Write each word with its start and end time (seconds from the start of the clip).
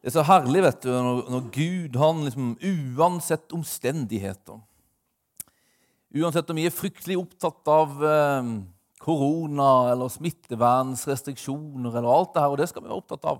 Det 0.00 0.08
er 0.08 0.16
så 0.16 0.24
herlig 0.24 0.62
vet 0.64 0.82
du, 0.82 0.90
når, 0.94 1.18
når 1.28 1.48
Gud, 1.52 1.96
han 2.00 2.24
liksom 2.24 2.52
uansett 2.96 3.52
omstendigheter 3.52 4.60
Uansett 6.10 6.48
om 6.50 6.58
vi 6.58 6.64
er 6.66 6.74
fryktelig 6.74 7.14
opptatt 7.20 7.68
av 7.70 8.00
eh, 8.02 8.46
korona 8.98 9.68
eller 9.92 10.10
smittevernsrestriksjoner 10.10 11.94
eller 11.94 12.10
alt 12.10 12.32
det 12.34 12.42
her, 12.42 12.50
og 12.50 12.58
det 12.58 12.66
skal 12.66 12.82
vi 12.82 12.90
være 12.90 12.98
opptatt 12.98 13.28
av. 13.30 13.38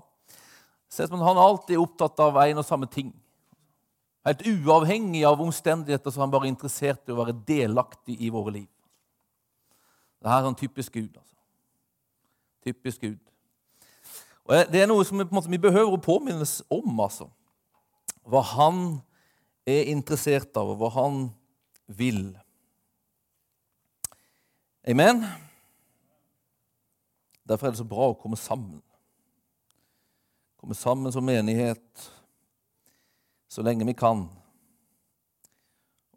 Se 0.87 1.03
som 1.07 1.19
Han 1.19 1.35
er 1.35 1.49
alltid 1.49 1.81
opptatt 1.81 2.21
av 2.23 2.39
en 2.39 2.61
og 2.61 2.67
samme 2.67 2.87
ting. 2.87 3.11
Helt 4.23 4.45
uavhengig 4.47 5.25
av 5.27 5.41
omstendigheter 5.43 6.13
så 6.13 6.21
er 6.21 6.25
han 6.25 6.33
bare 6.33 6.47
interessert 6.47 7.09
i 7.09 7.13
å 7.13 7.19
være 7.19 7.35
delaktig 7.47 8.15
i 8.21 8.31
våre 8.31 8.55
liv. 8.61 8.69
Det 10.21 10.29
her 10.29 10.43
er 10.43 10.51
en 10.51 10.57
typisk 10.57 10.93
Gud. 10.93 11.11
altså. 11.17 11.35
Typisk 12.63 13.01
Gud. 13.01 13.30
Og 14.51 14.67
Det 14.67 14.81
er 14.81 14.89
noe 14.89 15.05
som 15.07 15.15
vi, 15.15 15.23
på 15.23 15.31
en 15.31 15.37
måte, 15.37 15.51
vi 15.51 15.61
behøver 15.63 15.95
å 15.95 16.03
påminnes 16.03 16.57
om. 16.67 16.99
altså. 16.99 17.29
Hva 18.27 18.41
han 18.57 18.81
er 19.63 19.87
interessert 19.93 20.57
av, 20.59 20.73
og 20.73 20.81
hva 20.81 20.89
han 20.97 21.21
vil. 21.87 22.33
Amen? 24.83 25.23
Derfor 27.47 27.67
er 27.67 27.71
det 27.71 27.79
så 27.79 27.87
bra 27.87 28.09
å 28.11 28.17
komme 28.19 28.35
sammen. 28.35 28.81
Komme 30.59 30.75
sammen 30.75 31.15
som 31.15 31.23
menighet 31.25 32.11
så 33.47 33.63
lenge 33.63 33.87
vi 33.87 33.95
kan. 33.95 34.27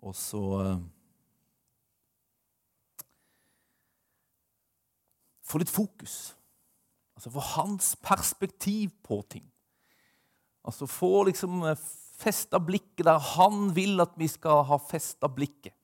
Og 0.03 0.19
så 0.19 0.43
uh, 0.59 0.75
Få 5.45 5.61
litt 5.61 5.71
fokus. 5.71 6.33
Altså 7.15 7.31
Få 7.31 7.45
hans 7.55 7.95
perspektiv 8.03 8.91
på 9.07 9.23
ting. 9.31 9.47
Altså 10.65 10.87
Få 10.91 11.25
liksom 11.29 11.63
eh, 11.69 11.79
festa 12.19 12.61
blikket 12.63 13.07
der 13.07 13.19
han 13.35 13.71
vil 13.77 14.01
at 14.03 14.15
vi 14.19 14.29
skal 14.31 14.65
ha 14.69 14.79
festa 14.79 15.29
blikket. 15.31 15.75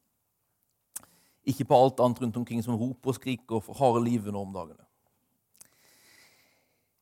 Ikke 1.49 1.67
på 1.67 1.77
alt 1.77 2.01
annet 2.01 2.21
rundt 2.23 2.37
omkring 2.37 2.63
som 2.65 2.77
roper 2.79 3.13
og 3.13 3.17
skriker 3.17 3.59
og 3.59 3.77
harde 3.79 4.05
livet 4.05 4.33
nå 4.33 4.43
om 4.45 4.55
dagene. 4.55 4.85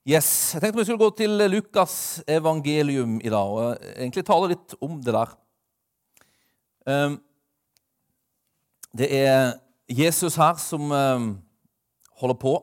Yes, 0.09 0.55
Jeg 0.55 0.63
tenkte 0.63 0.79
vi 0.79 0.85
skulle 0.89 1.05
gå 1.05 1.11
til 1.19 1.43
Lukas 1.51 2.23
evangelium 2.25 3.19
i 3.21 3.29
dag 3.29 3.51
og 3.53 3.83
egentlig 3.91 4.25
tale 4.25 4.55
litt 4.55 4.73
om 4.81 5.03
det 5.05 5.13
der. 5.13 5.35
Ehm, 6.89 7.19
det 8.97 9.09
er 9.13 9.59
Jesus 9.89 10.39
her 10.41 10.57
som 10.57 10.93
ehm, 10.93 11.29
holder 12.23 12.39
på. 12.41 12.55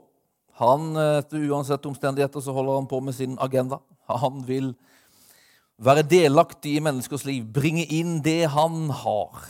Han, 0.61 0.94
etter 0.95 1.44
Uansett 1.50 1.86
omstendigheter 1.86 2.44
så 2.44 2.56
holder 2.56 2.80
han 2.80 2.89
på 2.89 3.02
med 3.03 3.17
sin 3.17 3.36
agenda. 3.44 3.81
Han 4.08 4.44
vil 4.48 4.72
være 5.81 6.06
delaktig 6.08 6.78
i 6.78 6.84
menneskers 6.84 7.25
liv, 7.28 7.44
bringe 7.44 7.84
inn 7.92 8.22
det 8.23 8.45
han 8.53 8.89
har. 9.03 9.44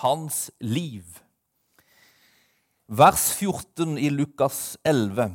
Hans 0.00 0.46
liv 0.64 1.04
vers 2.86 3.32
14 3.32 3.98
i 3.98 4.10
Lukas 4.10 4.78
11. 4.84 5.32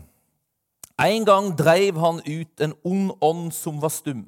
En 0.98 1.26
gang 1.26 1.50
dreiv 1.58 1.98
han 2.00 2.22
ut 2.26 2.62
en 2.62 2.76
ond 2.84 3.12
ånd 3.20 3.54
som 3.54 3.82
var 3.82 3.92
stum. 3.92 4.24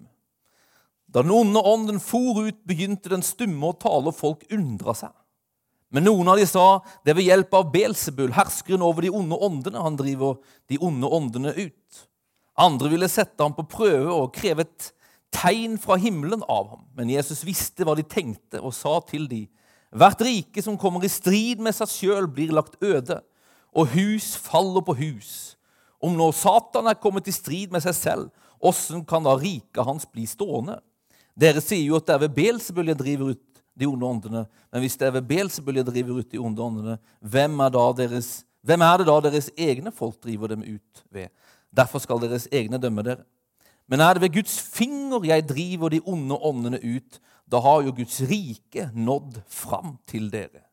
Da 1.07 1.21
den 1.21 1.31
onde 1.31 1.61
ånden 1.61 1.99
for 2.01 2.41
ut, 2.41 2.57
begynte 2.65 3.11
den 3.13 3.23
stumme 3.23 3.69
å 3.69 3.77
tale, 3.77 4.09
og 4.09 4.17
folk 4.17 4.47
undra 4.51 4.95
seg. 4.97 5.13
Men 5.93 6.07
noen 6.07 6.31
av 6.31 6.39
de 6.41 6.45
sa 6.49 6.81
det 7.05 7.13
er 7.13 7.19
ved 7.19 7.27
hjelp 7.29 7.53
av 7.53 7.69
Belsebul, 7.73 8.33
herskeren 8.33 8.83
over 8.85 9.05
de 9.05 9.13
onde 9.13 9.37
åndene, 9.37 9.81
han 9.85 9.97
driver 9.99 10.39
de 10.71 10.79
onde 10.81 11.09
åndene 11.19 11.53
ut. 11.53 12.03
Andre 12.57 12.89
ville 12.89 13.09
sette 13.09 13.41
ham 13.41 13.53
på 13.53 13.65
prøve 13.69 14.13
og 14.13 14.33
kreve 14.33 14.65
et 14.65 14.89
tegn 15.33 15.77
fra 15.81 15.97
himmelen 16.01 16.43
av 16.49 16.71
ham. 16.73 16.85
Men 16.97 17.11
Jesus 17.13 17.43
visste 17.45 17.85
hva 17.85 17.95
de 17.97 18.05
tenkte, 18.05 18.61
og 18.61 18.73
sa 18.77 18.99
til 19.09 19.29
dem, 19.29 19.49
Hvert 19.93 20.23
rike 20.25 20.61
som 20.65 20.77
kommer 20.81 21.03
i 21.05 21.11
strid 21.11 21.59
med 21.61 21.75
seg 21.77 21.91
sjøl, 21.91 22.25
blir 22.25 22.49
lagt 22.49 22.79
øde, 22.81 23.19
og 23.77 23.91
hus 23.93 24.31
faller 24.41 24.81
på 24.81 24.95
hus. 24.97 25.53
Om 26.01 26.17
nå 26.17 26.31
Satan 26.33 26.89
er 26.89 26.97
kommet 26.97 27.29
i 27.29 27.35
strid 27.35 27.69
med 27.73 27.83
seg 27.85 27.93
selv, 27.99 28.31
åssen 28.57 29.03
kan 29.05 29.21
da 29.21 29.35
riket 29.37 29.85
hans 29.85 30.07
bli 30.09 30.25
stående? 30.25 30.79
Dere 31.37 31.61
sier 31.61 31.85
jo 31.85 31.99
at 31.99 32.09
det 32.09 32.15
er 32.15 32.23
ved 32.25 32.33
Belsebul 32.39 32.89
jeg 32.89 32.99
driver 33.03 33.35
ut 33.35 33.52
de 33.79 33.87
onde 33.89 34.05
åndene. 34.05 34.45
Men 34.71 34.83
hvis 34.83 34.97
det 34.99 35.07
er 35.07 35.15
ved 35.17 35.27
Belsebul 35.29 35.79
jeg 35.79 35.87
driver 35.87 36.19
ut 36.21 36.31
de 36.31 36.41
onde 36.41 36.61
åndene, 36.61 36.97
hvem 37.19 37.59
er, 37.59 37.69
deres, 37.97 38.31
hvem 38.61 38.81
er 38.81 38.97
det 38.97 39.07
da 39.09 39.19
deres 39.27 39.49
egne 39.57 39.91
folk 39.91 40.19
driver 40.23 40.53
dem 40.53 40.65
ut 40.65 41.05
ved? 41.11 41.31
Derfor 41.73 41.99
skal 42.03 42.21
deres 42.21 42.47
egne 42.51 42.77
dømme 42.77 43.05
dere. 43.05 43.25
Men 43.89 43.99
er 43.99 44.15
det 44.15 44.23
ved 44.23 44.35
Guds 44.37 44.59
finger 44.61 45.25
jeg 45.27 45.47
driver 45.49 45.89
de 45.89 46.01
onde 46.05 46.37
åndene 46.37 46.79
ut, 46.79 47.19
da 47.51 47.59
har 47.59 47.81
jo 47.83 47.95
Guds 47.95 48.21
rike 48.29 48.89
nådd 48.93 49.41
fram 49.51 49.97
til 50.07 50.29
dere. 50.31 50.63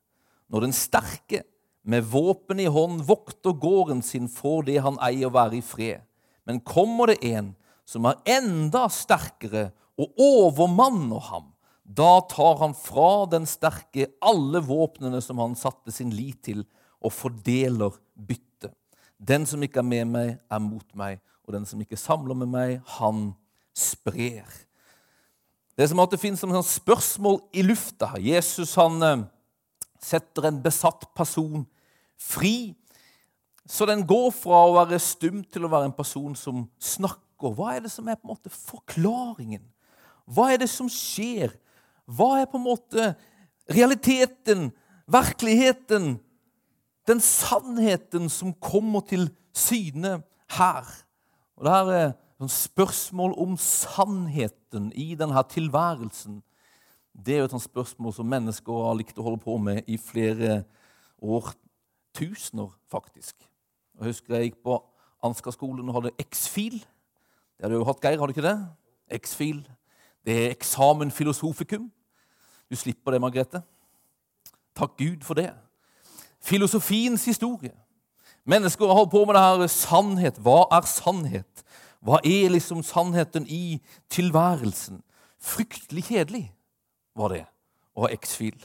Når 0.50 0.66
den 0.66 0.74
sterke 0.74 1.42
med 1.82 2.06
våpen 2.12 2.60
i 2.60 2.68
hånd 2.70 3.02
vokter 3.08 3.54
gården 3.56 4.02
sin, 4.02 4.28
får 4.28 4.68
det 4.68 4.78
han 4.84 4.98
eier, 5.02 5.32
være 5.32 5.58
i 5.58 5.64
fred. 5.64 6.04
Men 6.46 6.60
kommer 6.60 7.12
det 7.12 7.20
en 7.26 7.54
som 7.88 8.06
er 8.06 8.20
enda 8.38 8.86
sterkere 8.92 9.70
og 10.00 10.14
overmanner 10.20 11.22
ham, 11.30 11.50
da 11.90 12.20
tar 12.30 12.60
han 12.60 12.74
fra 12.76 13.26
den 13.30 13.48
sterke 13.50 14.06
alle 14.22 14.60
våpnene 14.62 15.18
som 15.24 15.40
han 15.42 15.56
satte 15.58 15.90
sin 15.94 16.12
lit 16.14 16.38
til, 16.46 16.62
og 17.00 17.14
fordeler 17.16 17.96
byttet. 18.14 18.74
Den 19.18 19.46
som 19.48 19.62
ikke 19.64 19.80
er 19.80 19.88
med 19.88 20.10
meg, 20.12 20.34
er 20.52 20.60
mot 20.62 20.86
meg, 20.96 21.18
og 21.48 21.56
den 21.56 21.64
som 21.66 21.80
ikke 21.82 21.98
samler 21.98 22.36
med 22.38 22.50
meg, 22.52 22.76
han 22.98 23.30
sprer. 23.76 24.46
Det 25.74 25.86
er 25.86 25.90
som 25.90 26.02
at 26.04 26.12
det 26.12 26.20
finnes 26.20 26.42
et 26.44 26.68
spørsmål 26.68 27.40
i 27.56 27.64
lufta. 27.64 28.12
Jesus 28.20 28.76
han 28.78 29.02
eh, 29.02 29.24
setter 30.00 30.46
en 30.46 30.60
besatt 30.62 31.08
person 31.16 31.64
fri, 32.20 32.76
så 33.66 33.86
den 33.88 34.04
går 34.06 34.28
fra 34.34 34.60
å 34.66 34.76
være 34.76 34.98
stum 35.02 35.42
til 35.46 35.66
å 35.66 35.72
være 35.72 35.88
en 35.88 35.96
person 35.96 36.36
som 36.38 36.66
snakker. 36.76 37.54
Hva 37.56 37.74
er 37.74 37.84
det 37.86 37.92
som 37.92 38.06
er 38.06 38.18
på 38.18 38.28
en 38.28 38.34
måte 38.34 38.52
forklaringen? 38.52 39.64
Hva 40.30 40.50
er 40.52 40.62
det 40.62 40.68
som 40.70 40.90
skjer? 40.90 41.54
Hva 42.10 42.40
er 42.40 42.48
på 42.50 42.58
en 42.58 42.66
måte 42.66 43.12
realiteten, 43.70 44.70
virkeligheten, 45.10 46.16
den 47.06 47.22
sannheten 47.22 48.28
som 48.32 48.54
kommer 48.58 49.04
til 49.06 49.28
syne 49.54 50.20
her? 50.56 50.90
Og 51.56 51.66
det 51.66 51.74
her 51.74 51.92
er 51.94 52.12
et 52.40 52.52
spørsmål 52.54 53.34
om 53.38 53.56
sannheten 53.60 54.90
i 54.96 55.14
denne 55.14 55.42
tilværelsen, 55.50 56.40
det 57.14 57.34
er 57.34 57.42
jo 57.42 57.48
et 57.50 57.62
spørsmål 57.62 58.14
som 58.14 58.28
mennesker 58.30 58.84
har 58.86 58.96
likt 58.96 59.18
å 59.18 59.24
holde 59.26 59.42
på 59.42 59.56
med 59.60 59.88
i 59.90 59.98
flere 60.00 60.62
årtusener, 61.20 62.70
faktisk. 62.88 63.34
Jeg 63.98 64.12
husker 64.12 64.36
jeg 64.36 64.50
gikk 64.50 64.62
på 64.64 64.78
Ansgar-skolen 65.26 65.88
og 65.90 65.98
hadde 65.98 66.14
X-fil. 66.22 66.78
Det 66.80 67.66
hadde 67.66 67.76
jo 67.76 67.84
hatt, 67.84 68.00
Geir, 68.00 68.16
har 68.18 68.30
du 68.30 68.32
ikke 68.32 68.46
det? 68.46 68.56
X-fil. 69.20 69.60
Det 70.24 70.36
er 70.36 70.54
eksamen 70.54 71.10
filosofikum. 71.12 71.90
Du 72.70 72.76
slipper 72.78 73.12
det, 73.12 73.20
Margrethe. 73.20 73.62
Takk 74.78 74.96
Gud 74.98 75.24
for 75.26 75.34
det. 75.34 75.50
Filosofiens 76.40 77.24
historie. 77.24 77.74
Mennesker 78.48 78.86
har 78.86 78.94
holdt 78.94 79.12
på 79.12 79.24
med 79.24 79.36
det 79.36 79.42
her 79.42 79.72
sannhet. 79.72 80.38
Hva 80.40 80.64
er 80.72 80.86
sannhet? 80.88 81.64
Hva 82.00 82.20
er 82.24 82.52
liksom 82.54 82.82
sannheten 82.86 83.44
i 83.48 83.80
tilværelsen? 84.08 85.02
Fryktelig 85.40 86.06
kjedelig 86.08 86.44
var 87.16 87.34
det 87.34 87.44
å 87.96 88.06
ha 88.06 88.12
X-fil. 88.16 88.56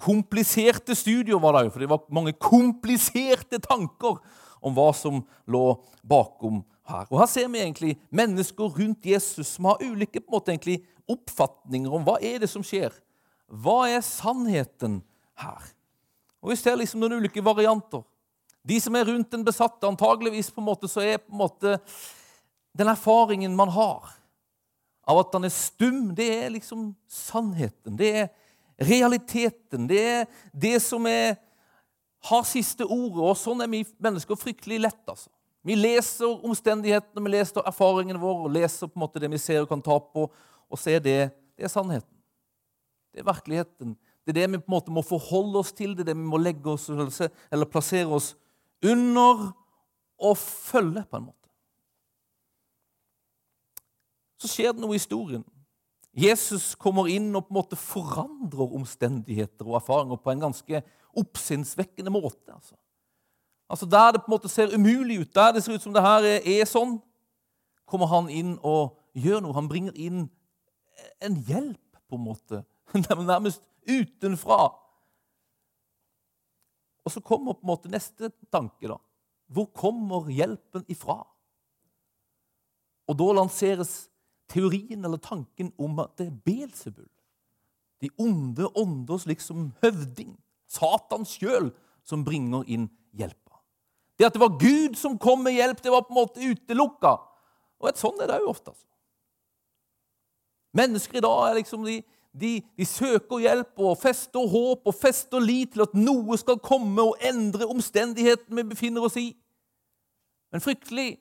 Kompliserte 0.00 0.96
studier 0.96 1.40
var 1.40 1.54
det 1.54 1.66
òg, 1.66 1.72
for 1.72 1.82
det 1.82 1.90
var 1.90 2.06
mange 2.14 2.34
kompliserte 2.40 3.60
tanker 3.62 4.18
om 4.64 4.74
hva 4.76 4.88
som 4.96 5.20
lå 5.50 5.66
bakom 6.02 6.62
her. 6.88 7.06
Og 7.10 7.18
Her 7.20 7.30
ser 7.30 7.48
vi 7.48 7.62
egentlig 7.62 7.94
mennesker 8.10 8.72
rundt 8.78 9.06
Jesus 9.06 9.54
som 9.56 9.70
har 9.70 9.82
ulike 9.82 10.20
på 10.20 10.28
en 10.28 10.36
måte, 10.36 10.52
egentlig, 10.52 10.82
oppfatninger 11.08 11.92
om 11.92 12.04
hva 12.06 12.16
er 12.24 12.40
det 12.42 12.48
som 12.50 12.64
skjer. 12.64 12.94
Hva 13.48 13.84
er 13.92 14.04
sannheten 14.04 15.02
her? 15.40 15.70
Og 16.44 16.52
Vi 16.52 16.56
ser 16.60 16.76
liksom 16.76 17.00
noen 17.00 17.20
ulike 17.20 17.44
varianter. 17.44 18.04
De 18.64 18.80
som 18.80 18.94
er 18.96 19.04
rundt 19.04 19.30
den 19.32 19.44
besatte, 19.44 19.86
antageligvis 19.86 20.50
på 20.50 20.62
en 20.62 20.68
måte, 20.70 20.88
så 20.88 21.02
er 21.04 21.20
på 21.20 21.32
en 21.32 21.42
måte 21.42 21.78
den 22.74 22.88
erfaringen 22.88 23.56
man 23.56 23.68
har 23.68 24.14
av 25.04 25.20
at 25.20 25.36
han 25.36 25.44
er 25.44 25.52
stum, 25.52 26.14
det 26.16 26.28
er 26.32 26.52
liksom 26.54 26.88
sannheten. 27.10 27.96
Det 27.98 28.10
er 28.22 28.28
realiteten. 28.80 29.88
Det 29.88 30.00
er 30.00 30.24
det 30.52 30.78
som 30.82 31.04
er, 31.06 31.36
har 32.24 32.46
siste 32.48 32.86
ordet. 32.86 33.20
Og 33.20 33.36
sånn 33.38 33.60
er 33.64 33.70
vi 33.70 33.84
mennesker 34.02 34.38
fryktelig 34.40 34.80
lett. 34.86 35.02
altså. 35.04 35.28
Vi 35.64 35.76
leser 35.78 36.44
omstendighetene, 36.44 37.22
vi 37.24 37.32
leser 37.32 37.64
erfaringene 37.64 38.20
våre, 38.20 38.48
og 38.48 38.52
leser 38.52 38.90
på 38.90 38.98
en 38.98 39.04
måte 39.06 39.22
det 39.22 39.30
vi 39.32 39.40
ser 39.40 39.62
og 39.62 39.70
kan 39.70 39.82
ta 39.84 39.96
på, 39.98 40.26
og 40.28 40.80
ser 40.80 41.00
det. 41.04 41.20
Det 41.56 41.64
er 41.64 41.72
sannheten. 41.72 42.10
Det 43.14 43.22
er 43.22 43.30
virkeligheten. 43.30 43.94
Det 44.24 44.34
er 44.34 44.40
det 44.40 44.50
vi 44.52 44.60
på 44.60 44.68
en 44.68 44.76
måte 44.76 44.92
må 44.92 45.04
forholde 45.06 45.60
oss 45.60 45.72
til, 45.76 45.94
det 45.94 46.04
er 46.04 46.12
det 46.12 46.18
vi 46.18 46.28
må 46.28 46.40
legge 46.40 46.74
oss 46.74 46.88
eller 46.90 47.70
plassere 47.70 48.12
oss 48.12 48.34
under 48.84 49.50
og 50.20 50.36
følge, 50.38 51.04
på 51.08 51.18
en 51.18 51.28
måte. 51.30 51.44
så 54.44 54.50
skjer 54.50 54.74
det 54.74 54.82
noe 54.84 54.94
i 54.94 55.00
historien. 55.00 55.44
Jesus 56.14 56.74
kommer 56.78 57.08
inn 57.10 57.32
og 57.34 57.48
på 57.48 57.54
en 57.54 57.58
måte 57.58 57.78
forandrer 57.80 58.76
omstendigheter 58.76 59.66
og 59.66 59.80
erfaringer 59.80 60.20
på 60.20 60.30
en 60.30 60.44
ganske 60.44 60.82
oppsinnsvekkende 61.18 62.12
måte. 62.12 62.52
Altså. 62.52 62.76
Altså 63.74 63.86
Der 63.90 64.12
det 64.12 64.20
på 64.22 64.30
en 64.30 64.34
måte 64.36 64.48
ser 64.48 64.74
umulig 64.74 65.18
ut, 65.20 65.34
der 65.34 65.52
det 65.52 65.64
ser 65.64 65.74
ut 65.74 65.82
som 65.82 65.94
det 65.94 66.02
her 66.02 66.22
er, 66.22 66.64
sånn, 66.64 67.00
kommer 67.90 68.06
han 68.06 68.28
inn 68.30 68.54
og 68.62 68.94
gjør 69.18 69.42
noe. 69.42 69.56
Han 69.56 69.68
bringer 69.68 69.96
inn 69.98 70.28
en 71.18 71.40
hjelp, 71.48 71.98
på 72.06 72.14
en 72.14 72.22
måte. 72.22 72.62
Nærmest 72.94 73.64
utenfra. 73.88 74.70
Og 77.04 77.12
så 77.12 77.20
kommer 77.20 77.56
på 77.58 77.66
en 77.66 77.72
måte 77.72 77.90
neste 77.90 78.30
tanke. 78.52 78.86
da. 78.88 79.00
Hvor 79.50 79.66
kommer 79.74 80.30
hjelpen 80.30 80.86
ifra? 80.88 81.24
Og 83.10 83.18
da 83.18 83.32
lanseres 83.34 84.06
teorien 84.48 85.04
eller 85.04 85.18
tanken 85.18 85.72
om 85.78 85.98
at 85.98 86.14
det 86.18 86.30
er 86.30 86.42
Belsebul. 86.46 87.10
De 88.00 88.10
onde 88.18 88.70
ånders 88.78 89.26
liksom 89.26 89.72
høvding. 89.82 90.36
Satan 90.66 91.26
sjøl 91.28 91.72
som 92.06 92.24
bringer 92.24 92.64
inn 92.70 92.88
hjelpa. 93.12 93.43
Det 94.18 94.26
at 94.28 94.34
det 94.36 94.42
var 94.42 94.58
Gud 94.60 94.96
som 94.98 95.18
kom 95.18 95.42
med 95.42 95.56
hjelp, 95.56 95.82
det 95.82 95.92
var 95.92 96.04
på 96.06 96.14
en 96.14 96.20
måte 96.20 96.42
utelukka. 96.42 97.16
Og 97.82 97.90
et 97.90 98.00
sånn 98.00 98.20
er 98.22 98.30
det 98.30 98.40
òg 98.42 98.50
ofte. 98.52 98.70
altså. 98.70 98.86
Mennesker 100.74 101.18
i 101.18 101.22
dag 101.22 101.40
er 101.48 101.58
liksom 101.58 101.84
de, 101.86 102.00
de, 102.32 102.52
de, 102.78 102.86
søker 102.86 103.42
hjelp 103.44 103.78
og 103.78 103.98
fester 104.00 104.48
håp 104.50 104.88
og 104.90 104.96
fester 104.96 105.42
lit 105.42 105.74
til 105.74 105.84
at 105.84 105.94
noe 105.98 106.38
skal 106.40 106.58
komme 106.62 107.02
og 107.02 107.20
endre 107.22 107.68
omstendighetene 107.70 108.62
vi 108.62 108.72
befinner 108.72 109.06
oss 109.06 109.18
i. 109.20 109.28
Men 110.50 110.62
fryktelig 110.62 111.12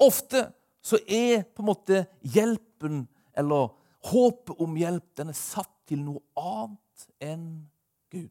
ofte 0.00 0.46
så 0.84 1.00
er 1.08 1.46
på 1.48 1.64
en 1.64 1.70
måte 1.70 2.02
hjelpen, 2.22 3.06
eller 3.36 3.72
håpet 4.06 4.60
om 4.62 4.76
hjelp, 4.78 5.08
den 5.18 5.32
er 5.32 5.38
satt 5.38 5.72
til 5.88 6.02
noe 6.04 6.22
annet 6.38 7.08
enn 7.22 7.48
Gud. 8.12 8.30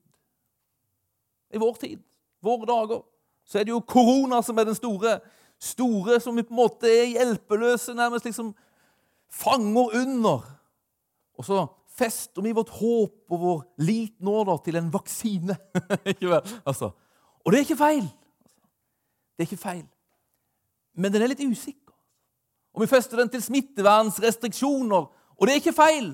I 1.54 1.62
vår 1.62 1.82
tid, 1.82 2.00
våre 2.46 2.70
dager, 2.70 3.04
så 3.46 3.60
er 3.60 3.68
det 3.68 3.74
jo 3.76 3.82
korona 3.86 4.42
som 4.44 4.58
er 4.58 4.68
den 4.68 4.78
store, 4.78 5.20
store 5.62 6.20
som 6.24 6.36
vi 6.38 6.46
på 6.46 6.54
en 6.56 6.62
måte 6.64 6.90
er 6.90 7.12
hjelpeløse, 7.14 7.94
nærmest 7.94 8.26
liksom 8.26 8.54
fanger 9.32 10.02
under. 10.02 10.46
Og 11.38 11.46
så 11.46 11.66
fester 11.96 12.42
vi 12.42 12.54
vårt 12.56 12.74
håp 12.76 13.32
og 13.32 13.42
vår 13.42 13.64
lit 13.86 14.16
nå 14.24 14.44
da, 14.48 14.58
til 14.66 14.80
en 14.80 14.92
vaksine. 14.94 15.58
altså. 16.68 16.92
Og 17.46 17.52
det 17.52 17.60
er 17.60 17.68
ikke 17.68 17.80
feil. 17.80 18.06
Det 19.36 19.46
er 19.46 19.50
ikke 19.50 19.62
feil. 19.62 19.86
Men 20.96 21.14
den 21.14 21.22
er 21.22 21.32
litt 21.32 21.44
usikker. 21.44 21.94
Og 22.76 22.84
vi 22.84 22.92
fester 22.92 23.20
den 23.20 23.30
til 23.32 23.44
smittevernrestriksjoner. 23.44 25.08
Og 25.36 25.48
det 25.48 25.54
er 25.54 25.62
ikke 25.62 25.76
feil, 25.76 26.14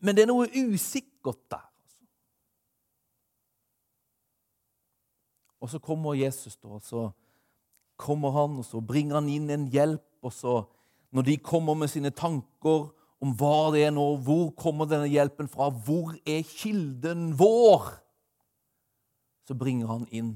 men 0.00 0.16
det 0.16 0.24
er 0.24 0.30
noe 0.30 0.48
usikkert 0.48 1.40
der. 1.50 1.64
Altså. 1.64 2.02
Og 5.66 5.72
så 5.72 5.80
kommer 5.82 6.14
Jesus, 6.14 6.54
da, 6.56 6.76
og 6.78 6.84
så 6.86 7.08
kommer 7.98 8.30
han, 8.36 8.60
og 8.60 8.66
så 8.68 8.80
bringer 8.84 9.18
han 9.18 9.30
inn 9.32 9.50
en 9.50 9.66
hjelp. 9.72 10.06
Og 10.22 10.32
så, 10.32 10.60
når 11.10 11.26
de 11.26 11.36
kommer 11.42 11.74
med 11.74 11.90
sine 11.90 12.14
tanker 12.14 12.88
om 13.22 13.34
hva 13.34 13.72
det 13.74 13.86
er 13.88 13.94
nå, 13.96 14.06
hvor 14.22 14.52
kommer 14.54 14.86
denne 14.86 15.10
hjelpen 15.10 15.50
fra, 15.50 15.68
hvor 15.70 16.14
er 16.22 16.46
kilden 16.46 17.32
vår, 17.38 17.90
så 19.46 19.58
bringer 19.58 19.90
han 19.90 20.06
inn 20.14 20.34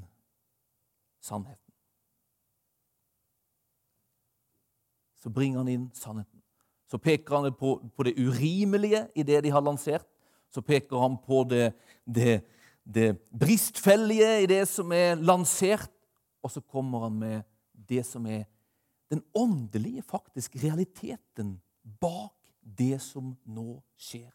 sannheten. 1.22 1.60
så 5.22 5.30
bringer 5.30 5.60
han 5.60 5.68
inn 5.68 5.90
sannheten. 5.94 6.40
Så 6.90 6.98
peker 6.98 7.36
han 7.36 7.54
på, 7.54 7.76
på 7.96 8.06
det 8.06 8.16
urimelige 8.18 9.04
i 9.14 9.22
det 9.22 9.42
de 9.44 9.52
har 9.52 9.62
lansert. 9.62 10.06
Så 10.50 10.62
peker 10.62 10.98
han 10.98 11.18
på 11.22 11.44
det, 11.46 11.72
det, 12.04 12.40
det 12.84 13.14
bristfellige 13.30 14.30
i 14.42 14.48
det 14.50 14.64
som 14.68 14.92
er 14.92 15.20
lansert. 15.20 15.90
Og 16.42 16.52
så 16.52 16.62
kommer 16.64 17.06
han 17.06 17.18
med 17.20 17.42
det 17.72 18.04
som 18.08 18.26
er 18.26 18.46
den 19.10 19.22
åndelige 19.34 20.02
faktisk 20.06 20.56
realiteten 20.62 21.58
bak 22.00 22.36
det 22.62 23.00
som 23.02 23.34
nå 23.44 23.80
skjer. 23.98 24.30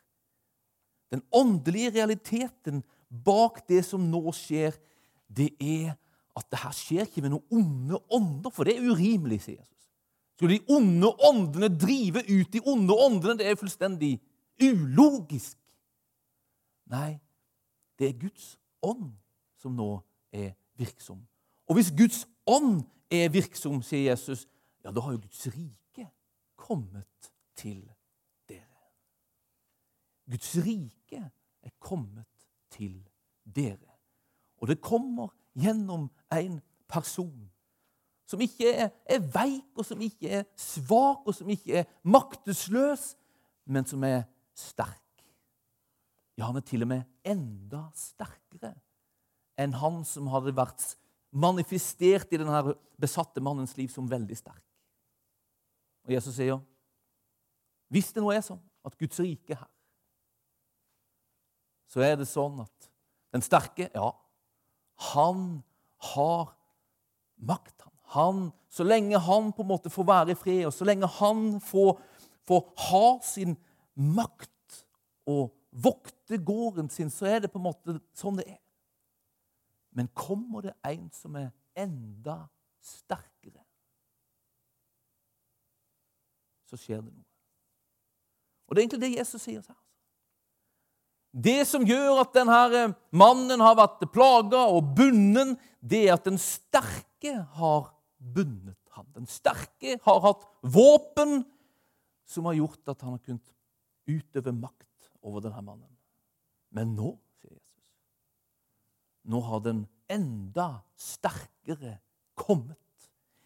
Den 1.13 1.24
åndelige 1.31 1.94
realiteten 1.95 2.83
bak 3.09 3.62
det 3.69 3.83
som 3.88 4.03
nå 4.12 4.33
skjer, 4.36 4.75
det 5.27 5.53
er 5.62 5.95
at 6.36 6.50
det 6.51 6.59
her 6.59 6.75
skjer 6.75 7.07
ikke 7.07 7.24
med 7.24 7.31
noen 7.31 7.62
onde 7.62 8.00
ånder, 8.12 8.51
for 8.51 8.68
det 8.68 8.75
er 8.75 8.89
urimelig, 8.89 9.39
sier 9.45 9.62
Jesus. 9.62 9.86
Skulle 10.36 10.57
de 10.57 10.75
onde 10.75 11.12
åndene 11.24 11.69
drive 11.71 12.25
ut 12.27 12.50
de 12.51 12.62
onde 12.68 12.97
åndene? 13.06 13.38
Det 13.39 13.47
er 13.47 13.59
fullstendig 13.59 14.18
ulogisk. 14.59 15.56
Nei, 16.92 17.15
det 18.00 18.09
er 18.09 18.19
Guds 18.19 18.56
ånd 18.81 19.13
som 19.62 19.75
nå 19.77 19.89
er 20.36 20.53
virksom. 20.77 21.21
Og 21.68 21.77
hvis 21.77 21.94
Guds 21.97 22.25
ånd 22.47 22.83
er 23.12 23.31
virksom, 23.33 23.81
sier 23.86 24.12
Jesus, 24.12 24.45
ja, 24.83 24.92
da 24.92 25.01
har 25.01 25.15
jo 25.15 25.24
Guds 25.24 25.47
rike 25.47 26.09
kommet 26.59 27.31
til 27.57 27.81
dere. 28.50 28.86
Guds 30.30 30.53
rike 30.65 31.24
er 31.63 31.74
kommet 31.80 32.47
til 32.74 33.00
dere. 33.56 33.95
Og 34.62 34.68
det 34.68 34.81
kommer 34.81 35.33
gjennom 35.56 36.09
en 36.33 36.62
person 36.88 37.51
som 38.25 38.42
ikke 38.42 38.71
er, 38.74 39.19
veik, 39.33 39.69
og 39.77 39.86
som 39.86 40.01
ikke 40.01 40.30
er 40.30 40.45
svak, 40.57 41.27
og 41.27 41.36
som 41.36 41.50
ikke 41.50 41.83
er 41.83 41.89
maktesløs, 42.09 43.13
men 43.69 43.86
som 43.86 44.03
er 44.03 44.24
sterk. 44.57 45.05
Ja, 46.36 46.50
han 46.50 46.60
er 46.60 46.66
til 46.68 46.84
og 46.84 46.92
med 46.92 47.06
enda 47.28 47.86
sterkere 47.96 48.74
enn 49.62 49.76
han 49.80 50.02
som 50.08 50.28
hadde 50.34 50.56
vært 50.56 50.84
manifestert 51.36 52.34
i 52.36 52.40
denne 52.40 52.76
besatte 53.00 53.44
mannens 53.44 53.76
liv 53.80 53.88
som 53.92 54.10
veldig 54.12 54.36
sterk. 54.36 54.64
Og 56.06 56.12
Jesus 56.16 56.36
sier, 56.36 56.60
hvis 57.92 58.12
det 58.14 58.24
nå 58.24 58.34
er 58.36 58.44
sånn 58.44 58.62
at 58.86 58.98
Guds 59.00 59.20
rike 59.24 59.56
er 59.56 59.62
her, 59.64 59.72
så 61.92 62.04
er 62.04 62.20
det 62.20 62.28
sånn 62.28 62.60
at 62.66 62.90
den 63.36 63.44
sterke, 63.46 63.88
ja, 63.94 64.10
han 65.14 65.48
har 66.12 66.52
makt. 67.40 67.86
Han 67.86 67.96
han, 68.16 68.52
så 68.70 68.86
lenge 68.86 69.20
han 69.20 69.52
på 69.56 69.64
en 69.64 69.70
måte 69.70 69.92
får 69.92 70.08
være 70.08 70.34
i 70.34 70.40
fred, 70.40 70.64
og 70.70 70.74
så 70.76 70.88
lenge 70.88 71.10
han 71.18 71.60
får, 71.64 71.98
får 72.48 72.64
ha 72.88 73.06
sin 73.26 73.56
makt 73.95 74.81
og 75.31 75.50
vokte 75.76 76.38
gården 76.38 76.90
sin, 76.90 77.12
så 77.12 77.28
er 77.30 77.44
det 77.44 77.52
på 77.52 77.60
en 77.60 77.68
måte 77.68 77.98
sånn 78.16 78.40
det 78.40 78.48
er. 78.56 78.62
Men 79.96 80.12
kommer 80.16 80.66
det 80.66 80.76
en 80.88 81.08
som 81.16 81.36
er 81.40 81.52
enda 81.78 82.46
sterkere, 82.84 83.62
så 86.66 86.80
skjer 86.80 87.02
det 87.04 87.12
noe. 87.12 87.26
Og 88.66 88.74
Det 88.74 88.82
er 88.82 88.86
egentlig 88.88 89.04
det 89.04 89.18
Jesus 89.20 89.44
sier 89.46 89.62
her. 89.62 89.82
Det 91.36 91.66
som 91.68 91.84
gjør 91.84 92.22
at 92.24 92.32
denne 92.34 92.86
mannen 93.12 93.62
har 93.62 93.76
vært 93.78 94.06
plaga 94.14 94.64
og 94.72 94.94
bunden, 94.96 95.54
det 95.84 96.06
er 96.08 96.16
at 96.16 96.28
den 96.28 96.40
sterke 96.40 97.34
har 97.58 97.92
bundet 98.18 98.80
ham. 98.96 99.08
Den 99.14 99.28
sterke 99.30 100.00
har 100.06 100.22
hatt 100.24 100.48
våpen 100.64 101.44
som 102.26 102.48
har 102.50 102.56
gjort 102.58 102.90
at 102.90 103.04
han 103.04 103.18
har 103.18 103.24
kunnet 103.28 103.52
utøve 104.08 104.56
makt 104.56 104.88
over 105.26 105.44
denne 105.44 105.62
mannen. 105.66 105.92
Men 106.76 106.94
nå, 106.98 107.16
sier 107.42 107.56
Jesus, 107.56 107.84
nå 109.26 109.42
har 109.50 109.64
den 109.66 109.86
enda 110.12 110.70
sterkere 111.00 111.98
kommet. 112.38 112.80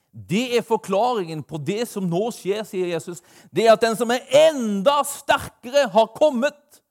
Det 0.10 0.58
er 0.58 0.66
forklaringen 0.66 1.44
på 1.46 1.60
det 1.62 1.84
som 1.88 2.08
nå 2.10 2.30
skjer, 2.34 2.64
sier 2.68 2.90
Jesus. 2.96 3.22
Det 3.54 3.68
er 3.68 3.76
at 3.76 3.84
den 3.84 3.96
som 3.98 4.10
er 4.12 4.26
enda 4.50 5.00
sterkere, 5.08 5.86
har 5.94 6.10
kommet 6.16 6.82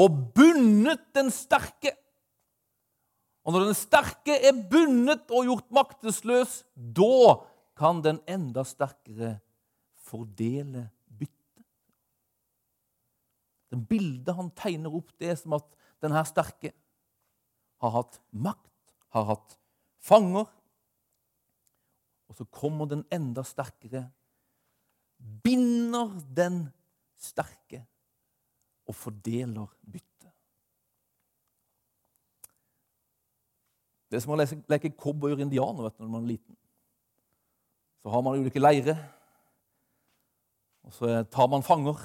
og 0.00 0.32
bundet 0.34 1.04
den 1.14 1.30
sterke. 1.30 1.92
Og 3.44 3.54
når 3.54 3.68
den 3.68 3.76
sterke 3.76 4.38
er 4.40 4.56
bundet 4.70 5.28
og 5.28 5.50
gjort 5.50 5.68
maktesløs, 5.76 6.62
da 6.74 7.44
kan 7.78 8.00
den 8.02 8.18
enda 8.30 8.64
sterkere 8.66 9.36
fordele. 10.00 10.88
Den 13.74 13.84
bildet 13.90 14.36
han 14.38 14.52
tegner 14.54 14.94
opp, 14.94 15.10
det 15.18 15.32
er 15.32 15.38
som 15.38 15.56
at 15.58 15.66
denne 16.04 16.22
sterke 16.28 16.70
har 17.82 17.92
hatt 17.96 18.20
makt, 18.30 18.70
har 19.16 19.26
hatt 19.32 19.56
fanger. 20.04 20.46
Og 22.30 22.38
så 22.38 22.46
kommer 22.54 22.88
den 22.88 23.02
enda 23.12 23.42
sterkere, 23.46 24.06
binder 25.18 26.14
den 26.36 26.64
sterke 27.20 27.82
og 28.86 28.96
fordeler 28.96 29.70
byttet. 29.82 30.32
Det 34.08 34.20
er 34.20 34.22
som 34.22 34.34
å 34.36 34.38
leke 34.38 34.94
cowboy 34.94 35.34
og 35.34 35.42
indianer 35.42 35.88
vet 35.88 35.96
du, 35.98 36.04
når 36.04 36.12
man 36.12 36.26
er 36.26 36.34
liten. 36.36 36.58
Så 38.04 38.12
har 38.12 38.22
man 38.22 38.38
ulike 38.38 38.62
leirer. 38.62 39.00
Og 40.84 40.92
så 40.94 41.16
tar 41.32 41.48
man 41.50 41.64
fanger. 41.64 41.98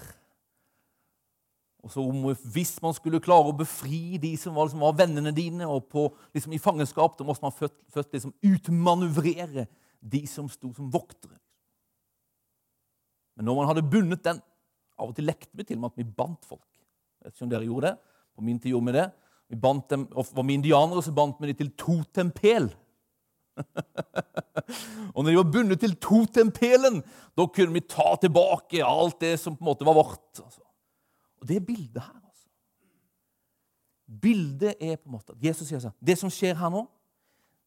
Og 1.84 1.92
så 1.92 2.04
om, 2.04 2.36
Hvis 2.54 2.82
man 2.84 2.94
skulle 2.94 3.22
klare 3.24 3.52
å 3.52 3.56
befri 3.56 4.18
de 4.20 4.34
som 4.38 4.56
var, 4.56 4.68
liksom, 4.68 4.84
var 4.84 4.98
vennene 5.00 5.32
dine, 5.36 5.68
og 5.68 5.88
på, 5.92 6.10
liksom, 6.36 6.54
i 6.54 6.62
fangenskap, 6.62 7.18
da 7.18 7.28
måtte 7.28 7.46
man 7.46 7.56
først, 7.56 7.78
først 7.94 8.12
liksom, 8.14 8.34
utmanøvrere 8.44 9.68
de 10.00 10.26
som 10.28 10.50
sto 10.52 10.74
som 10.76 10.92
voktere. 10.92 11.38
Men 13.38 13.48
når 13.48 13.56
man 13.56 13.70
hadde 13.72 13.88
bundet 13.88 14.24
den 14.26 14.42
Av 15.00 15.14
og 15.14 15.16
til 15.16 15.30
lekte 15.30 15.56
vi 15.56 15.64
til 15.64 15.78
med 15.80 15.94
at 15.94 16.00
vi 16.02 16.04
bandt 16.04 16.44
folk. 16.44 16.66
Jeg 17.22 17.30
vet 17.30 17.38
ikke 17.38 17.46
om 17.46 17.52
dere 17.54 17.68
gjorde 17.70 17.88
det. 17.88 18.16
På 18.36 18.44
min 18.44 18.58
tid 18.60 18.74
gjorde 18.74 18.90
vi 18.90 18.96
det. 18.98 19.06
Vi 19.48 19.60
bandt 19.64 19.94
dem, 19.94 20.02
og 20.12 20.28
Var 20.36 20.44
vi 20.44 20.58
indianere, 20.60 21.04
så 21.06 21.14
bandt 21.16 21.40
vi 21.40 21.48
dem 21.48 21.56
til 21.62 21.70
totempel. 21.80 22.68
og 25.16 25.24
når 25.24 25.30
de 25.30 25.38
var 25.38 25.52
bundet 25.54 25.80
til 25.80 25.96
totempelen, 26.04 27.00
da 27.32 27.46
kunne 27.48 27.78
vi 27.78 27.86
ta 27.88 28.10
tilbake 28.20 28.84
alt 28.84 29.22
det 29.24 29.38
som 29.40 29.56
på 29.56 29.64
en 29.64 29.72
måte 29.72 29.88
var 29.88 29.96
vårt. 29.96 30.44
Altså. 30.44 30.68
Og 31.40 31.48
det 31.48 31.56
er 31.56 31.66
bildet 31.66 32.02
her. 32.02 32.22
altså. 32.26 32.50
Bildet 34.22 34.76
er 34.80 34.96
på 34.96 35.10
en 35.10 35.12
måte 35.12 35.34
at 35.34 35.44
Jesus 35.44 35.68
sier 35.68 35.82
sånn 35.84 35.96
Det 36.02 36.18
som 36.18 36.32
skjer 36.34 36.58
her 36.60 36.72
nå, 36.74 36.86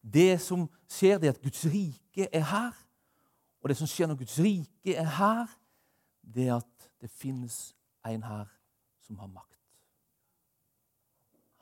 det 0.03 0.41
som 0.43 0.65
skjer, 0.91 1.19
det 1.19 1.29
er 1.29 1.35
at 1.37 1.43
Guds 1.43 1.63
rike 1.71 2.27
er 2.27 2.43
her. 2.49 2.73
Og 3.63 3.71
det 3.71 3.77
som 3.79 3.87
skjer 3.87 4.09
når 4.11 4.19
Guds 4.19 4.35
rike 4.43 4.95
er 4.99 5.07
her, 5.17 5.53
det 6.23 6.49
er 6.49 6.57
at 6.57 6.89
det 7.01 7.11
finnes 7.11 7.71
en 8.05 8.23
her 8.23 8.49
som 9.03 9.19
har 9.19 9.31
makt. 9.31 9.59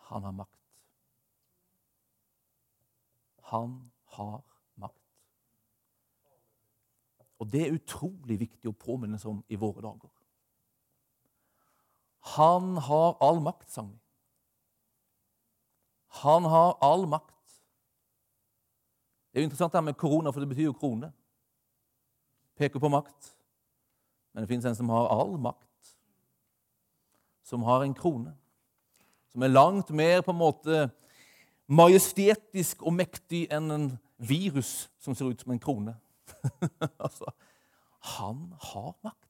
Han 0.09 0.23
har 0.23 0.31
makt. 0.31 0.57
Han 3.51 3.91
har 4.17 4.41
makt. 4.75 5.05
Og 7.39 7.51
det 7.51 7.61
er 7.67 7.77
utrolig 7.77 8.39
viktig 8.39 8.69
å 8.69 8.77
påminne 8.77 9.19
seg 9.21 9.35
om 9.35 9.43
i 9.49 9.59
våre 9.61 9.85
dager. 9.85 10.20
Han 12.21 12.77
har 12.77 13.17
all 13.21 13.41
makt, 13.41 13.69
sang 13.71 13.89
vi. 13.91 13.97
Han 16.21 16.43
har 16.43 16.77
all 16.81 17.07
makt. 17.07 17.35
Det 19.31 19.39
er 19.39 19.43
jo 19.43 19.47
interessant 19.47 19.73
det 19.73 19.79
her 19.79 19.87
med 19.87 19.97
korona, 19.97 20.29
for 20.29 20.43
det 20.43 20.49
betyr 20.49 20.67
jo 20.67 20.73
krone. 20.75 21.11
Peker 22.59 22.79
på 22.79 22.91
makt. 22.91 23.31
Men 24.33 24.43
det 24.43 24.51
fins 24.51 24.65
en 24.65 24.75
som 24.75 24.89
har 24.89 25.07
all 25.07 25.37
makt. 25.39 25.95
Som 27.43 27.63
har 27.63 27.83
en 27.83 27.95
krone. 27.95 28.35
Som 29.31 29.43
er 29.43 29.55
langt 29.55 29.89
mer 29.89 30.21
på 30.21 30.31
en 30.31 30.41
måte 30.41 30.89
majestetisk 31.71 32.83
og 32.83 32.93
mektig 32.93 33.45
enn 33.51 33.71
en 33.71 33.89
virus 34.19 34.89
som 34.99 35.15
ser 35.15 35.31
ut 35.31 35.41
som 35.41 35.55
en 35.55 35.63
krone. 35.63 35.95
altså, 37.05 37.31
han 38.17 38.51
har 38.59 38.93
makt. 39.03 39.29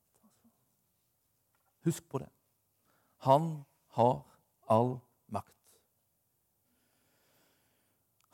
Husk 1.86 2.10
på 2.10 2.18
det. 2.18 2.30
Han 3.22 3.64
har 3.98 4.22
all 4.72 4.96
makt. 5.30 5.58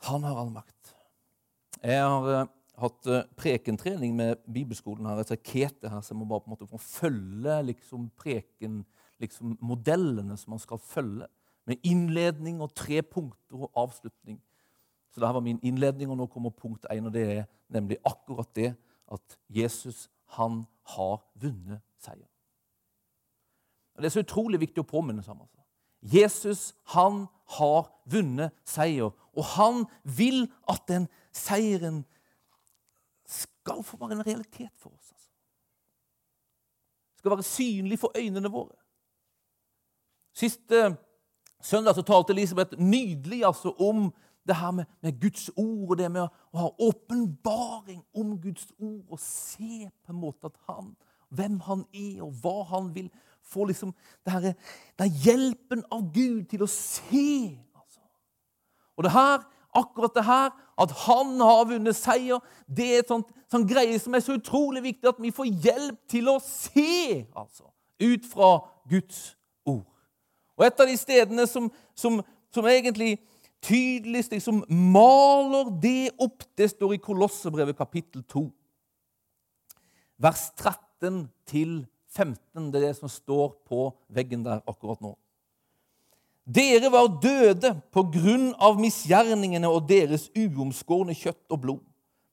Han 0.08 0.24
har 0.24 0.38
all 0.40 0.52
makt. 0.54 0.94
Jeg 1.82 2.00
har 2.00 2.28
uh, 2.28 2.46
hatt 2.80 3.08
uh, 3.10 3.24
prekentrening 3.36 4.14
med 4.16 4.40
bibelskolen 4.48 5.06
her. 5.10 5.20
Et 5.20 5.42
Kete 5.44 5.90
her, 5.92 6.00
så 6.00 6.14
jeg 6.14 6.20
må 6.20 6.28
bare 6.30 6.44
på 6.44 6.50
en 6.50 6.56
måte 6.56 6.70
få 6.70 6.80
følge 6.80 7.58
liksom, 7.68 8.08
preken, 8.16 8.80
liksom, 9.20 9.58
modellene 9.60 10.38
som 10.40 10.56
man 10.56 10.62
skal 10.62 10.80
følge. 10.80 11.28
Med 11.68 11.84
innledning 11.84 12.62
og 12.64 12.72
tre 12.72 13.02
punkter 13.04 13.66
og 13.66 13.70
avslutning. 13.76 14.40
Så 15.12 15.20
det 15.20 15.34
var 15.34 15.44
min 15.44 15.60
innledning, 15.62 16.08
og 16.10 16.16
nå 16.16 16.26
kommer 16.32 16.54
punkt 16.54 16.88
én, 16.88 17.04
og 17.04 17.12
det 17.12 17.26
er 17.28 17.44
nemlig 17.68 18.00
akkurat 18.08 18.48
det 18.56 18.72
at 19.12 19.38
Jesus 19.52 20.06
han 20.38 20.62
har 20.96 21.20
vunnet 21.36 21.84
seier. 22.00 22.28
Og 23.98 24.02
Det 24.02 24.06
er 24.06 24.14
så 24.14 24.22
utrolig 24.22 24.60
viktig 24.62 24.84
å 24.84 24.86
påminne 24.86 25.24
seg 25.26 25.34
om. 25.34 25.40
Altså. 25.42 25.64
Jesus 26.14 26.60
han 26.94 27.24
har 27.58 27.88
vunnet 28.06 28.54
seier, 28.62 29.10
og 29.10 29.48
han 29.56 29.80
vil 30.06 30.44
at 30.70 30.84
den 30.86 31.08
seieren 31.34 32.04
skal 33.26 33.82
få 33.82 33.98
være 33.98 34.20
en 34.20 34.26
realitet 34.26 34.70
for 34.78 34.94
oss. 34.94 35.10
Altså. 35.10 35.32
Skal 37.18 37.34
være 37.34 37.48
synlig 37.50 37.98
for 37.98 38.14
øynene 38.14 38.52
våre. 38.54 38.78
Siste 40.38 40.94
søndag 41.58 41.98
så 41.98 42.06
talte 42.06 42.32
Elisabeth 42.32 42.78
nydelig 42.78 43.42
altså, 43.44 43.74
om 43.82 44.12
det 44.46 44.56
her 44.56 44.70
med, 44.70 44.84
med, 45.02 45.20
Guds 45.20 45.50
ord 45.56 45.90
og 45.90 45.98
det 45.98 46.12
med 46.12 46.22
å, 46.22 46.28
å 46.54 46.58
ha 46.62 46.68
åpenbaring 46.86 48.04
om 48.14 48.36
Guds 48.38 48.70
ord 48.78 49.10
og 49.10 49.18
se 49.18 49.88
på 49.90 50.14
en 50.14 50.22
måte 50.22 50.46
at 50.46 50.62
han, 50.70 50.94
hvem 51.34 51.58
han 51.66 51.82
er, 51.90 52.22
og 52.22 52.38
hva 52.38 52.62
han 52.70 52.94
vil 52.94 53.10
får 53.48 53.70
liksom 53.70 53.94
det 54.26 54.32
her, 54.32 54.54
er 54.98 55.20
hjelpen 55.24 55.84
av 55.92 56.04
Gud 56.14 56.48
til 56.50 56.64
å 56.64 56.70
se. 56.70 57.58
Altså. 57.76 58.02
Og 58.96 59.06
det 59.06 59.14
her, 59.14 59.46
akkurat 59.78 60.14
det 60.16 60.24
her, 60.26 60.50
at 60.78 60.94
han 61.06 61.34
har 61.40 61.64
vunnet 61.68 61.96
seier, 61.96 62.42
det 62.66 62.88
er 62.98 63.06
sånt, 63.08 63.30
sånn 63.50 63.66
greie 63.68 63.98
som 64.00 64.14
er 64.14 64.22
så 64.24 64.36
utrolig 64.38 64.84
viktig 64.84 65.10
at 65.10 65.22
vi 65.22 65.32
får 65.34 65.50
hjelp 65.66 65.98
til 66.10 66.30
å 66.30 66.38
se 66.44 67.24
altså, 67.32 67.66
ut 68.02 68.28
fra 68.30 68.52
Guds 68.90 69.32
ord. 69.66 69.86
Og 70.58 70.66
et 70.66 70.80
av 70.82 70.90
de 70.90 70.96
stedene 70.98 71.46
som, 71.50 71.68
som, 71.98 72.20
som 72.54 72.66
egentlig 72.70 73.16
tydeligst 73.64 74.32
liksom 74.34 74.62
maler 74.70 75.72
det 75.82 76.10
opp, 76.22 76.44
det 76.58 76.70
står 76.70 76.94
i 76.94 77.02
Kolossebrevet 77.02 77.78
kapittel 77.78 78.22
2, 78.22 78.44
vers 80.18 80.48
13 80.58 81.24
til 81.46 81.80
15. 82.18 82.70
Det 82.72 82.80
er 82.80 82.88
det 82.88 82.98
som 82.98 83.10
står 83.12 83.54
på 83.68 83.88
veggen 84.12 84.42
der 84.46 84.62
akkurat 84.66 85.00
nå. 85.04 85.14
Dere 86.48 86.88
var 86.88 87.10
døde 87.20 87.74
på 87.92 88.06
grunn 88.08 88.50
av 88.56 88.78
misgjerningene 88.80 89.68
og 89.68 89.84
deres 89.90 90.30
uomskårne 90.32 91.16
kjøtt 91.16 91.44
og 91.52 91.60
blod. 91.64 91.84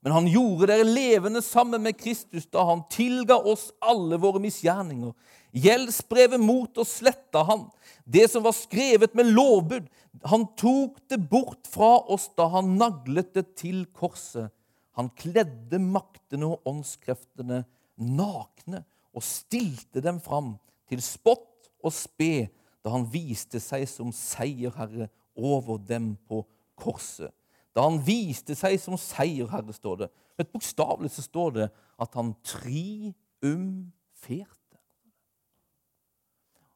Men 0.05 0.13
han 0.13 0.29
gjorde 0.29 0.69
dere 0.69 0.85
levende 0.87 1.41
sammen 1.43 1.81
med 1.83 1.97
Kristus 1.97 2.45
da 2.53 2.63
han 2.67 2.85
tilga 2.93 3.35
oss 3.41 3.71
alle 3.83 4.19
våre 4.21 4.39
misgjerninger. 4.43 5.11
Gjeldsbrevet 5.55 6.39
mot 6.39 6.77
oss 6.77 6.97
sletta 6.99 7.41
han, 7.47 7.65
det 8.05 8.27
som 8.31 8.43
var 8.45 8.55
skrevet 8.55 9.15
med 9.17 9.33
lovbud. 9.33 9.87
Han 10.29 10.45
tok 10.59 10.99
det 11.09 11.19
bort 11.31 11.67
fra 11.67 11.97
oss 12.11 12.29
da 12.37 12.47
han 12.53 12.75
naglet 12.79 13.33
det 13.35 13.47
til 13.59 13.83
korset. 13.97 14.51
Han 14.95 15.09
kledde 15.17 15.81
maktene 15.81 16.53
og 16.53 16.69
åndskreftene 16.69 17.63
nakne 17.99 18.85
og 19.15 19.23
stilte 19.23 20.03
dem 20.03 20.19
fram 20.21 20.55
til 20.89 21.01
spott 21.03 21.69
og 21.83 21.93
spe 21.95 22.47
da 22.85 22.91
han 22.93 23.07
viste 23.09 23.59
seg 23.63 23.87
som 23.89 24.11
seierherre 24.13 25.07
over 25.35 25.79
dem 25.81 26.13
på 26.29 26.43
korset. 26.77 27.31
Da 27.75 27.81
han 27.87 27.97
viste 28.05 28.55
seg 28.55 28.77
som 28.79 28.97
seierherre, 28.99 29.73
står 29.73 29.95
det. 30.03 30.09
Men 30.37 30.47
Bokstavelig 30.51 31.11
så 31.15 31.21
står 31.25 31.49
det 31.55 31.69
at 32.01 32.15
han 32.15 32.33
triumferte. 32.45 34.61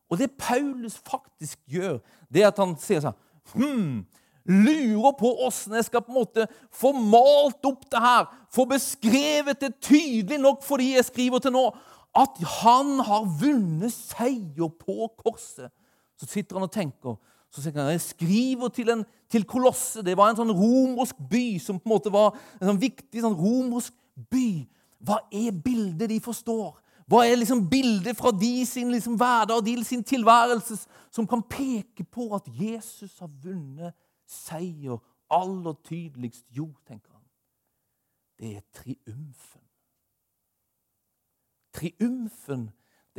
Og 0.10 0.17
det 0.17 0.31
Paulus 0.39 0.98
faktisk 0.98 1.60
gjør, 1.69 2.00
det 2.34 2.43
er 2.43 2.50
at 2.50 2.60
han 2.60 2.74
sier 2.81 3.01
sånn 3.03 3.19
hmm, 3.53 4.08
Lurer 4.50 5.13
på 5.19 5.29
åssen 5.46 5.75
jeg 5.77 5.86
skal 5.86 6.01
på 6.01 6.10
en 6.10 6.22
måte 6.24 6.48
få 6.74 6.89
malt 6.96 7.65
opp 7.69 7.84
det 7.91 8.00
her, 8.01 8.25
få 8.50 8.65
beskrevet 8.65 9.60
det 9.62 9.75
tydelig 9.84 10.39
nok 10.41 10.63
for 10.65 10.81
de 10.81 10.96
jeg 10.96 11.05
skriver 11.05 11.43
til 11.43 11.53
nå 11.53 11.67
at 12.17 12.39
han 12.61 12.99
har 13.05 13.27
vunnet 13.39 13.93
seier 13.93 14.71
på 14.81 15.09
korset. 15.19 15.69
Så 16.19 16.27
sitter 16.27 16.57
han 16.57 16.67
og 16.67 16.73
tenker. 16.73 17.15
Så 17.49 17.61
tenker 17.61 17.81
han, 17.81 17.91
Jeg 17.91 18.01
skriver 18.01 18.67
til, 18.73 18.89
en, 18.89 19.05
til 19.31 19.45
Kolosse. 19.45 20.03
Det 20.05 20.17
var 20.17 20.31
en 20.31 20.39
sånn 20.39 20.53
romersk 20.53 21.21
by 21.29 21.59
som 21.61 21.79
på 21.79 21.89
en 21.89 21.95
måte 21.95 22.13
var 22.13 22.35
en 22.59 22.71
sånn 22.71 22.81
viktig 22.81 23.23
sånn 23.23 23.37
romersk 23.37 23.93
by. 24.31 24.65
Hva 25.05 25.21
er 25.31 25.55
bildet 25.55 26.09
de 26.11 26.19
forstår? 26.23 26.73
Hva 27.09 27.23
er 27.25 27.39
liksom 27.39 27.63
bildet 27.69 28.17
fra 28.17 28.33
de 28.35 28.65
sin 28.69 28.91
liksom 28.93 29.15
hverdag 29.17 29.63
de 29.65 29.79
sin 29.85 30.03
tilværelse 30.05 30.83
som 31.09 31.25
kan 31.29 31.41
peke 31.41 32.05
på 32.05 32.27
at 32.37 32.49
Jesus 32.53 33.15
har 33.21 33.31
vunnet 33.41 33.95
seier 34.29 34.99
aller 35.33 35.77
tydeligst? 35.87 36.45
Jo, 36.53 36.67
tenker 36.85 37.15
han, 37.15 37.25
det 38.37 38.53
er 38.59 38.67
triumfen 38.77 39.68
Triumfen 41.79 42.67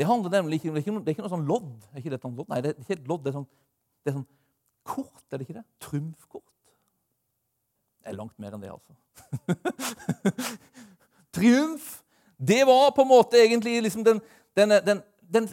det 0.01 0.07
handler 0.07 0.31
nemlig 0.31 0.55
ikke, 0.55 0.69
det 0.69 0.75
er 0.75 0.87
ikke, 0.87 0.99
det 0.99 1.09
er 1.09 1.15
ikke 1.17 1.25
noe 1.27 1.35
sånn 1.35 1.49
lodd. 1.49 1.73
Er 1.93 1.97
ikke 2.01 2.13
det 2.15 2.19
sånn 2.23 2.37
lodd? 2.39 2.49
Nei, 2.49 2.61
det 2.65 2.69
er 2.71 2.77
ikke 2.81 2.97
et 2.97 3.09
lodd. 3.11 3.21
Det 3.21 3.29
er 3.33 3.37
sånn, 3.37 3.49
det 4.01 4.09
er 4.09 4.15
sånn 4.17 4.29
kort, 4.89 5.25
er 5.29 5.37
det 5.37 5.45
ikke 5.45 5.57
det? 5.59 5.65
Trumfkort. 5.85 6.55
Det 8.01 8.09
er 8.09 8.17
langt 8.17 8.37
mer 8.41 8.53
enn 8.57 8.65
det, 8.65 8.73
altså. 8.73 8.95
Triumf, 11.37 11.91
det 12.41 12.65
var 12.65 12.97
på 12.97 13.05
en 13.05 13.11
måte 13.11 13.37
egentlig 13.43 13.75
liksom 13.85 14.03
den, 14.07 14.23
den, 14.57 14.73
den, 14.87 15.03
den, 15.37 15.49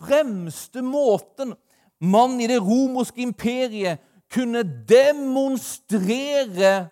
fremste 0.00 0.80
måten 0.80 1.52
man 2.00 2.40
i 2.40 2.48
det 2.48 2.56
romerske 2.64 3.20
imperiet 3.20 4.00
kunne 4.32 4.64
demonstrere 4.88 6.88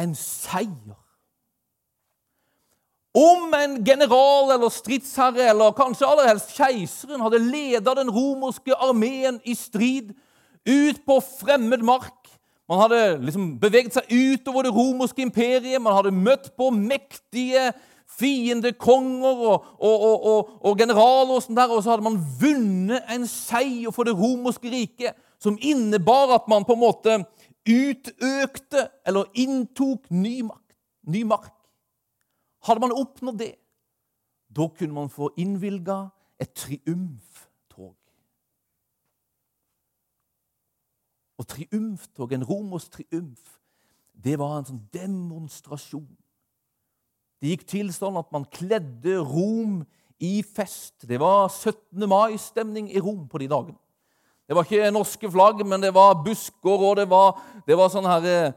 en 0.00 0.16
seier. 0.16 0.96
Om 3.16 3.54
en 3.56 3.78
general 3.84 4.50
eller 4.52 4.68
stridsherre, 4.68 5.48
eller 5.48 5.72
kanskje 5.76 6.08
aller 6.08 6.28
helst 6.28 6.52
keiseren, 6.52 7.22
hadde 7.24 7.40
leda 7.40 7.94
den 7.96 8.10
romerske 8.12 8.76
armeen 8.76 9.38
i 9.44 9.54
strid 9.56 10.12
ut 10.66 11.00
på 11.06 11.20
fremmed 11.38 11.84
mark 11.86 12.26
Man 12.66 12.80
hadde 12.82 13.00
liksom 13.22 13.44
beveget 13.62 13.94
seg 13.94 14.08
utover 14.10 14.66
det 14.66 14.72
romerske 14.74 15.22
imperiet, 15.22 15.78
man 15.78 15.94
hadde 15.94 16.10
møtt 16.10 16.48
på 16.58 16.72
mektige 16.74 17.68
fiendekonger 18.18 19.42
og, 19.52 19.68
og, 19.78 20.04
og, 20.16 20.50
og, 20.62 20.72
generaler, 20.78 21.36
og 21.36 21.44
sånn 21.44 21.58
der, 21.58 21.70
og 21.70 21.84
så 21.84 21.92
hadde 21.92 22.06
man 22.08 22.18
vunnet 22.40 23.06
en 23.14 23.26
seier 23.30 23.94
for 23.94 24.08
det 24.08 24.16
romerske 24.18 24.70
riket 24.72 25.14
som 25.42 25.58
innebar 25.62 26.34
at 26.40 26.50
man 26.50 26.66
på 26.66 26.74
en 26.74 26.82
måte 26.82 27.18
utøkte 27.66 28.88
eller 29.06 29.30
inntok 29.38 30.06
ny 30.10 30.40
makt. 30.46 30.62
Ny 31.06 31.22
mark. 31.26 31.55
Hadde 32.66 32.82
man 32.82 32.94
oppnådd 32.94 33.38
det, 33.38 33.54
da 34.56 34.66
kunne 34.74 34.96
man 34.96 35.10
få 35.12 35.30
innvilga 35.38 36.06
et 36.42 36.52
triumftog. 36.56 37.94
Og 41.36 41.48
triumftog, 41.52 42.32
en 42.32 42.46
romersk 42.46 42.98
triumf, 42.98 43.56
det 44.16 44.38
var 44.40 44.58
en 44.58 44.68
sånn 44.70 44.84
demonstrasjon. 44.94 46.08
Det 47.36 47.52
gikk 47.52 47.66
til 47.68 47.92
sånn 47.92 48.16
at 48.18 48.30
man 48.32 48.46
kledde 48.48 49.18
Rom 49.20 49.82
i 50.24 50.40
fest. 50.40 51.04
Det 51.04 51.18
var 51.20 51.50
17. 51.52 52.06
mai-stemning 52.08 52.88
i 52.88 53.02
Rom 53.02 53.26
på 53.28 53.42
de 53.42 53.50
dagene. 53.52 53.78
Det 54.46 54.54
var 54.54 54.64
ikke 54.64 54.92
norske 54.94 55.28
flagg, 55.30 55.60
men 55.66 55.82
det 55.82 55.90
var 55.94 56.20
busker, 56.22 56.78
og 56.78 56.96
det 57.00 57.08
var, 57.10 57.34
det 57.66 57.76
var 57.76 57.90
sånn 57.92 58.06
her 58.06 58.54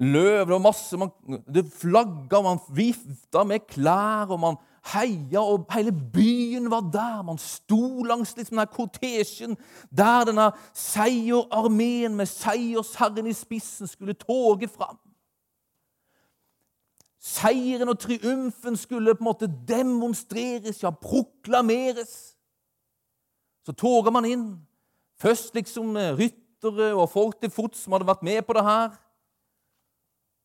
eh, 0.00 0.06
løv. 0.06 0.46
Det 0.46 0.52
var 0.52 0.58
masse 0.58 0.96
man, 0.96 1.10
Det 1.54 1.72
flagga, 1.72 2.42
man 2.42 2.58
vifta 2.74 3.44
med 3.44 3.66
klær, 3.68 4.30
og 4.30 4.40
man 4.40 4.56
heia, 4.92 5.40
og 5.40 5.66
hele 5.72 5.92
byen 5.92 6.70
var 6.70 6.80
der. 6.80 7.22
Man 7.22 7.38
sto 7.38 8.02
langs 8.02 8.36
liksom 8.36 8.56
denne 8.56 8.66
kortesjen 8.66 9.56
der 9.90 10.24
denne 10.24 10.50
seierarmeen 10.74 12.16
med 12.16 12.26
seiersherren 12.26 13.26
i 13.26 13.36
spissen 13.36 13.86
skulle 13.86 14.14
toge 14.14 14.68
fram. 14.68 14.98
Seieren 17.20 17.88
og 17.88 17.98
triumfen 18.00 18.76
skulle 18.76 19.14
på 19.14 19.20
en 19.20 19.28
måte 19.28 19.50
demonstreres, 19.68 20.82
ja, 20.82 20.90
proklameres. 20.90 22.34
Så 23.66 23.72
toga 23.76 24.10
man 24.10 24.24
inn 24.24 24.50
Først 25.20 25.54
liksom 25.54 25.96
ryttere 26.16 26.94
og 26.94 27.10
folk 27.12 27.40
til 27.40 27.50
fots 27.52 27.82
som 27.84 27.92
hadde 27.92 28.06
vært 28.08 28.22
med 28.24 28.40
på 28.48 28.54
det 28.56 28.62
her. 28.64 28.94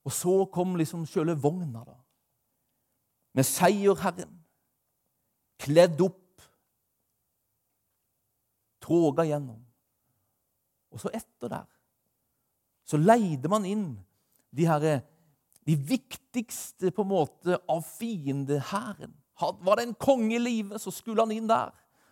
Og 0.06 0.14
så 0.14 0.34
kom 0.54 0.76
liksom 0.78 1.06
sjøle 1.10 1.34
vogna, 1.38 1.82
da. 1.86 1.96
Med 3.36 3.48
seierherren. 3.48 4.32
Kledd 5.62 6.02
opp. 6.06 6.22
Toga 8.86 9.26
gjennom. 9.26 9.64
Og 10.94 11.02
så 11.02 11.12
etter 11.16 11.52
der 11.52 11.66
så 12.86 13.00
leide 13.02 13.50
man 13.50 13.66
inn 13.66 13.86
de 14.56 14.68
herre 14.70 15.00
de 15.66 15.74
viktigste 15.74 16.92
på 16.94 17.02
en 17.02 17.10
måte 17.10 17.58
av 17.58 17.82
fiendehæren. 17.98 19.10
Var 19.42 19.80
det 19.80 19.86
en 19.88 19.96
konge 19.98 20.36
i 20.38 20.40
live, 20.40 20.78
så 20.80 20.94
skulle 20.94 21.26
han 21.26 21.34
inn 21.34 21.50
der. 21.50 21.72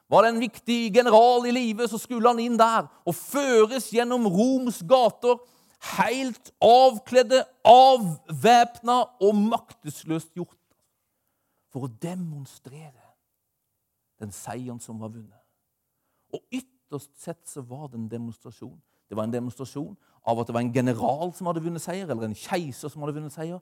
Var 0.10 0.26
det 0.26 0.32
en 0.34 0.42
viktig 0.42 0.80
general 0.96 1.46
i 1.46 1.54
live, 1.54 1.86
så 1.88 2.00
skulle 2.02 2.32
han 2.34 2.42
inn 2.42 2.58
der 2.58 2.90
og 3.06 3.16
føres 3.16 3.92
gjennom 3.94 4.26
Roms 4.26 4.82
gater, 4.90 5.38
helt 5.84 6.52
avkledde, 6.64 7.44
avvæpna 7.68 8.98
og 9.22 9.36
maktesløst 9.36 10.34
gjort, 10.38 10.60
for 11.74 11.88
å 11.88 11.94
demonstrere 12.02 13.04
den 14.22 14.32
seieren 14.32 14.80
som 14.80 15.02
var 15.02 15.12
vunnet. 15.12 15.42
Og 16.34 16.42
ytterst 16.54 17.12
sett 17.20 17.42
så 17.50 17.64
var 17.66 17.90
det 17.90 18.00
en 18.00 18.10
demonstrasjon. 18.12 18.78
Det 19.10 19.18
var 19.18 19.28
en 19.28 19.34
demonstrasjon 19.34 19.98
av 20.26 20.40
at 20.40 20.48
det 20.48 20.56
var 20.56 20.64
en 20.64 20.74
general 20.74 21.34
som 21.36 21.50
hadde 21.50 21.64
vunnet 21.66 21.84
seier, 21.84 22.08
eller 22.08 22.30
en 22.30 22.38
keiser 22.38 22.90
som 22.90 23.04
hadde 23.04 23.18
vunnet 23.18 23.36
seier. 23.36 23.60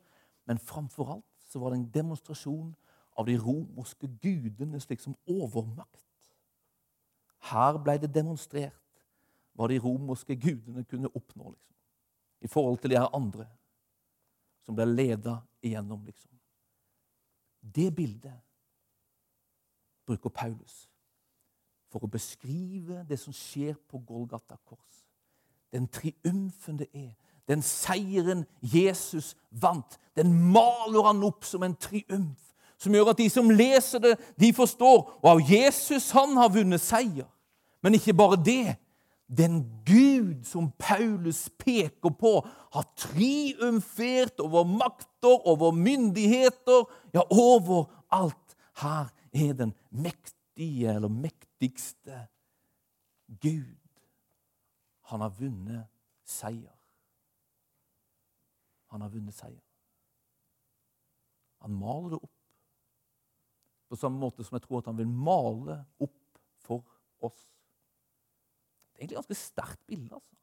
Men 0.48 0.60
framfor 0.60 1.16
alt 1.18 1.50
så 1.50 1.60
var 1.60 1.72
det 1.72 1.82
en 1.82 1.90
demonstrasjon 1.94 2.70
av 3.18 3.28
de 3.28 3.38
romerske 3.42 4.08
gudene 4.22 4.80
slik 4.80 5.02
som 5.04 5.18
overmakt. 5.28 6.06
Her 7.52 7.80
ble 7.82 7.98
det 8.00 8.14
demonstrert 8.14 8.78
hva 9.58 9.68
de 9.68 9.80
romerske 9.82 10.36
gudene 10.40 10.86
kunne 10.88 11.12
oppnå 11.12 11.52
liksom. 11.52 11.72
I 12.42 12.48
forhold 12.48 12.78
til 12.82 12.90
de 12.90 13.00
her 13.00 13.16
andre 13.16 13.48
som 14.66 14.76
ble 14.76 14.86
leda 14.86 15.38
igjennom. 15.62 16.04
liksom. 16.06 16.32
Det 17.62 17.96
bildet 17.96 18.40
bruker 20.06 20.30
Paulus 20.30 20.88
for 21.92 22.04
å 22.06 22.12
beskrive 22.12 23.04
det 23.08 23.20
som 23.20 23.34
skjer 23.36 23.76
på 23.88 24.00
Golgata 24.08 24.58
kors. 24.66 25.04
Den 25.72 25.88
triumfen 25.88 26.80
det 26.80 26.88
er, 26.94 27.14
den 27.48 27.62
seieren 27.62 28.46
Jesus 28.62 29.36
vant, 29.50 30.00
den 30.16 30.34
maler 30.52 31.10
han 31.10 31.24
opp 31.24 31.46
som 31.48 31.64
en 31.64 31.76
triumf 31.76 32.52
som 32.82 32.96
gjør 32.96 33.12
at 33.12 33.20
de 33.22 33.28
som 33.30 33.50
leser 33.54 34.02
det, 34.02 34.16
de 34.40 34.50
forstår 34.54 35.20
Og 35.22 35.28
av 35.30 35.42
Jesus 35.46 36.10
han 36.18 36.34
har 36.38 36.50
vunnet 36.50 36.82
seier. 36.82 37.28
Men 37.82 37.94
ikke 37.94 38.14
bare 38.14 38.40
det. 38.42 38.76
Den 39.38 39.84
Gud 39.86 40.44
som 40.46 40.72
Paulus 40.80 41.50
peker 41.60 42.12
på, 42.20 42.34
har 42.48 42.88
triumfert 43.00 44.40
over 44.44 44.66
makter, 44.68 45.48
over 45.48 45.72
myndigheter, 45.72 46.84
ja, 47.14 47.24
over 47.32 47.86
alt. 48.12 48.58
Her 48.82 49.08
er 49.32 49.54
den 49.54 49.74
mektige, 49.90 50.92
eller 50.96 51.08
mektigste 51.08 52.28
Gud. 53.40 53.80
Han 55.12 55.24
har 55.24 55.32
vunnet 55.40 55.88
seier. 56.28 56.76
Han 58.92 59.02
har 59.02 59.10
vunnet 59.10 59.36
seier. 59.36 59.64
Han 61.62 61.76
maler 61.78 62.16
det 62.16 62.24
opp 62.24 62.38
på 63.92 63.98
samme 64.00 64.22
måte 64.22 64.44
som 64.48 64.56
jeg 64.56 64.64
tror 64.64 64.80
at 64.80 64.88
han 64.88 64.96
vil 64.96 65.10
male 65.12 65.82
opp 66.00 66.40
for 66.64 66.80
oss. 67.28 67.42
Egentlig 69.02 69.18
ganske 69.18 69.36
sterkt 69.36 69.88
bilde. 69.88 70.14
altså. 70.14 70.36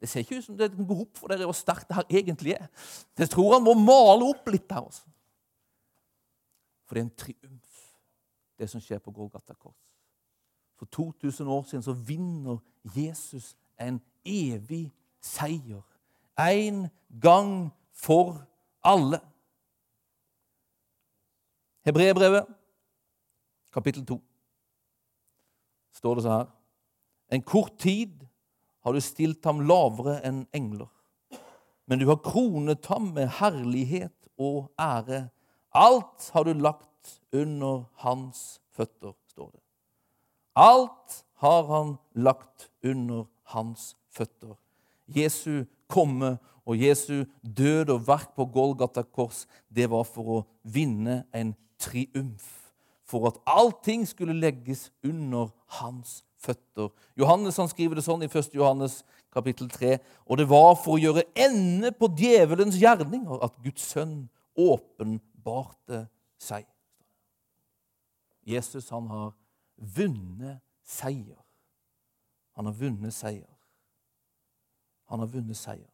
Det 0.00 0.08
ser 0.08 0.20
ikke 0.20 0.36
ut 0.36 0.44
som 0.44 0.56
det 0.58 0.72
går 0.76 1.00
opp 1.00 1.16
for 1.16 1.30
dere 1.30 1.46
hvor 1.46 1.56
sterkt 1.56 1.88
det 1.88 1.96
her 1.96 2.04
egentlig 2.10 2.52
er. 2.52 2.66
Jeg 3.18 3.30
tror 3.30 3.54
han 3.54 3.64
må 3.64 3.72
male 3.78 4.26
opp 4.28 4.48
litt 4.50 4.72
her. 4.74 4.84
Også. 4.84 5.08
For 6.84 6.94
det 6.94 7.00
er 7.00 7.06
en 7.06 7.16
triumf, 7.16 7.76
det 8.58 8.68
som 8.70 8.82
skjer 8.82 8.98
på 9.00 9.14
Golgata 9.14 9.54
kors. 9.54 9.78
For 10.76 10.90
2000 10.90 11.48
år 11.48 11.62
siden 11.70 11.84
så 11.86 11.94
vinner 11.94 12.58
Jesus 12.84 13.54
en 13.80 14.00
evig 14.26 14.90
seier. 15.22 15.80
En 16.38 16.88
gang 17.22 17.70
for 17.94 18.42
alle. 18.84 19.20
Hebreerbrevet, 21.86 22.46
kapittel 23.72 24.06
2, 24.06 24.18
står 25.92 26.14
det 26.14 26.22
så 26.22 26.34
her. 26.36 26.50
En 27.32 27.42
kort 27.42 27.78
tid 27.80 28.26
har 28.84 28.92
du 28.92 29.00
stilt 29.00 29.44
ham 29.48 29.62
lavere 29.64 30.18
enn 30.26 30.44
engler. 30.52 30.90
Men 31.88 32.00
du 32.00 32.06
har 32.10 32.20
kronet 32.24 32.86
ham 32.92 33.12
med 33.16 33.30
herlighet 33.40 34.28
og 34.40 34.68
ære. 34.80 35.26
Alt 35.72 36.28
har 36.34 36.44
du 36.44 36.52
lagt 36.52 37.20
under 37.32 37.86
hans 38.04 38.60
føtter, 38.76 39.14
står 39.32 39.50
det. 39.50 39.62
Alt 40.54 41.22
har 41.40 41.62
han 41.70 41.94
lagt 42.14 42.68
under 42.84 43.24
hans 43.54 43.94
føtter. 44.12 44.58
Jesu 45.08 45.64
komme 45.88 46.36
og 46.64 46.78
Jesu 46.78 47.24
død 47.42 47.90
og 47.96 48.06
verk 48.06 48.34
på 48.36 48.46
Golgata 48.52 49.02
kors, 49.02 49.46
det 49.68 49.88
var 49.90 50.04
for 50.06 50.36
å 50.36 50.42
vinne 50.62 51.22
en 51.34 51.54
triumf. 51.80 52.74
For 53.02 53.26
at 53.28 53.40
allting 53.48 54.06
skulle 54.08 54.36
legges 54.38 54.90
under 55.04 55.50
hans 55.80 56.20
føtter. 56.42 56.90
Johannes 57.18 57.58
han 57.60 57.70
skriver 57.70 57.98
det 57.98 58.04
sånn 58.06 58.24
i 58.24 58.30
1. 58.30 58.52
Johannes 58.56 59.00
kapittel 59.32 59.70
3. 59.72 59.96
Og 60.26 60.40
det 60.40 60.48
var 60.50 60.74
for 60.80 60.96
å 60.96 61.02
gjøre 61.02 61.26
ende 61.38 61.92
på 61.96 62.10
djevelens 62.18 62.78
gjerninger 62.80 63.44
at 63.44 63.56
Guds 63.64 63.86
sønn 63.94 64.26
åpenbarte 64.58 66.06
seg. 66.42 66.66
Jesus 68.42 68.90
han 68.90 69.06
har 69.10 69.32
vunnet 69.76 70.60
seier. 70.84 71.38
Han 72.58 72.68
har 72.68 72.76
vunnet 72.76 73.14
seier. 73.14 73.48
Han 75.12 75.22
har 75.22 75.30
vunnet 75.30 75.56
seier. 75.56 75.88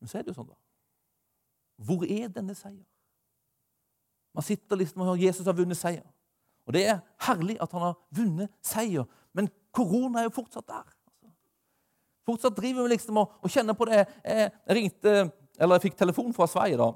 Men 0.00 0.10
så 0.10 0.18
er 0.18 0.24
det 0.24 0.32
jo 0.32 0.40
sånn, 0.40 0.50
da. 0.50 0.58
Hvor 1.82 2.02
er 2.06 2.30
denne 2.32 2.54
seier? 2.58 2.86
Man 4.34 4.44
sitter 4.44 4.80
liksom 4.80 5.02
og 5.04 5.12
hører 5.12 5.26
Jesus 5.28 5.46
har 5.46 5.56
vunnet 5.56 5.78
seier. 5.78 6.04
Og 6.66 6.74
det 6.76 6.86
er 6.86 7.00
herlig 7.26 7.56
at 7.62 7.72
han 7.74 7.84
har 7.88 7.98
vunnet 8.14 8.52
seier. 8.64 9.06
Men 9.34 9.50
korona 9.74 10.22
er 10.22 10.28
jo 10.28 10.36
fortsatt 10.38 10.68
der. 10.68 10.84
Fortsatt 12.26 12.56
driver 12.56 12.86
vi 12.86 12.94
liksom 12.94 13.18
og, 13.18 13.38
og 13.42 13.50
kjenner 13.50 13.74
på 13.74 13.88
det. 13.90 14.04
Jeg, 14.22 14.50
ringte, 14.70 15.14
eller 15.58 15.78
jeg 15.78 15.88
fikk 15.88 15.98
telefon 15.98 16.34
fra 16.36 16.46
Sverige 16.50 16.78
da, 16.78 16.92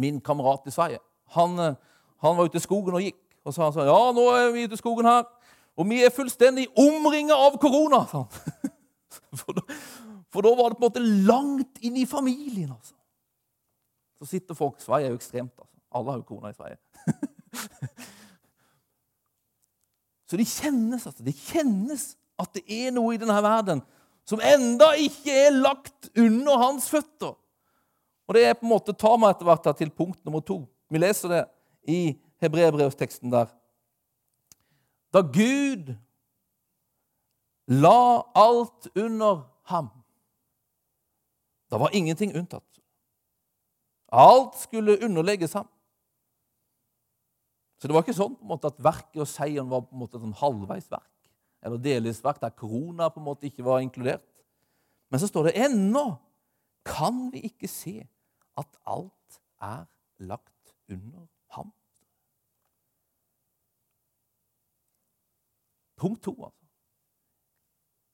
min 0.00 0.20
kamerat 0.20 0.68
i 0.68 0.74
Sverige. 0.74 1.00
Han, 1.38 1.56
han 2.20 2.36
var 2.36 2.50
ute 2.50 2.60
i 2.60 2.64
skogen 2.64 2.98
og 2.98 3.04
gikk. 3.04 3.20
Og 3.44 3.52
så 3.52 3.58
sa 3.58 3.66
han 3.68 3.76
sånn 3.76 3.88
Ja, 3.88 4.12
nå 4.16 4.24
er 4.32 4.52
vi 4.54 4.64
ute 4.64 4.76
i 4.76 4.80
skogen 4.80 5.08
her, 5.08 5.24
og 5.76 5.88
vi 5.90 6.00
er 6.04 6.12
fullstendig 6.14 6.68
omringa 6.80 7.36
av 7.36 7.58
korona. 7.60 8.04
sa. 8.10 8.24
For 9.34 9.56
da, 9.56 9.62
for 10.30 10.42
da 10.46 10.50
var 10.58 10.70
det 10.70 10.78
på 10.78 10.82
en 10.82 10.88
måte 10.88 11.00
langt 11.26 11.80
inn 11.86 11.96
i 11.98 12.04
familien. 12.06 12.70
altså. 12.70 12.94
Så 14.18 14.26
sitter 14.30 14.54
folk 14.58 14.80
Sverige 14.82 15.06
er 15.06 15.14
jo 15.14 15.18
ekstremt. 15.18 15.52
altså. 15.58 15.78
Alle 15.94 16.10
har 16.10 16.18
jo 16.18 16.26
korona 16.26 16.50
i 16.50 16.56
Sverige. 16.58 16.78
Så 20.24 20.38
det 20.40 20.48
kjennes, 20.48 21.06
altså. 21.06 21.24
Det 21.24 21.34
kjennes 21.36 22.14
at 22.40 22.54
det 22.56 22.64
er 22.66 22.94
noe 22.94 23.14
i 23.14 23.20
denne 23.20 23.36
verden 23.44 23.82
som 24.24 24.40
enda 24.40 24.94
ikke 24.96 25.32
er 25.46 25.56
lagt 25.56 26.08
under 26.16 26.60
hans 26.62 26.88
føtter. 26.88 27.34
Og 28.24 28.36
det 28.36 28.46
er 28.48 28.56
på 28.56 28.64
en 28.64 28.72
måte 28.72 28.94
tar 28.96 29.18
meg 29.20 29.34
etter 29.34 29.48
hvert 29.48 29.68
til 29.76 29.92
punkt 29.92 30.22
nummer 30.24 30.40
to. 30.40 30.62
Vi 30.88 31.00
leser 31.00 31.32
det 31.32 31.42
i 31.92 31.98
hebreerbrevsteksten 32.40 33.32
der. 33.32 33.50
Da 35.12 35.20
Gud 35.20 35.92
la 37.68 38.22
alt 38.34 38.88
under 38.96 39.44
ham, 39.70 39.90
da 41.70 41.78
var 41.80 41.94
ingenting 41.96 42.34
unntatt. 42.36 42.66
Alt 44.12 44.56
skulle 44.60 44.98
underlegges 45.04 45.52
ham. 45.56 45.68
Så 47.84 47.88
det 47.90 47.92
var 47.92 48.00
ikke 48.06 48.16
sånn 48.16 48.32
på 48.32 48.46
en 48.46 48.48
måte 48.48 48.68
at 48.70 48.78
verket 48.80 49.18
og 49.20 49.28
seieren 49.28 49.66
var 49.68 49.82
på 49.84 49.92
en 49.92 50.00
måte 50.00 50.16
et 50.16 50.22
sånn 50.22 50.38
halvveisverk 50.40 51.10
eller 51.68 51.82
delvis 51.84 52.22
verk 52.24 52.38
der 52.40 52.54
korona 52.56 53.10
på 53.12 53.20
en 53.20 53.26
måte 53.26 53.44
ikke 53.44 53.64
var 53.66 53.82
inkludert. 53.84 54.24
Men 55.12 55.20
så 55.20 55.28
står 55.28 55.50
det 55.50 55.58
ennå 55.66 56.04
kan 56.88 57.26
vi 57.28 57.42
ikke 57.50 57.68
se 57.68 57.98
at 58.56 58.80
alt 58.88 59.38
er 59.60 59.84
lagt 60.24 60.72
under 60.88 61.28
ham. 61.58 61.74
Punkt 66.00 66.24
to, 66.24 66.32
altså. 66.40 66.64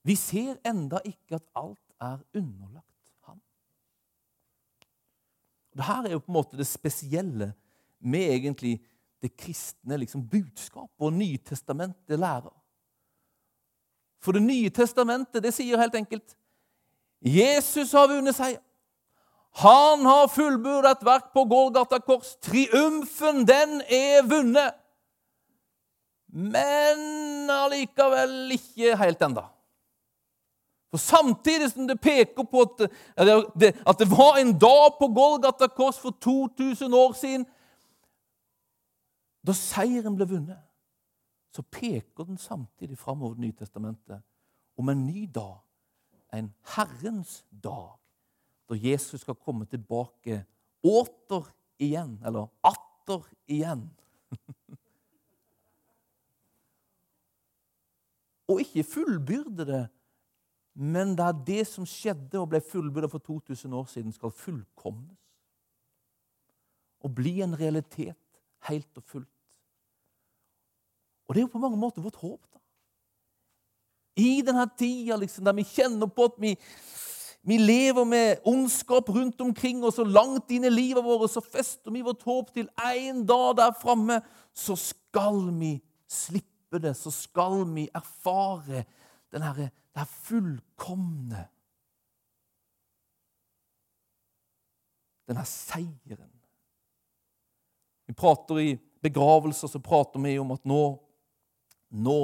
Vi 0.02 0.18
ser 0.18 0.58
enda 0.66 0.98
ikke 1.06 1.38
at 1.38 1.46
alt 1.54 1.98
er 2.02 2.18
underlagt 2.34 3.16
ham. 3.30 3.38
Dette 5.78 6.02
er 6.10 6.18
jo 6.18 6.26
på 6.26 6.34
en 6.34 6.40
måte 6.42 6.58
det 6.58 6.66
spesielle 6.66 7.52
med 8.02 8.34
egentlig 8.34 8.80
det 9.22 9.36
kristne 9.36 9.98
liksom, 10.00 10.24
budskapet 10.28 11.04
og 11.04 11.12
Nytestamentet 11.12 12.18
lærer. 12.18 12.54
For 14.20 14.32
Det 14.32 14.42
nye 14.42 14.70
testamentet 14.70 15.42
det 15.42 15.52
sier 15.56 15.80
helt 15.80 15.94
enkelt 15.96 16.36
Jesus 17.20 17.92
har 17.92 18.08
vunnet 18.08 18.36
seier. 18.36 18.60
Han 19.60 20.06
har 20.06 20.30
fullbyrdet 20.30 20.94
et 20.94 21.04
verk 21.04 21.32
på 21.34 21.44
Golgata 21.50 21.98
kors. 22.00 22.36
Triumfen, 22.40 23.42
den 23.44 23.80
er 23.82 24.22
vunnet. 24.24 24.76
Men 26.30 27.50
allikevel 27.50 28.54
ikke 28.54 28.94
helt 28.96 29.24
enda. 29.26 29.48
For 30.90 31.02
Samtidig 31.02 31.70
som 31.70 31.86
det 31.86 32.00
peker 32.02 32.46
på 32.46 32.62
at 32.62 32.86
det, 33.58 33.74
at 33.86 33.98
det 33.98 34.08
var 34.10 34.38
en 34.38 34.54
dag 34.58 34.96
på 34.98 35.10
Golgata 35.14 35.68
kors 35.68 35.98
for 35.98 36.14
2000 36.22 36.94
år 36.94 37.12
siden, 37.12 37.46
da 39.46 39.52
seieren 39.56 40.16
ble 40.18 40.26
vunnet, 40.28 40.60
så 41.50 41.62
peker 41.66 42.24
den 42.28 42.38
samtidig 42.38 42.98
framover 42.98 43.34
Det 43.34 43.40
nye 43.46 43.58
testamentet 43.58 44.22
om 44.78 44.88
en 44.88 45.06
ny 45.06 45.26
dag, 45.26 45.58
en 46.32 46.54
Herrens 46.76 47.44
dag, 47.50 47.98
da 48.70 48.74
Jesus 48.78 49.20
skal 49.20 49.34
komme 49.34 49.66
tilbake 49.66 50.44
åter 50.86 51.50
igjen, 51.82 52.18
eller 52.24 52.46
atter 52.64 53.26
igjen. 53.50 53.90
og 58.50 58.60
ikke 58.62 58.84
fullbyrde 58.86 59.66
det, 59.66 59.88
men 60.74 61.16
det 61.18 61.24
er 61.26 61.44
det 61.46 61.66
som 61.68 61.86
skjedde 61.88 62.40
og 62.40 62.48
ble 62.52 62.60
fullbyrda 62.64 63.08
for 63.10 63.18
2000 63.26 63.74
år 63.74 63.86
siden, 63.90 64.12
skal 64.14 64.30
fullkomnes. 64.30 65.18
Og 67.00 67.14
bli 67.16 67.40
en 67.42 67.58
realitet 67.58 68.29
helt 68.68 68.98
og 68.98 69.04
fullt. 69.04 69.28
Og 71.28 71.34
det 71.34 71.40
er 71.40 71.46
jo 71.46 71.52
på 71.52 71.62
mange 71.62 71.78
måter 71.78 72.02
vårt 72.02 72.18
håp. 72.18 72.40
da. 72.52 72.58
I 74.16 74.42
denne 74.42 74.66
tida 74.78 75.16
liksom, 75.16 75.44
der 75.46 75.54
vi 75.54 75.64
kjenner 75.64 76.10
på 76.10 76.26
at 76.26 76.40
vi, 76.42 76.56
vi 77.46 77.58
lever 77.58 78.04
med 78.04 78.42
ondskap 78.44 79.08
rundt 79.08 79.40
omkring 79.40 79.84
oss, 79.84 80.00
og 80.02 80.10
langt 80.10 80.50
inn 80.50 80.66
i 80.66 80.72
livet 80.72 81.04
vårt 81.06 81.30
så 81.30 81.42
fester 81.44 81.94
vi 81.94 82.02
vårt 82.02 82.26
håp 82.26 82.50
til 82.54 82.68
en 82.82 83.22
dag 83.26 83.54
der 83.62 83.78
framme, 83.78 84.18
så 84.52 84.76
skal 84.76 85.46
vi 85.54 85.76
slippe 86.10 86.82
det. 86.82 86.96
Så 86.98 87.14
skal 87.14 87.62
vi 87.70 87.86
erfare 87.94 88.84
denne, 89.30 89.54
det 89.70 90.02
her 90.02 90.12
fullkomne 90.26 91.46
Denne 95.30 95.44
seieren. 95.46 96.39
Vi 98.10 98.14
prater 98.14 98.58
i 98.58 98.70
begravelser 99.02 99.70
så 99.70 99.78
prater 99.78 100.18
vi 100.18 100.32
om 100.42 100.48
at 100.50 100.64
nå 100.66 100.82
nå 101.94 102.22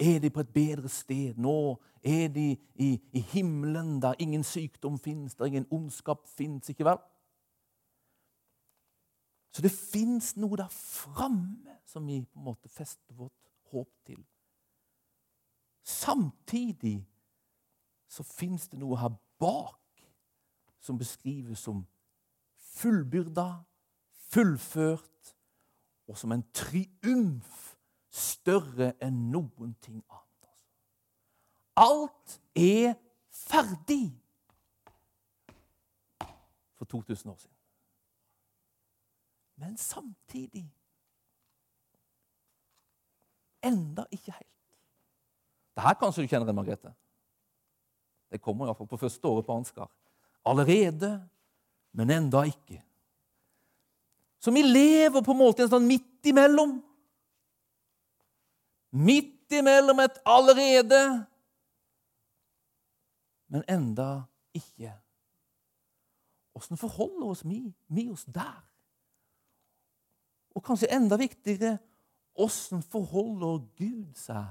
er 0.00 0.16
de 0.20 0.30
på 0.32 0.40
et 0.40 0.52
bedre 0.52 0.88
sted. 0.88 1.36
Nå 1.36 1.76
er 2.00 2.30
de 2.32 2.54
i, 2.80 2.88
i 3.12 3.20
himmelen, 3.34 3.98
der 4.00 4.16
ingen 4.18 4.44
sykdom 4.44 4.96
fins, 4.98 5.34
der 5.34 5.44
ingen 5.44 5.66
ondskap 5.70 6.24
fins. 6.28 6.72
Ikke 6.72 6.86
vel? 6.88 7.02
Så 9.52 9.60
det 9.60 9.72
fins 9.76 10.32
noe 10.40 10.56
der 10.56 10.72
framme 10.72 11.76
som 11.84 12.08
vi 12.08 12.22
på 12.24 12.40
en 12.40 12.48
måte 12.48 12.72
fester 12.72 13.12
vårt 13.12 13.52
håp 13.74 13.92
til. 14.08 14.24
Samtidig 15.84 16.96
så 18.08 18.24
fins 18.24 18.70
det 18.72 18.80
noe 18.80 18.96
her 19.04 19.12
bak 19.40 20.06
som 20.80 20.96
beskrives 20.96 21.60
som 21.68 21.84
fullbyrda, 22.80 23.50
fullført, 24.32 25.09
og 26.10 26.18
som 26.18 26.32
en 26.34 26.42
triumf 26.54 27.76
større 28.10 28.90
enn 28.98 29.28
noen 29.30 29.76
ting 29.78 30.00
annet. 30.10 30.48
Alt 31.78 32.40
er 32.58 32.96
ferdig 33.30 34.10
for 36.74 36.84
2000 36.90 37.30
år 37.30 37.38
siden. 37.38 37.56
Men 39.60 39.76
samtidig 39.76 40.66
enda 43.62 44.04
ikke 44.10 44.32
helt. 44.32 44.46
Det 45.76 45.86
her 45.86 45.94
kanskje 45.94 46.24
du 46.24 46.28
kjenner 46.28 46.48
igjen, 46.48 46.58
Margrethe. 46.58 46.94
Det 48.30 48.42
kommer 48.42 48.66
iallfall 48.66 48.88
på 48.90 48.98
første 48.98 49.28
året 49.28 49.46
på 49.46 49.54
Ansgar. 49.54 49.90
Allerede, 50.46 51.28
men 51.92 52.10
enda 52.10 52.42
ikke. 52.48 52.82
Så 54.40 54.50
vi 54.50 54.62
lever 54.62 55.20
på 55.20 55.34
en 55.34 55.40
måte 55.40 55.66
en 55.66 55.72
sånn 55.72 55.88
midt 55.88 56.30
imellom. 56.30 56.78
Midt 58.96 59.52
imellom 59.52 60.00
et 60.00 60.16
allerede, 60.24 61.00
men 63.50 63.64
enda 63.68 64.08
ikke. 64.56 64.94
Åssen 66.56 66.78
forholder 66.80 67.26
oss 67.30 67.44
vi, 67.44 67.62
vi 67.86 68.08
oss 68.10 68.24
der? 68.30 68.58
Og 70.54 70.64
kanskje 70.66 70.90
enda 70.94 71.18
viktigere 71.20 71.76
åssen 72.34 72.82
forholder 72.82 73.60
Gud 73.78 74.16
seg 74.18 74.50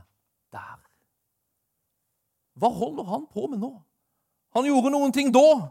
der? 0.53 0.79
Hva 2.59 2.71
holder 2.75 3.07
han 3.07 3.27
på 3.31 3.47
med 3.47 3.61
nå? 3.63 3.73
Han 4.55 4.65
gjorde 4.67 4.91
noen 4.91 5.13
ting 5.15 5.31
da. 5.33 5.69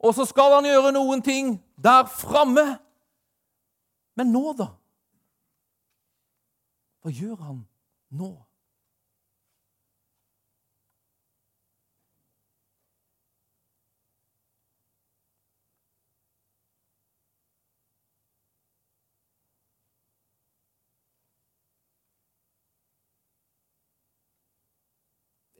Og 0.00 0.14
så 0.16 0.24
skal 0.28 0.56
han 0.56 0.68
gjøre 0.68 0.92
noen 0.96 1.22
ting 1.24 1.56
der 1.84 2.06
framme. 2.06 2.78
Men 4.14 4.32
nå, 4.32 4.52
da? 4.58 4.68
Hva 7.00 7.12
gjør 7.14 7.36
han 7.40 7.60
nå? 8.12 8.30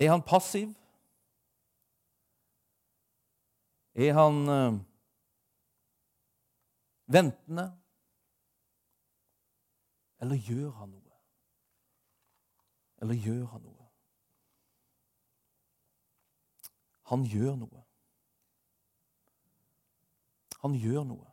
Er 0.01 0.11
han 0.11 0.23
passiv? 0.25 0.69
Er 3.95 4.15
han 4.17 4.49
uh, 4.49 4.90
ventende? 7.13 7.67
Eller 10.21 10.37
gjør 10.37 10.71
han 10.79 10.93
noe? 10.93 11.19
Eller 13.01 13.17
gjør 13.17 13.45
han 13.55 13.65
noe? 13.65 13.89
Han 17.11 17.25
gjør 17.27 17.57
noe. 17.59 17.83
Han 20.61 20.77
gjør 20.77 21.05
noe. 21.09 21.27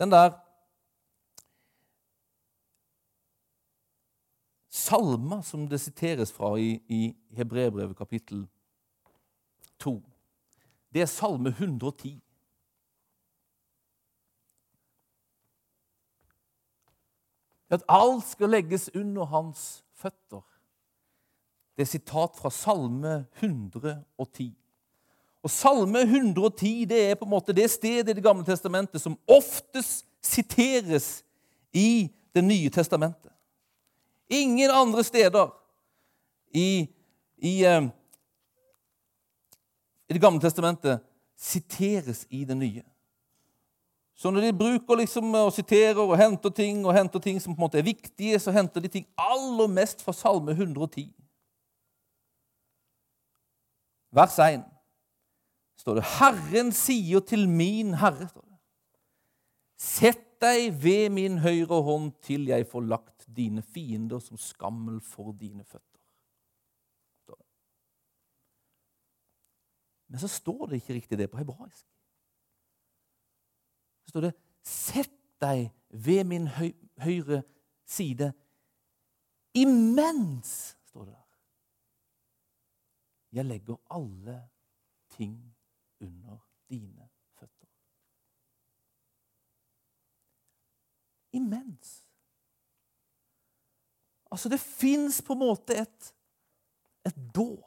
Den 0.00 0.12
der 0.12 0.30
salma 4.70 5.40
som 5.42 5.66
det 5.68 5.80
siteres 5.80 6.32
fra 6.32 6.54
i, 6.60 6.78
i 6.88 7.16
Hebreerbrevet 7.36 7.96
kapittel 7.96 8.46
2, 9.78 9.96
det 10.92 11.02
er 11.02 11.10
salme 11.10 11.48
110. 11.48 12.14
At 17.70 17.84
alt 17.88 18.26
skal 18.26 18.50
legges 18.50 18.90
under 18.94 19.24
hans 19.24 19.84
føtter. 19.94 20.42
Det 21.76 21.86
er 21.86 21.90
sitat 21.90 22.36
fra 22.36 22.50
Salme 22.50 23.26
110. 23.38 24.50
Og 25.42 25.50
Salme 25.50 26.02
110 26.02 26.84
det 26.84 27.00
er 27.10 27.14
på 27.14 27.24
en 27.24 27.32
måte 27.32 27.54
det 27.56 27.70
stedet 27.70 28.10
i 28.10 28.12
Det 28.18 28.24
gamle 28.24 28.44
testamentet 28.44 29.00
som 29.00 29.18
oftest 29.28 30.06
siteres 30.22 31.24
i 31.72 32.10
Det 32.34 32.44
nye 32.44 32.70
testamentet. 32.70 33.32
Ingen 34.30 34.70
andre 34.70 35.04
steder 35.04 35.48
i, 36.54 36.88
i, 37.36 37.66
uh, 37.66 37.88
i 40.08 40.12
Det 40.12 40.20
gamle 40.20 40.40
testamentet 40.40 41.00
siteres 41.36 42.26
i 42.30 42.44
det 42.44 42.56
nye. 42.56 42.82
Så 44.20 44.30
når 44.30 44.40
de 44.44 44.58
bruker 44.58 44.98
liksom 45.00 45.32
og 45.34 45.52
siterer 45.56 45.98
og 46.02 46.18
henter 46.20 46.52
ting 46.52 46.82
og 46.84 46.92
henter 46.92 47.22
ting 47.24 47.38
som 47.40 47.54
på 47.54 47.62
en 47.62 47.64
måte 47.64 47.78
er 47.80 47.86
viktige, 47.86 48.38
så 48.38 48.52
henter 48.52 48.82
de 48.84 48.90
ting 48.92 49.06
aller 49.16 49.70
mest 49.72 50.04
fra 50.04 50.12
Salme 50.12 50.52
110. 50.52 51.06
Vers 54.12 54.38
1 54.38 54.64
står 55.80 55.94
det 55.94 56.04
'Herren 56.04 56.72
sier 56.72 57.20
til 57.20 57.48
min 57.48 57.94
Herre' 57.94 58.28
står 58.28 58.44
det. 58.44 58.58
Sett 59.78 60.26
deg 60.40 60.82
ved 60.82 61.10
min 61.10 61.38
høyre 61.38 61.82
hånd 61.82 62.12
til 62.22 62.46
jeg 62.46 62.66
får 62.66 62.80
lagt 62.80 63.24
dine 63.36 63.62
fiender 63.62 64.18
som 64.18 64.36
skammel 64.36 65.00
for 65.00 65.32
dine 65.32 65.64
føtter. 65.64 66.00
Men 70.10 70.18
så 70.18 70.28
står 70.28 70.66
det 70.66 70.80
ikke 70.82 70.94
riktig 70.94 71.18
det 71.18 71.30
på 71.30 71.38
hebraisk. 71.38 71.86
Så 74.10 74.12
står 74.12 74.20
det 74.20 74.34
'Sett 74.62 75.40
deg 75.40 75.70
ved 75.90 76.24
min 76.24 76.46
høy 76.46 76.72
høyre 76.98 77.42
side 77.86 78.32
imens', 79.54 80.76
står 80.84 81.04
det 81.04 81.12
der. 81.14 81.36
Jeg 83.32 83.44
legger 83.44 83.76
alle 83.90 84.48
ting 85.10 85.56
under 86.00 86.38
dine 86.68 87.08
føtter. 87.38 87.66
Imens. 91.32 92.06
Altså, 94.30 94.48
det 94.48 94.60
fins 94.60 95.22
på 95.22 95.32
en 95.32 95.38
måte 95.38 95.78
et, 95.78 96.14
et 97.06 97.16
da. 97.34 97.62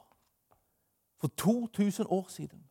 For 1.16 1.28
2000 1.28 2.06
år 2.06 2.28
siden. 2.28 2.70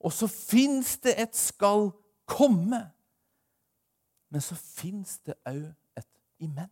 Og 0.00 0.12
så 0.12 0.26
fins 0.26 0.98
det 0.98 1.20
et 1.20 1.36
skal 1.36 2.01
komme. 2.26 2.84
Men 4.32 4.40
så 4.40 4.56
fins 4.56 5.18
det 5.26 5.36
òg 5.48 5.66
et 5.98 6.08
imens. 6.42 6.70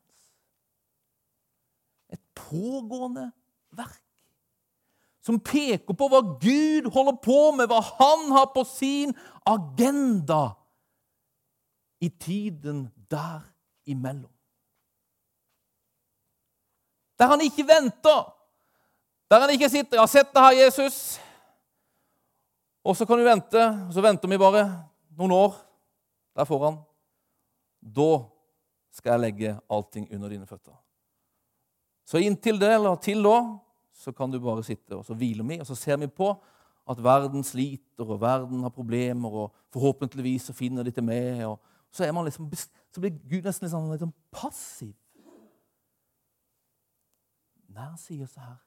Et 2.11 2.23
pågående 2.35 3.31
verk 3.77 4.01
som 5.21 5.37
peker 5.41 5.95
på 5.95 6.09
hva 6.09 6.23
Gud 6.41 6.89
holder 6.95 7.17
på 7.21 7.39
med, 7.57 7.69
hva 7.69 7.81
han 7.85 8.31
har 8.33 8.49
på 8.55 8.65
sin 8.65 9.13
agenda 9.47 10.55
i 12.01 12.09
tiden 12.09 12.87
der 13.13 13.45
imellom. 13.85 14.33
Der 17.21 17.29
han 17.29 17.45
ikke 17.45 17.67
venter, 17.69 18.23
der 19.31 19.41
han 19.41 19.51
ikke 19.51 19.69
sitter 19.69 19.97
'Jeg 19.97 20.01
har 20.01 20.07
sett 20.07 20.35
det 20.35 20.43
her, 20.43 20.65
Jesus.' 20.65 21.21
Og 22.85 22.97
så 22.97 23.07
kan 23.07 23.19
du 23.19 23.25
vente, 23.25 23.61
og 23.89 23.93
så 23.93 24.01
venter 24.01 24.29
vi 24.29 24.39
bare 24.39 24.89
noen 25.19 25.35
år 25.35 25.57
der 26.37 26.49
foran. 26.49 26.79
Da 27.81 28.11
skal 28.95 29.15
jeg 29.17 29.25
legge 29.25 29.57
allting 29.71 30.09
under 30.15 30.33
dine 30.33 30.47
føtter. 30.47 30.77
Så 32.05 32.19
inntil 32.19 32.59
det, 32.61 32.73
eller 32.75 32.97
til 33.03 33.23
da, 33.23 33.37
så 33.95 34.13
kan 34.13 34.33
du 34.33 34.41
bare 34.43 34.65
sitte 34.67 34.97
og 34.97 35.05
så 35.07 35.15
hviler 35.15 35.47
vi, 35.47 35.61
og 35.61 35.69
så 35.69 35.77
ser 35.79 36.01
vi 36.01 36.09
på 36.11 36.33
at 36.91 37.03
verden 37.05 37.45
sliter, 37.47 38.03
og 38.07 38.21
verden 38.21 38.65
har 38.65 38.73
problemer, 38.75 39.31
og 39.31 39.55
forhåpentligvis 39.71 40.49
så 40.49 40.53
finner 40.57 40.83
de 40.83 40.91
til 40.91 41.05
meg. 41.07 41.45
og 41.47 41.61
Så, 41.93 42.09
liksom, 42.25 42.51
så 42.91 43.01
blir 43.01 43.15
Gud 43.31 43.47
nesten 43.47 43.67
litt 43.67 43.75
sånn, 43.75 43.91
litt 43.93 44.03
sånn 44.03 44.17
passiv. 44.35 44.95
Han 47.81 47.97
sier 47.97 48.27
så 48.29 48.43
her 48.43 48.59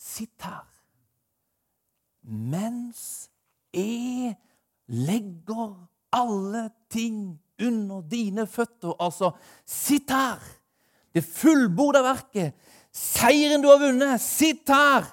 Sitt 0.00 0.42
her 0.42 0.68
mens 2.22 3.28
jeg 3.74 4.36
legger 4.88 5.76
alle 6.12 6.70
ting 6.90 7.38
under 7.62 8.02
dine 8.10 8.46
føtter. 8.46 8.94
Altså, 9.00 9.32
sitt 9.66 10.10
her! 10.10 10.42
Det 11.12 11.24
fullborda 11.24 12.00
verket 12.00 12.54
Seieren 12.92 13.62
du 13.64 13.70
har 13.70 13.80
vunnet, 13.80 14.20
sitt 14.20 14.68
her! 14.68 15.06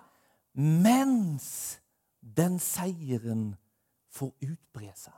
Mens 0.59 1.79
den 2.19 2.57
seieren 2.59 3.53
får 4.11 4.33
utbre 4.43 4.91
seg. 4.97 5.15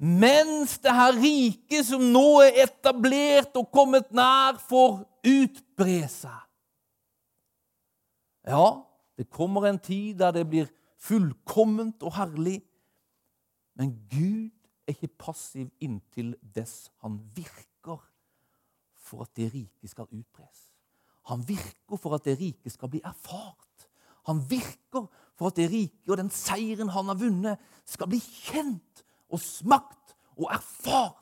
Mens 0.00 0.78
det 0.80 0.92
her 0.96 1.16
riket 1.16 1.86
som 1.88 2.02
nå 2.12 2.40
er 2.44 2.62
etablert 2.66 3.56
og 3.60 3.68
kommet 3.72 4.08
nær, 4.16 4.56
får 4.68 5.02
utbre 5.28 6.02
seg. 6.08 6.38
Ja, 8.48 8.80
det 9.16 9.28
kommer 9.28 9.68
en 9.68 9.80
tid 9.80 10.18
der 10.20 10.32
det 10.36 10.46
blir 10.48 10.70
fullkomment 11.00 12.00
og 12.04 12.16
herlig. 12.16 12.60
Men 13.78 13.94
Gud 14.10 14.50
er 14.86 14.94
ikke 14.94 15.12
passiv 15.20 15.70
inntil 15.80 16.34
dess 16.54 16.90
han 17.04 17.18
virker 17.36 18.00
for 19.00 19.24
at 19.24 19.32
det 19.36 19.50
rike 19.54 19.90
skal 19.90 20.10
utbres. 20.10 20.66
Han 21.30 21.42
virker 21.46 22.00
for 22.00 22.16
at 22.16 22.26
det 22.26 22.38
rike 22.40 22.70
skal 22.72 22.90
bli 22.90 23.00
erfart. 23.04 23.86
Han 24.28 24.42
virker 24.50 25.06
for 25.38 25.50
at 25.50 25.56
det 25.56 25.70
rike 25.72 26.10
og 26.10 26.18
den 26.20 26.30
seieren 26.34 26.92
han 26.92 27.08
har 27.10 27.18
vunnet, 27.18 27.58
skal 27.88 28.10
bli 28.10 28.20
kjent 28.20 29.04
og 29.30 29.40
smakt 29.42 30.14
og 30.36 30.50
erfart. 30.52 31.16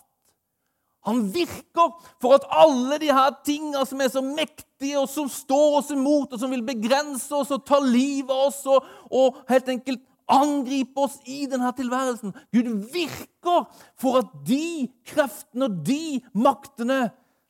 Han 1.07 1.29
virker 1.33 1.95
for 2.21 2.37
at 2.37 2.47
alle 2.53 2.99
de 3.01 3.09
her 3.15 3.37
tinga 3.47 3.85
som 3.89 4.01
er 4.03 4.11
så 4.13 4.21
mektige, 4.25 4.99
og 4.99 5.09
som 5.09 5.29
står 5.31 5.79
oss 5.81 5.93
imot, 5.95 6.35
og 6.35 6.41
som 6.41 6.53
vil 6.53 6.65
begrense 6.67 7.33
oss 7.35 7.53
og 7.55 7.65
ta 7.67 7.79
livet 7.81 8.33
av 8.35 8.51
oss 8.51 8.61
og, 8.69 8.85
og 9.09 9.39
helt 9.49 9.71
enkelt 9.73 10.03
angripe 10.29 11.01
oss 11.01 11.19
i 11.27 11.47
denne 11.51 11.71
tilværelsen 11.77 12.35
Gud 12.55 12.69
virker 12.93 13.67
for 13.99 14.21
at 14.21 14.35
de 14.49 14.88
kreftene 15.09 15.69
og 15.69 15.81
de 15.87 16.21
maktene 16.37 17.09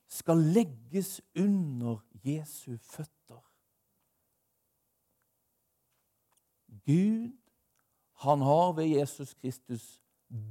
skal 0.09 0.41
legges 0.55 1.19
under 1.37 2.01
Jesu 2.25 2.77
føtter. 2.81 3.43
Gud, 6.88 7.33
han 8.25 8.41
har 8.41 8.73
ved 8.73 8.87
Jesus 8.97 9.35
Kristus 9.35 10.01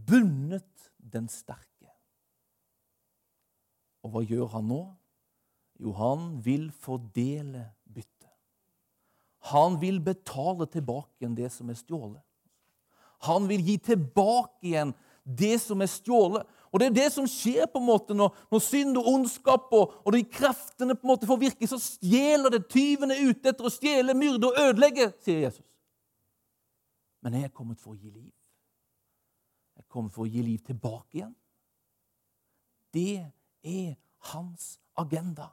bundet 0.08 0.92
den 0.98 1.30
sterke. 1.30 1.90
Og 4.06 4.13
hva 4.13 4.22
gjør 4.24 4.52
han 4.54 4.70
nå? 4.70 4.84
Jo, 5.82 5.94
han 5.98 6.38
vil 6.46 6.70
fordele. 6.72 7.66
Han 9.52 9.78
vil 9.82 10.00
betale 10.04 10.68
tilbake 10.70 11.22
igjen 11.22 11.36
det 11.38 11.52
som 11.54 11.70
er 11.72 11.78
stjålet. 11.80 12.24
Han 13.26 13.48
vil 13.50 13.64
gi 13.66 13.78
tilbake 13.82 14.68
igjen 14.68 14.94
det 15.28 15.58
som 15.62 15.82
er 15.82 15.90
stjålet. 15.92 16.48
Og 16.72 16.80
Det 16.80 16.88
er 16.88 16.96
det 16.96 17.08
som 17.14 17.28
skjer 17.28 17.68
på 17.72 17.80
en 17.80 17.88
måte 17.88 18.16
når, 18.16 18.36
når 18.52 18.62
synd 18.64 19.00
og 19.00 19.08
ondskap 19.14 19.72
og, 19.74 19.94
og, 20.04 20.12
de 20.14 20.24
kreftene 20.24 20.96
på 20.96 21.08
en 21.08 21.12
måte 21.14 21.30
får 21.30 21.40
virke. 21.42 21.68
Så 21.68 21.80
stjeler 21.82 22.54
det. 22.54 22.68
Tyven 22.72 23.12
er 23.12 23.24
ute 23.24 23.52
etter 23.52 23.68
å 23.68 23.72
stjele, 23.72 24.16
myrde 24.18 24.52
og 24.52 24.60
ødelegge, 24.62 25.10
sier 25.26 25.48
Jesus. 25.48 25.66
Men 27.24 27.40
jeg 27.40 27.48
er 27.48 27.56
kommet 27.56 27.80
for 27.82 27.96
å 27.96 27.98
gi 27.98 28.12
liv. 28.12 28.32
Jeg 29.78 29.86
er 29.86 29.92
kommet 29.94 30.14
for 30.16 30.28
å 30.28 30.32
gi 30.32 30.44
liv 30.44 30.60
tilbake 30.66 31.22
igjen. 31.22 31.34
Det 32.94 33.26
er 33.64 33.96
hans 34.32 34.76
agenda. 34.98 35.50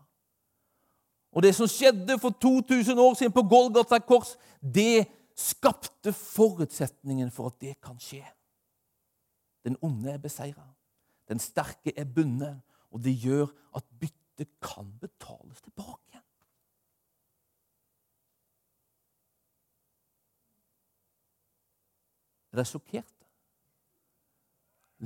Og 1.35 1.42
det 1.42 1.55
som 1.57 1.66
skjedde 1.70 2.18
for 2.23 2.35
2000 2.40 2.99
år 3.01 3.14
siden 3.18 3.35
på 3.35 3.42
Golgata 3.51 3.99
kors, 3.99 4.37
det 4.62 5.07
skapte 5.35 6.12
forutsetningen 6.14 7.31
for 7.35 7.51
at 7.51 7.59
det 7.61 7.75
kan 7.83 7.99
skje. 7.99 8.23
Den 9.66 9.77
onde 9.83 10.12
er 10.12 10.23
beseira. 10.23 10.68
Den 11.29 11.40
sterke 11.42 11.92
er 11.97 12.05
bundet, 12.05 12.61
og 12.92 13.03
det 13.03 13.16
gjør 13.18 13.49
at 13.75 13.85
byttet 14.01 14.53
kan 14.62 14.92
betales 15.01 15.62
tilbake. 15.64 15.99
igjen. 16.12 16.23
Er 22.53 22.61
dere 22.61 22.70
sjokkerte? 22.70 23.27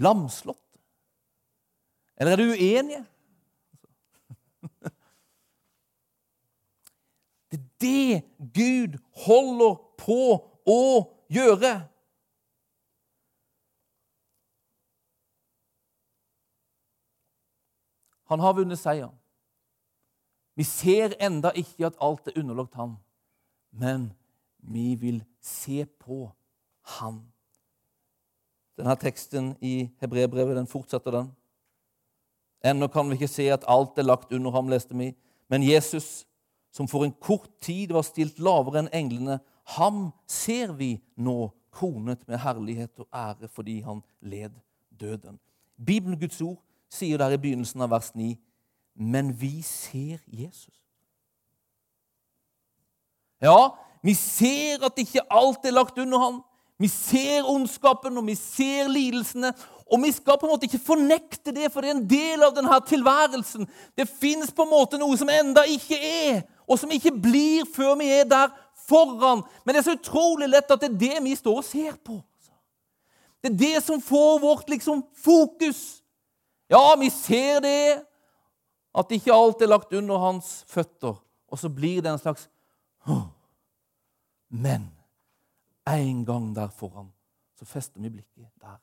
Lamslåtte? 0.04 0.80
Eller 2.18 2.32
er 2.32 2.36
dere 2.42 2.58
uenige? 2.58 3.06
Det 7.80 8.22
Gud 8.54 8.98
holder 9.26 9.78
på 9.98 10.22
å 10.68 10.82
gjøre. 11.32 11.72
Han 18.28 18.40
har 18.44 18.52
vunnet 18.58 18.80
seier. 18.80 19.08
Vi 20.58 20.66
ser 20.66 21.14
enda 21.22 21.52
ikke 21.56 21.86
at 21.86 21.98
alt 22.02 22.28
er 22.28 22.40
underlagt 22.40 22.74
ham, 22.74 22.96
men 23.70 24.10
vi 24.58 24.94
vil 24.98 25.22
se 25.40 25.84
på 26.02 26.26
ham. 26.98 27.22
Denne 28.78 28.94
teksten 28.98 29.54
i 29.64 29.88
Hebrebrevet 30.02 30.58
den 30.58 30.68
fortsetter 30.70 31.14
den. 31.14 31.30
Ennå 32.66 32.88
kan 32.90 33.08
vi 33.08 33.16
ikke 33.16 33.30
se 33.30 33.48
at 33.54 33.64
alt 33.70 33.98
er 33.98 34.06
lagt 34.06 34.32
under 34.34 34.50
ham, 34.50 34.68
leste 34.68 34.98
vi. 34.98 35.12
Men 35.48 35.62
Jesus, 35.62 36.26
som 36.78 36.86
for 36.86 37.02
en 37.02 37.14
kort 37.18 37.50
tid 37.60 37.90
var 37.90 38.06
stilt 38.06 38.38
lavere 38.38 38.84
enn 38.84 38.92
englene, 38.94 39.40
ham 39.74 40.12
ser 40.30 40.70
vi 40.78 40.92
nå 41.18 41.50
kronet 41.74 42.22
med 42.30 42.38
herlighet 42.44 43.02
og 43.02 43.08
ære 43.10 43.50
fordi 43.50 43.80
han 43.82 44.04
led 44.22 44.54
døden. 44.94 45.40
Bibelen, 45.74 46.18
Guds 46.20 46.38
ord, 46.40 46.60
sier 46.90 47.18
der 47.18 47.34
i 47.34 47.40
begynnelsen 47.40 47.82
av 47.82 47.90
vers 47.90 48.12
9, 48.14 48.30
men 48.94 49.32
vi 49.40 49.58
ser 49.66 50.22
Jesus. 50.26 50.74
Ja, 53.42 53.74
vi 54.02 54.14
ser 54.14 54.86
at 54.86 54.98
ikke 55.02 55.26
alt 55.30 55.66
er 55.66 55.74
lagt 55.74 55.98
under 55.98 56.22
ham. 56.22 56.38
Vi 56.78 56.88
ser 56.90 57.46
ondskapen, 57.46 58.18
og 58.18 58.26
vi 58.26 58.36
ser 58.38 58.90
lidelsene. 58.90 59.50
Og 59.90 60.02
vi 60.02 60.12
skal 60.14 60.38
på 60.38 60.46
en 60.46 60.52
måte 60.52 60.68
ikke 60.68 60.82
fornekte 60.82 61.54
det, 61.54 61.72
for 61.72 61.82
det 61.82 61.90
er 61.90 61.96
en 61.96 62.08
del 62.10 62.44
av 62.46 62.54
denne 62.54 62.78
tilværelsen. 62.86 63.66
Det 63.98 64.06
fins 64.10 64.52
på 64.54 64.66
en 64.66 64.72
måte 64.72 65.00
noe 65.00 65.18
som 65.18 65.30
enda 65.32 65.64
ikke 65.66 65.98
er, 65.98 66.42
og 66.68 66.78
som 66.78 66.92
ikke 66.92 67.14
blir 67.16 67.68
før 67.74 67.94
vi 68.00 68.11
er 68.12 68.26
der 68.28 68.52
foran. 68.88 69.42
Men 69.64 69.74
det 69.74 69.81
er 69.81 69.88
så 69.90 69.96
utrolig 69.96 70.48
lett 70.50 70.70
at 70.70 70.83
det 70.83 70.90
er 70.90 71.00
det 71.00 71.22
vi 71.24 71.37
står 71.38 71.62
og 71.62 71.66
ser 71.66 71.96
på. 71.96 72.20
Det 73.42 73.52
er 73.52 73.59
det 73.59 73.83
som 73.85 74.02
får 74.02 74.40
vårt 74.42 74.68
liksom, 74.70 75.02
fokus. 75.14 76.02
Ja, 76.68 76.96
vi 76.98 77.09
ser 77.11 77.61
det, 77.64 78.04
at 78.98 79.12
ikke 79.14 79.35
alt 79.35 79.62
er 79.62 79.70
lagt 79.70 79.92
under 79.94 80.18
hans 80.18 80.64
føtter. 80.68 81.16
Og 81.48 81.61
så 81.61 81.70
blir 81.72 82.02
det 82.02 82.12
en 82.12 82.20
slags 82.20 82.48
Men 84.48 84.88
en 85.88 86.24
gang 86.24 86.54
der 86.57 86.68
foran 86.68 87.12
så 87.59 87.64
fester 87.64 88.00
vi 88.00 88.11
blikket 88.11 88.48
der. 88.61 88.78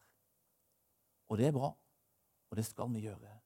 Og 1.29 1.37
det 1.37 1.47
er 1.47 1.51
bra, 1.51 1.71
og 2.49 2.57
det 2.57 2.65
skal 2.65 2.89
vi 2.93 3.05
gjøre. 3.05 3.44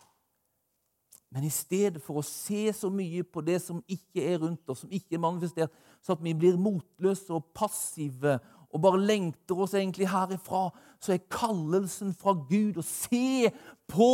Men 1.30 1.46
i 1.46 1.52
stedet 1.54 2.02
for 2.02 2.20
å 2.20 2.26
se 2.26 2.72
så 2.74 2.90
mye 2.90 3.22
på 3.24 3.44
det 3.46 3.60
som 3.62 3.84
ikke 3.86 4.24
er 4.26 4.40
rundt 4.42 4.70
oss, 4.72 4.82
som 4.82 4.94
ikke 4.94 5.18
er 5.18 5.22
manifestert, 5.22 5.74
så 6.02 6.16
at 6.16 6.24
vi 6.26 6.34
blir 6.34 6.58
motløse 6.58 7.34
og 7.36 7.52
passive 7.54 8.40
og 8.70 8.82
bare 8.82 9.02
lengter 9.02 9.58
oss 9.64 9.74
egentlig 9.74 10.10
herifra, 10.10 10.68
så 11.02 11.16
er 11.16 11.26
kallelsen 11.32 12.14
fra 12.18 12.36
Gud 12.50 12.78
å 12.78 12.86
se 12.86 13.50
på 13.90 14.12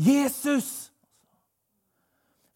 Jesus. 0.00 0.90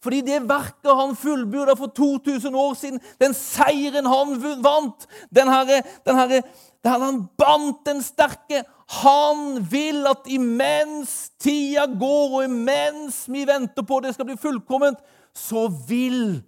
Fordi 0.04 0.20
det 0.20 0.42
verket 0.48 0.92
han 0.98 1.16
fullbyrda 1.16 1.74
for 1.78 1.88
2000 1.96 2.54
år 2.54 2.74
siden, 2.76 3.00
den 3.20 3.34
seieren 3.36 4.06
han 4.06 4.36
vant 4.64 5.06
den 5.32 5.48
herre, 5.48 5.80
den 6.04 6.20
herre, 6.20 6.42
Han 6.84 7.28
bandt 7.38 7.86
den 7.86 8.02
sterke. 8.02 8.64
Han 8.88 9.64
vil 9.70 10.04
at 10.06 10.26
imens 10.28 11.32
tida 11.40 11.86
går, 11.86 12.34
og 12.36 12.44
imens 12.44 13.24
vi 13.32 13.46
venter 13.48 13.82
på 13.82 14.00
det 14.04 14.12
skal 14.14 14.28
bli 14.28 14.36
fullkomment, 14.36 14.98
så 15.32 15.68
vil 15.88 16.42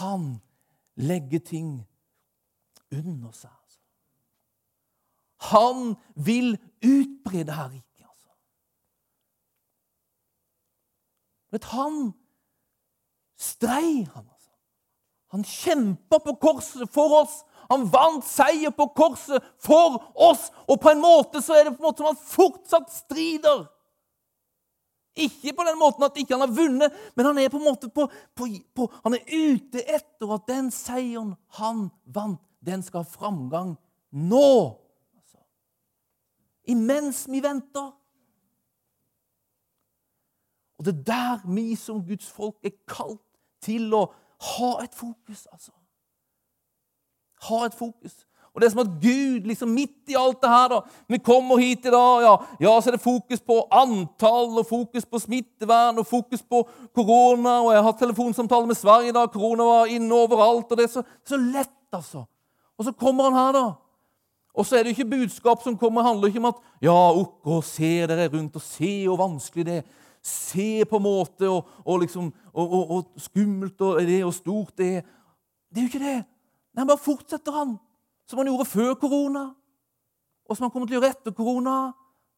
han 0.00 0.40
legge 0.96 1.38
ting 1.38 1.86
under 2.92 3.30
seg. 3.36 3.52
Altså. 3.52 3.78
Han 5.52 5.96
vil 6.16 6.56
utbrede 6.80 7.52
her 7.52 7.68
riket. 7.68 8.08
Altså. 8.08 8.32
Han 11.76 12.14
strei, 13.38 14.04
han. 14.14 14.26
altså. 14.26 14.50
Han 15.34 15.44
kjempa 15.44 16.18
på 16.24 16.34
korset 16.42 16.90
for 16.92 17.22
oss. 17.22 17.42
Han 17.68 17.84
vant 17.92 18.24
seier 18.24 18.72
på 18.72 18.88
korset 18.96 19.44
for 19.60 19.98
oss. 20.14 20.48
Og 20.68 20.80
på 20.80 20.92
en 20.92 21.02
måte 21.02 21.42
så 21.44 21.58
er 21.58 21.68
det 21.68 21.76
på 21.76 21.82
en 21.82 21.88
måte 21.90 22.02
som 22.02 22.10
han 22.10 22.22
fortsatt 22.22 22.92
strider. 22.92 23.66
Ikke 25.18 25.52
på 25.52 25.66
den 25.66 25.78
måten 25.80 26.06
at 26.06 26.16
ikke 26.16 26.36
han 26.36 26.44
har 26.46 26.54
vunnet, 26.54 26.98
men 27.16 27.26
han 27.26 27.38
er 27.42 27.50
på 27.50 27.58
en 27.58 27.66
måte 27.66 27.90
på, 27.90 28.06
på, 28.38 28.46
på, 28.74 28.86
han 29.02 29.16
er 29.16 29.24
ute 29.26 29.82
etter 29.82 30.34
at 30.36 30.44
den 30.46 30.70
seieren 30.70 31.32
han 31.58 31.88
vant, 32.04 32.40
den 32.62 32.84
skal 32.86 33.02
ha 33.02 33.10
framgang 33.10 33.74
nå. 34.14 34.50
Altså. 35.18 35.40
Imens 36.70 37.24
vi 37.30 37.42
venter. 37.42 37.90
Og 40.78 40.86
det 40.86 40.94
er 40.94 41.06
der 41.10 41.48
vi 41.50 41.72
som 41.76 42.04
Guds 42.06 42.28
folk 42.30 42.62
er 42.62 42.76
kalt 42.86 43.27
til 43.64 43.92
å 43.94 44.06
ha 44.54 44.72
et 44.84 44.94
fokus, 44.94 45.46
altså. 45.52 45.72
Ha 47.48 47.64
et 47.66 47.74
fokus. 47.74 48.24
Og 48.54 48.60
det 48.60 48.66
er 48.66 48.72
som 48.72 48.80
at 48.82 48.94
Gud 49.02 49.44
liksom 49.46 49.70
midt 49.70 50.10
i 50.10 50.16
alt 50.18 50.40
det 50.42 50.50
her 50.50 50.70
da, 50.72 50.78
Vi 51.06 51.20
kommer 51.22 51.60
hit 51.62 51.84
i 51.86 51.92
dag, 51.94 52.22
ja, 52.24 52.32
ja, 52.60 52.72
så 52.80 52.90
er 52.90 52.96
det 52.96 53.04
fokus 53.04 53.42
på 53.44 53.60
antall 53.70 54.58
og 54.58 54.66
fokus 54.66 55.06
på 55.06 55.20
smittevern 55.22 56.00
og 56.00 56.06
fokus 56.06 56.42
på 56.42 56.64
korona. 56.94 57.60
og 57.62 57.72
Jeg 57.72 57.82
har 57.82 57.86
hatt 57.92 58.00
telefonsamtale 58.02 58.66
med 58.66 58.76
Sverige 58.76 59.14
da, 59.14 59.26
korona 59.30 59.68
var 59.68 59.92
inne 59.94 60.14
overalt. 60.14 60.72
og 60.72 60.76
Det 60.76 60.88
er 60.88 60.94
så, 60.96 61.04
så 61.22 61.38
lett, 61.38 61.76
altså. 61.92 62.24
Og 62.78 62.84
så 62.84 62.92
kommer 62.92 63.30
han 63.30 63.38
her, 63.38 63.52
da. 63.52 63.64
Og 64.58 64.66
så 64.66 64.76
er 64.76 64.82
det 64.82 64.90
jo 64.90 64.98
ikke 64.98 65.12
budskap 65.14 65.62
som 65.62 65.78
kommer, 65.78 66.02
handler 66.02 66.32
ikke 66.32 66.42
om 66.42 66.50
at 66.50 66.62
ja, 66.82 66.98
ok, 67.14 67.62
se 67.62 67.92
dere 68.10 68.26
rundt 68.32 68.58
og 68.58 68.64
se 68.64 68.90
hvor 69.06 69.20
vanskelig 69.20 69.66
det 69.66 69.76
er 69.76 69.86
se 70.28 70.84
på 70.88 70.98
en 71.00 71.04
måte, 71.04 71.48
og, 71.48 71.68
og, 71.84 72.00
liksom, 72.04 72.30
og, 72.52 72.74
og 72.96 73.20
skummelt 73.20 73.80
og 73.84 74.00
det 74.06 74.20
og 74.26 74.34
stort 74.36 74.76
det 74.78 74.90
er. 74.98 75.06
Det 75.68 75.80
er 75.80 75.86
jo 75.86 75.92
ikke 75.92 76.04
det. 76.04 76.18
Nei, 76.76 76.86
bare 76.86 77.00
fortsetter, 77.02 77.52
han, 77.52 77.76
som 78.28 78.40
han 78.40 78.48
gjorde 78.48 78.68
før 78.70 78.94
korona, 79.00 79.48
og 80.48 80.56
som 80.56 80.64
han 80.64 80.72
kommer 80.72 80.88
til 80.88 80.96
å 80.96 81.00
gjøre 81.00 81.12
etter 81.16 81.34
korona. 81.36 81.78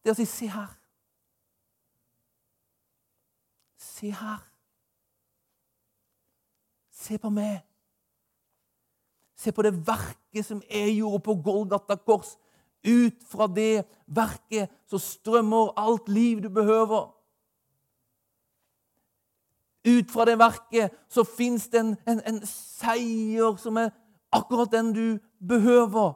Det 0.01 0.11
er 0.11 0.15
å 0.15 0.19
si 0.19 0.25
'se 0.25 0.47
her'. 0.51 0.77
Se 3.77 4.11
her. 4.11 4.39
Se 6.91 7.17
på 7.17 7.29
meg. 7.29 7.61
Se 9.35 9.51
på 9.51 9.61
det 9.61 9.73
verket 9.87 10.45
som 10.45 10.61
jeg 10.69 10.97
gjorde 10.99 11.23
på 11.25 11.35
Golgata 11.43 11.95
kors. 11.95 12.35
Ut 12.85 13.23
fra 13.29 13.47
det 13.47 13.85
verket 14.07 14.69
så 14.89 14.97
strømmer 15.01 15.73
alt 15.77 16.09
liv 16.09 16.41
du 16.43 16.49
behøver. 16.49 17.09
Ut 19.87 20.11
fra 20.11 20.25
det 20.25 20.37
verket 20.39 20.93
så 21.09 21.23
fins 21.23 21.67
det 21.67 21.79
en, 21.79 21.95
en, 22.07 22.21
en, 22.25 22.41
seier 22.45 23.55
som 23.57 23.77
er 23.81 23.89
akkurat 24.31 24.71
den 24.71 24.91
du 24.93 25.05
behøver. 25.47 26.13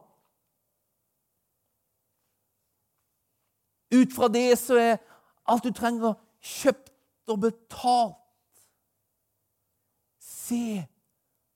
Ut 3.96 4.14
fra 4.14 4.30
det 4.30 4.58
så 4.60 4.78
er 4.78 5.02
alt 5.50 5.66
du 5.66 5.74
trenger, 5.74 6.14
kjøpt 6.42 7.34
og 7.34 7.42
betalt. 7.42 8.22
Se 10.22 10.86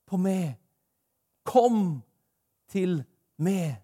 på 0.10 0.17
meg. 0.17 0.57
Kom 1.45 2.01
til 2.70 3.03
meg. 3.38 3.78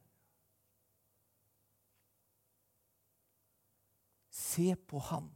Se 4.29 4.75
på 4.87 4.99
Han. 5.11 5.34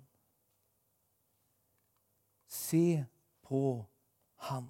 Se 2.70 3.06
på 3.42 3.86
han. 4.46 4.68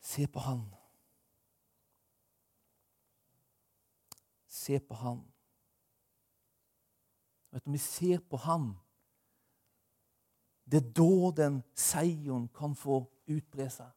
Se 0.00 0.26
på 0.26 0.40
han. 0.40 0.64
Se 4.48 4.80
på 4.80 4.94
han. 4.94 5.20
Vet 7.50 7.64
du, 7.64 7.70
vi 7.70 7.78
ser 7.78 8.18
på 8.18 8.40
han, 8.42 8.72
det 10.68 10.82
er 10.82 10.90
da 10.98 11.30
den 11.38 11.62
seieren 11.78 12.50
kan 12.58 12.74
få 12.76 12.98
utbre 13.30 13.68
seg. 13.72 13.94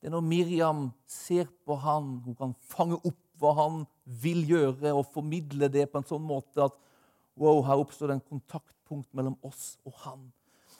Det 0.00 0.08
er 0.08 0.16
når 0.16 0.26
Miriam 0.26 0.88
ser 1.06 1.52
på 1.66 1.76
han, 1.84 2.16
hun 2.24 2.40
kan 2.40 2.56
fange 2.72 2.98
opp 3.04 3.20
hva 3.36 3.52
han 3.60 3.84
vil 4.24 4.42
gjøre, 4.48 4.96
og 4.96 5.06
formidle 5.12 5.68
det 5.68 5.90
på 5.92 6.00
en 6.00 6.08
sånn 6.08 6.24
måte 6.24 6.64
at 6.70 6.82
Wow, 7.36 7.62
her 7.66 7.76
oppstår 7.76 8.10
det 8.10 8.16
en 8.16 8.28
kontaktpunkt 8.28 9.14
mellom 9.14 9.36
oss 9.44 9.76
og 9.84 9.92
han 10.06 10.32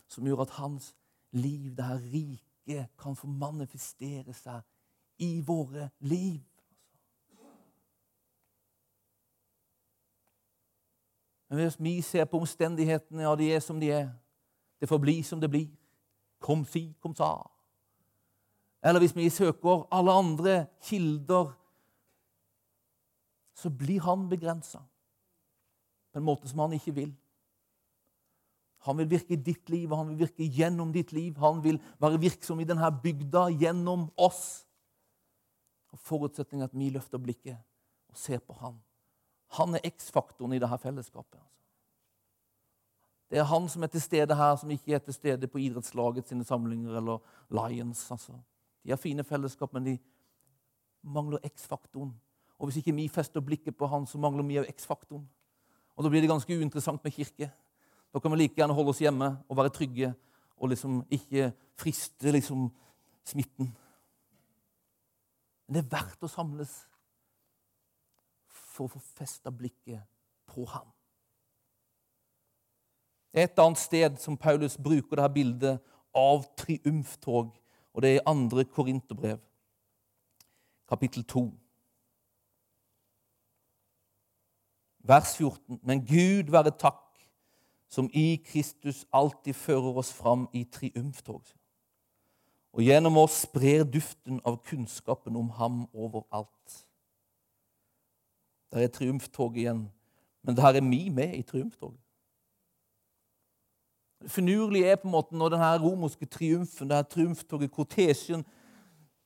som 0.09 0.27
gjør 0.27 0.45
at 0.47 0.55
hans 0.61 0.95
liv, 1.37 1.75
det 1.77 1.85
her 1.85 2.03
riket, 2.13 2.89
kan 2.99 3.17
få 3.17 3.29
manifestere 3.31 4.35
seg 4.35 4.63
i 5.23 5.41
våre 5.45 5.91
liv. 6.01 6.41
Men 11.49 11.61
hvis 11.61 11.77
vi 11.79 12.01
ser 12.03 12.25
på 12.25 12.41
omstendighetene, 12.43 13.23
ja, 13.23 13.35
de 13.39 13.53
er 13.55 13.61
som 13.63 13.79
de 13.81 13.91
er. 13.95 14.09
Det 14.81 14.89
får 14.89 14.99
bli 14.99 15.21
som 15.23 15.41
det 15.41 15.51
blir. 15.51 15.69
Kom 16.43 16.65
si, 16.69 16.89
kom 17.01 17.15
sa. 17.15 17.39
Eller 18.83 19.01
hvis 19.01 19.17
vi 19.17 19.29
søker 19.31 19.87
alle 19.95 20.13
andre 20.13 20.57
kilder, 20.83 21.55
så 23.55 23.71
blir 23.71 24.01
han 24.01 24.29
begrensa 24.29 24.83
på 26.17 26.21
en 26.21 26.25
måte 26.25 26.49
som 26.49 26.63
han 26.65 26.73
ikke 26.73 26.95
vil. 26.97 27.11
Han 28.87 28.97
vil 28.97 29.11
virke 29.11 29.35
i 29.35 29.37
ditt 29.37 29.69
liv, 29.69 29.91
og 29.91 29.99
han 29.99 30.09
vil 30.09 30.23
virke 30.23 30.47
gjennom 30.49 30.95
ditt 30.95 31.13
liv. 31.13 31.37
Han 31.43 31.61
vil 31.61 31.77
være 32.01 32.21
virksom 32.23 32.63
i 32.63 32.65
denne 32.65 32.89
bygda 33.03 33.51
gjennom 33.61 34.07
oss. 34.17 34.65
Og 35.93 36.01
Forutsetningen 36.01 36.65
er 36.65 36.71
at 36.71 36.79
vi 36.79 36.89
løfter 36.95 37.21
blikket 37.21 37.61
og 38.09 38.17
ser 38.17 38.41
på 38.41 38.57
han. 38.63 38.81
Han 39.61 39.77
er 39.77 39.85
X-faktoren 39.91 40.57
i 40.57 40.63
dette 40.63 40.81
fellesskapet. 40.81 41.37
Altså. 41.37 41.53
Det 43.29 43.43
er 43.43 43.51
han 43.53 43.69
som 43.69 43.85
er 43.85 43.93
til 43.93 44.07
stede 44.09 44.41
her, 44.41 44.57
som 44.57 44.73
ikke 44.73 44.97
er 44.97 45.05
til 45.05 45.21
stede 45.21 45.53
på 45.53 45.61
idrettslaget 45.69 46.33
sine 46.33 46.49
samlinger 46.49 46.97
eller 46.97 47.21
Lions. 47.53 48.07
Altså. 48.11 48.41
De 48.81 48.97
har 48.97 49.05
fine 49.05 49.25
fellesskap, 49.25 49.77
men 49.77 49.93
de 49.93 49.99
mangler 51.05 51.45
X-faktoren. 51.45 52.17
Og 52.57 52.71
hvis 52.71 52.81
ikke 52.81 52.97
vi 52.97 53.11
fester 53.13 53.45
blikket 53.45 53.77
på 53.77 53.87
han, 53.93 54.09
så 54.09 54.17
mangler 54.17 54.49
vi 54.49 54.63
òg 54.63 54.73
X-faktoren. 54.73 55.29
Og 55.97 56.05
da 56.05 56.13
blir 56.13 56.21
det 56.21 56.31
ganske 56.31 56.59
uinteressant 56.59 57.03
med 57.05 57.13
kirke. 57.13 57.51
Da 58.13 58.21
kan 58.21 58.33
vi 58.33 58.43
like 58.43 58.57
gjerne 58.61 58.75
holde 58.77 58.93
oss 58.93 59.01
hjemme 59.01 59.33
og 59.49 59.57
være 59.57 59.73
trygge 59.73 60.13
og 60.57 60.69
liksom 60.73 61.03
ikke 61.13 61.51
friste 61.77 62.33
liksom 62.33 62.69
smitten. 63.25 63.73
Men 65.67 65.75
det 65.75 65.83
er 65.85 65.97
verdt 65.97 66.25
å 66.25 66.31
samles 66.31 66.75
for 68.47 68.87
å 68.87 68.93
få 68.93 69.01
festa 69.17 69.51
blikket 69.51 70.05
på 70.47 70.65
ham. 70.71 70.87
Det 73.33 73.43
er 73.43 73.51
Et 73.51 73.59
annet 73.59 73.79
sted 73.79 74.19
som 74.19 74.37
Paulus 74.37 74.77
bruker 74.77 75.17
dette 75.17 75.35
bildet 75.35 75.83
av 76.17 76.47
triumftog, 76.57 77.51
og 77.93 78.03
det 78.03 78.11
er 78.11 78.21
i 78.21 78.27
andre 78.27 78.65
Korinterbrev, 78.65 79.41
kapittel 80.89 81.25
2. 81.25 81.43
Vers 85.09 85.37
14. 85.37 85.81
Men 85.83 86.07
Gud 86.07 86.51
være 86.51 86.71
takk 86.71 87.03
som 87.89 88.11
i 88.13 88.37
Kristus 88.47 89.07
alltid 89.13 89.55
fører 89.55 89.97
oss 90.03 90.13
fram 90.13 90.49
i 90.53 90.65
triumftog. 90.65 91.43
Og 92.73 92.83
gjennom 92.83 93.17
oss 93.17 93.45
sprer 93.47 93.85
duften 93.85 94.41
av 94.45 94.59
kunnskapen 94.67 95.37
om 95.37 95.51
ham 95.57 95.85
overalt. 95.95 96.83
Der 98.73 98.83
er 98.85 98.93
triumftoget 98.93 99.63
igjen, 99.63 99.87
men 100.43 100.57
der 100.57 100.67
er 100.67 100.81
vi 100.81 101.09
med 101.09 101.35
i 101.35 101.43
triumftoget. 101.43 102.01
Det 104.23 104.31
finurlige 104.31 104.87
er 104.87 104.97
på 104.97 105.09
en 105.09 105.13
måte 105.13 105.37
når 105.37 105.49
denne 105.55 105.83
romerske 105.83 106.27
triumfen, 106.27 106.91
denne 106.91 107.03
triumftoget, 107.03 107.71
kortesjen, 107.71 108.45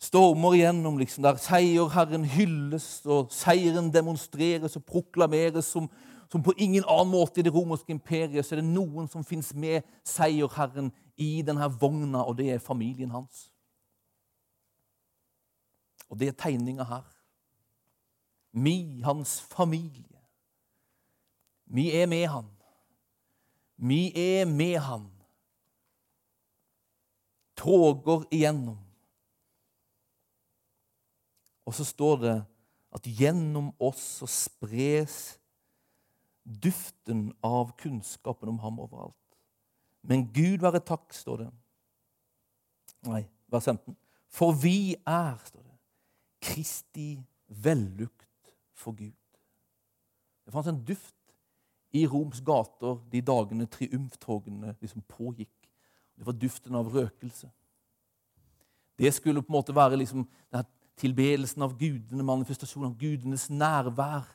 stormer 0.01 0.57
igjennom, 0.57 0.99
liksom, 0.99 1.25
der 1.27 1.41
seierherren 1.41 2.25
hylles, 2.25 3.03
og 3.05 3.33
seieren 3.35 3.93
demonstreres 3.93 4.79
og 4.81 4.87
proklameres 4.89 5.69
som 5.71 5.91
som 6.31 6.43
på 6.43 6.53
ingen 6.57 6.85
annen 6.87 7.11
måte 7.11 7.41
i 7.41 7.43
det 7.43 7.51
romerske 7.51 7.91
imperiet 7.91 8.47
så 8.47 8.55
er 8.55 8.61
det 8.61 8.71
noen 8.71 9.09
som 9.11 9.25
fins 9.27 9.51
med 9.51 9.83
seierherren 10.07 10.93
i 11.19 11.43
denne 11.43 11.67
vogna, 11.81 12.23
og 12.23 12.37
det 12.39 12.53
er 12.55 12.63
familien 12.63 13.11
hans. 13.11 13.49
Og 16.07 16.19
det 16.21 16.31
er 16.31 16.39
tegninga 16.39 16.87
her. 16.87 17.09
Vi, 18.53 19.03
hans 19.05 19.41
familie. 19.41 20.23
Vi 21.67 21.91
er 21.95 22.07
med 22.11 22.27
han. 22.31 22.47
Vi 23.77 24.01
er 24.15 24.47
med 24.47 24.79
han. 24.87 25.11
Toger 27.59 28.25
igjennom. 28.31 28.79
Og 31.71 31.75
så 31.79 31.87
står 31.87 32.17
det 32.25 32.37
at 32.91 33.05
gjennom 33.07 33.69
oss 33.79 34.03
så 34.19 34.27
spres 34.27 35.19
duften 36.43 37.29
av 37.47 37.71
kunnskapen 37.79 38.51
om 38.51 38.59
ham 38.59 38.81
overalt. 38.83 39.15
Men 40.03 40.25
Gud 40.35 40.65
være 40.65 40.81
takk, 40.83 41.13
står 41.15 41.45
det. 41.45 41.51
Nei, 43.07 43.21
vers 43.53 43.69
15. 43.71 43.95
For 44.35 44.57
vi 44.59 44.97
er, 44.99 45.37
står 45.47 45.63
det, 45.63 45.77
Kristi 46.43 47.13
vellukt 47.63 48.51
for 48.75 48.97
Gud. 48.99 49.15
Det 50.43 50.55
fantes 50.57 50.73
en 50.73 50.83
duft 50.91 51.15
i 51.95 52.03
Roms 52.11 52.43
gater 52.43 52.99
de 53.13 53.23
dagene 53.23 53.69
triumftogene 53.71 54.75
liksom 54.81 55.07
pågikk. 55.07 55.55
Det 56.19 56.27
var 56.27 56.35
duften 56.35 56.75
av 56.75 56.91
røkelse. 56.91 57.47
Det 58.99 59.15
skulle 59.15 59.43
på 59.43 59.53
en 59.53 59.59
måte 59.61 59.75
være 59.75 60.03
liksom, 60.03 60.27
tilbedelsen 61.01 61.65
av 61.65 61.75
gudene, 61.81 62.27
manifestasjonen 62.27 62.93
av 62.93 63.01
gudenes 63.01 63.49
nærvær 63.51 64.29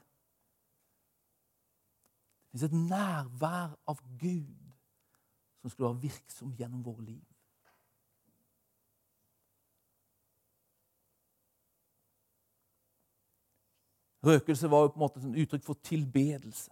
Det 2.55 2.61
fins 2.61 2.71
et 2.71 2.75
nærvær 2.87 3.73
av 3.91 3.97
Gud 4.15 4.61
som 5.59 5.69
skulle 5.69 5.89
være 5.89 6.05
virksom 6.05 6.53
gjennom 6.55 6.85
våre 6.85 7.03
liv. 7.03 7.23
Røkelse 14.25 14.69
var 14.71 14.85
jo 14.85 14.93
på 14.93 14.97
en 14.97 15.03
måte 15.03 15.19
et 15.19 15.41
uttrykk 15.43 15.65
for 15.67 15.81
tilbedelse. 15.83 16.71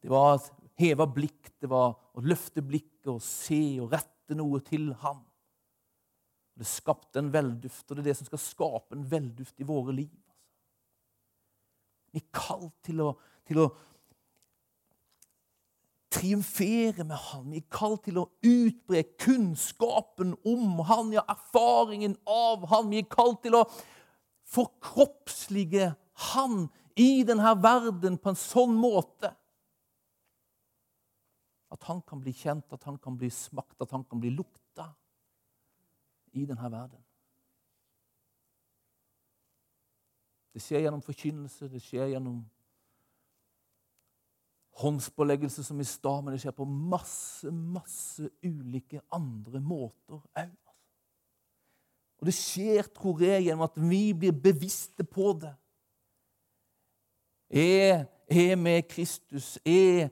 Det 0.00 0.08
var 0.10 0.38
å 0.38 0.70
heve 0.80 1.06
blikk, 1.20 1.52
det 1.60 1.68
var 1.68 1.92
å 2.16 2.24
løfte 2.24 2.64
blikket 2.64 3.12
og 3.12 3.20
se 3.22 3.60
og 3.82 3.92
rette 3.92 4.38
noe 4.38 4.62
til 4.64 4.88
ham. 5.04 5.20
Det 6.58 6.66
skapte 6.68 7.20
en 7.20 7.30
velduft, 7.32 7.86
og 7.88 7.96
det 7.96 8.02
er 8.02 8.10
det 8.10 8.16
som 8.18 8.28
skal 8.28 8.42
skape 8.42 8.96
en 8.96 9.06
velduft 9.10 9.60
i 9.62 9.68
våre 9.68 9.94
liv. 9.96 10.16
Vi 12.10 12.20
er 12.20 12.32
kalt 12.34 12.74
til 12.84 13.04
å, 13.04 13.12
til 13.46 13.62
å 13.62 13.68
triumfere 16.10 17.06
med 17.06 17.16
han. 17.30 17.46
Vi 17.52 17.62
er 17.62 17.70
kalt 17.72 18.04
til 18.08 18.18
å 18.20 18.26
utbre 18.42 19.04
kunnskapen 19.22 20.34
om 20.48 20.82
han, 20.88 21.14
ja, 21.14 21.24
erfaringen 21.30 22.18
av 22.26 22.66
han. 22.72 22.90
Vi 22.90 23.04
er 23.04 23.10
kalt 23.10 23.44
til 23.46 23.56
å 23.60 23.64
forkroppslige 24.50 25.92
han 26.34 26.64
i 26.98 27.22
denne 27.24 27.54
verden 27.62 28.18
på 28.20 28.32
en 28.32 28.40
sånn 28.40 28.74
måte 28.76 29.30
at 31.70 31.86
han 31.86 32.00
kan 32.02 32.18
bli 32.20 32.32
kjent, 32.34 32.72
at 32.74 32.84
han 32.84 32.98
kan 32.98 33.14
bli 33.16 33.30
smakt, 33.30 33.78
at 33.80 33.92
han 33.94 34.02
kan 34.04 34.20
bli 34.20 34.32
lukta 34.34 34.90
i 36.32 36.46
denne 36.46 36.70
verden. 36.72 37.02
Det 40.54 40.62
skjer 40.62 40.84
gjennom 40.84 41.02
forkynnelse, 41.02 41.68
det 41.70 41.82
skjer 41.82 42.10
gjennom 42.14 42.40
håndspåleggelse 44.80 45.64
som 45.64 45.80
i 45.80 45.86
stad, 45.86 46.24
men 46.24 46.34
det 46.34 46.40
skjer 46.42 46.56
på 46.56 46.66
masse, 46.66 47.50
masse 47.50 48.30
ulike 48.42 49.02
andre 49.14 49.60
måter 49.60 50.18
òg. 50.18 50.56
Og 52.20 52.28
det 52.28 52.34
skjer, 52.36 52.88
tror 52.92 53.22
jeg, 53.24 53.46
gjennom 53.46 53.64
at 53.64 53.76
vi 53.80 54.10
blir 54.12 54.34
bevisste 54.36 55.06
på 55.08 55.32
det. 55.40 55.54
Jeg 57.50 58.04
er 58.28 58.56
med 58.60 58.82
Kristus. 58.88 59.58
Jeg 59.64 60.10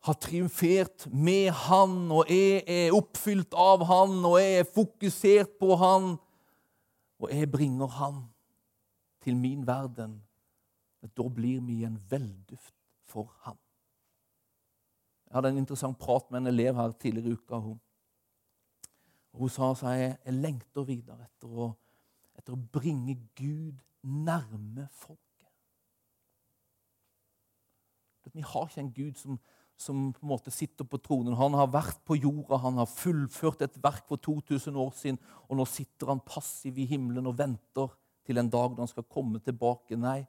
har 0.00 0.16
triumfert 0.16 1.06
med 1.12 1.50
Han, 1.66 2.10
og 2.12 2.30
jeg 2.30 2.62
er 2.66 2.94
oppfylt 2.96 3.52
av 3.52 3.84
Han, 3.88 4.20
og 4.24 4.38
jeg 4.40 4.60
er 4.62 4.68
fokusert 4.74 5.56
på 5.60 5.76
Han. 5.80 6.14
Og 7.20 7.32
jeg 7.32 7.50
bringer 7.52 7.90
Han 8.00 8.22
til 9.20 9.36
min 9.36 9.66
verden. 9.66 10.22
Da 11.16 11.28
blir 11.28 11.60
vi 11.64 11.82
en 11.84 11.98
velduft 12.10 12.74
for 13.04 13.28
Han. 13.44 13.58
Jeg 15.28 15.36
hadde 15.36 15.52
en 15.52 15.62
interessant 15.62 15.98
prat 15.98 16.30
med 16.30 16.40
en 16.40 16.50
elev 16.50 16.74
her 16.74 16.92
tidligere 16.92 17.28
i 17.28 17.32
uka. 17.32 17.60
Hun, 17.62 17.80
hun 19.32 19.48
sa 19.48 19.70
at 19.70 19.82
jeg, 19.84 20.16
lengter 20.34 20.82
videre 20.88 21.28
etter 21.28 21.52
å, 21.52 21.68
etter 22.34 22.56
å 22.56 22.64
bringe 22.72 23.14
Gud 23.38 23.78
nærme 24.02 24.88
folket. 24.90 25.26
Vi 28.32 28.42
har 28.46 28.66
ikke 28.68 28.80
en 28.80 28.92
Gud 28.94 29.14
som, 29.18 29.38
som 29.80 30.10
på 30.12 30.20
en 30.22 30.32
måte 30.32 30.52
sitter 30.52 30.84
på 30.84 31.00
tronen. 31.00 31.38
Han 31.38 31.56
har 31.56 31.70
vært 31.72 32.02
på 32.04 32.18
jorda, 32.18 32.58
han 32.60 32.80
har 32.82 32.90
fullført 32.90 33.62
et 33.64 33.78
verk 33.80 34.04
for 34.10 34.20
2000 34.20 34.76
år 34.76 34.90
siden, 34.96 35.20
og 35.48 35.56
nå 35.56 35.66
sitter 35.68 36.12
han 36.12 36.20
passiv 36.20 36.78
i 36.78 36.88
himmelen 36.90 37.30
og 37.30 37.38
venter 37.38 37.88
til 38.28 38.38
en 38.38 38.50
dag 38.52 38.74
da 38.74 38.84
han 38.84 38.90
skal 38.90 39.08
komme 39.08 39.40
tilbake. 39.44 39.96
Nei, 39.96 40.20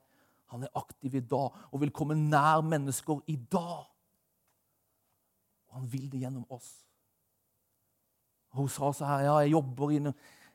han 0.53 0.63
er 0.63 0.79
aktiv 0.79 1.17
i 1.19 1.23
dag 1.23 1.57
og 1.67 1.81
vil 1.83 1.91
komme 1.95 2.15
nær 2.15 2.63
mennesker 2.63 3.19
i 3.31 3.35
dag. 3.51 3.89
Og 5.67 5.79
han 5.79 5.91
vil 5.91 6.07
det 6.11 6.23
gjennom 6.23 6.47
oss. 6.51 6.71
Og 8.51 8.63
hun 8.63 8.71
sa 8.71 8.91
så 8.95 9.07
her 9.07 9.25
Ja, 9.27 9.35
jeg 9.43 9.53
jobber 9.53 9.91
i 9.91 9.99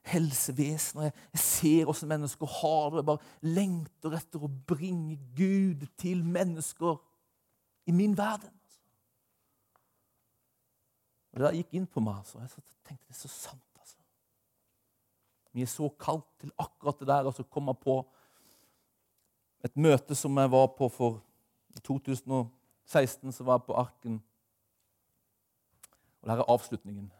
helsevesen. 0.06 1.00
og 1.00 1.04
Jeg, 1.04 1.40
ser 1.40 1.84
hvordan 1.84 2.08
mennesker 2.08 2.46
har 2.46 2.90
det. 2.90 2.96
Jeg 2.96 3.06
bare 3.12 3.52
lengter 3.56 4.16
etter 4.16 4.44
å 4.44 4.52
bringe 4.68 5.16
Gud 5.36 5.86
til 5.98 6.24
mennesker 6.24 7.00
i 7.86 7.92
min 7.92 8.16
verden. 8.18 8.52
Og 11.36 11.42
Det 11.42 11.52
gikk 11.58 11.74
inn 11.76 11.86
på 11.86 12.00
meg. 12.00 12.22
Altså. 12.22 12.40
Jeg 12.40 12.48
tenkte 12.88 13.10
det 13.10 13.14
er 13.14 13.20
så 13.20 13.28
sant. 13.28 13.80
altså. 13.80 13.98
Vi 15.52 15.62
er 15.62 15.68
så 15.68 15.88
kalt 16.00 16.24
til 16.40 16.52
akkurat 16.58 16.98
det 17.00 17.08
der. 17.08 17.28
Og 17.28 17.34
så 17.36 17.44
kom 17.44 17.68
jeg 17.68 17.78
på 17.82 17.96
et 19.64 19.76
møte 19.76 20.16
som 20.16 20.38
jeg 20.38 20.50
var 20.50 20.70
på 20.78 20.88
for 20.88 21.20
2016. 21.84 23.32
Så 23.32 23.44
var 23.44 23.60
jeg 23.60 23.66
på 23.68 23.76
Arken. 23.76 24.22
Og 26.22 26.28
der 26.30 26.40
er 26.40 26.50
avslutningen. 26.56 27.12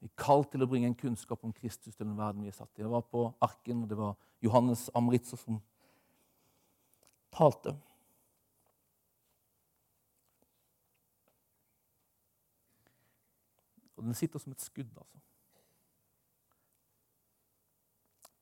Vi 0.00 0.10
er 0.10 0.18
kalt 0.18 0.50
til 0.50 0.66
å 0.66 0.68
bringe 0.68 0.90
en 0.90 0.98
kunnskap 0.98 1.44
om 1.46 1.54
Kristus 1.54 1.94
til 1.94 2.06
den 2.06 2.18
verden 2.18 2.42
vi 2.42 2.50
er 2.50 2.58
satt 2.58 2.74
i. 2.74 2.82
Jeg 2.82 2.90
var 2.90 3.06
på 3.06 3.30
Arken, 3.40 3.84
og 3.84 3.88
det 3.88 3.96
var 3.96 4.18
Johannes 4.42 4.90
Amritzer 4.94 5.38
som 5.38 5.62
talte. 7.32 7.76
Den 14.06 14.18
sitter 14.18 14.38
som 14.42 14.52
et 14.52 14.62
skudd, 14.64 14.92
altså. 14.96 15.18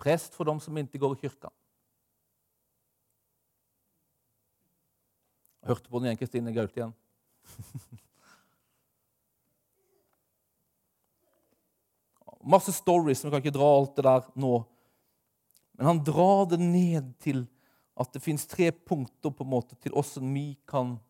Prest 0.05 0.35
for 0.37 0.45
dem 0.45 0.61
som 0.61 0.77
ikke 0.79 0.99
går 1.01 1.15
i 1.17 1.21
kirka. 1.23 1.49
Hørte 5.65 5.89
på 5.89 5.99
den 5.99 6.07
igjen, 6.11 6.21
Kristine 6.21 6.53
Gaute 6.53 6.77
igjen. 6.77 6.95
Masse 12.55 12.73
stories, 12.77 13.23
men 13.25 13.31
vi 13.31 13.35
kan 13.35 13.43
ikke 13.47 13.57
dra 13.57 13.69
alt 13.79 13.97
det 13.97 14.05
der 14.05 14.23
nå. 14.37 14.55
Men 15.79 15.87
han 15.89 16.05
drar 16.05 16.45
det 16.53 16.61
ned 16.61 17.05
til 17.25 17.49
at 17.97 18.13
det 18.13 18.23
fins 18.23 18.45
tre 18.51 18.73
punkter 18.75 19.31
på 19.33 19.45
en 19.47 19.53
måte 19.55 19.75
til 19.81 19.93
hvordan 19.95 20.35
vi 20.35 20.59
kan 20.69 21.01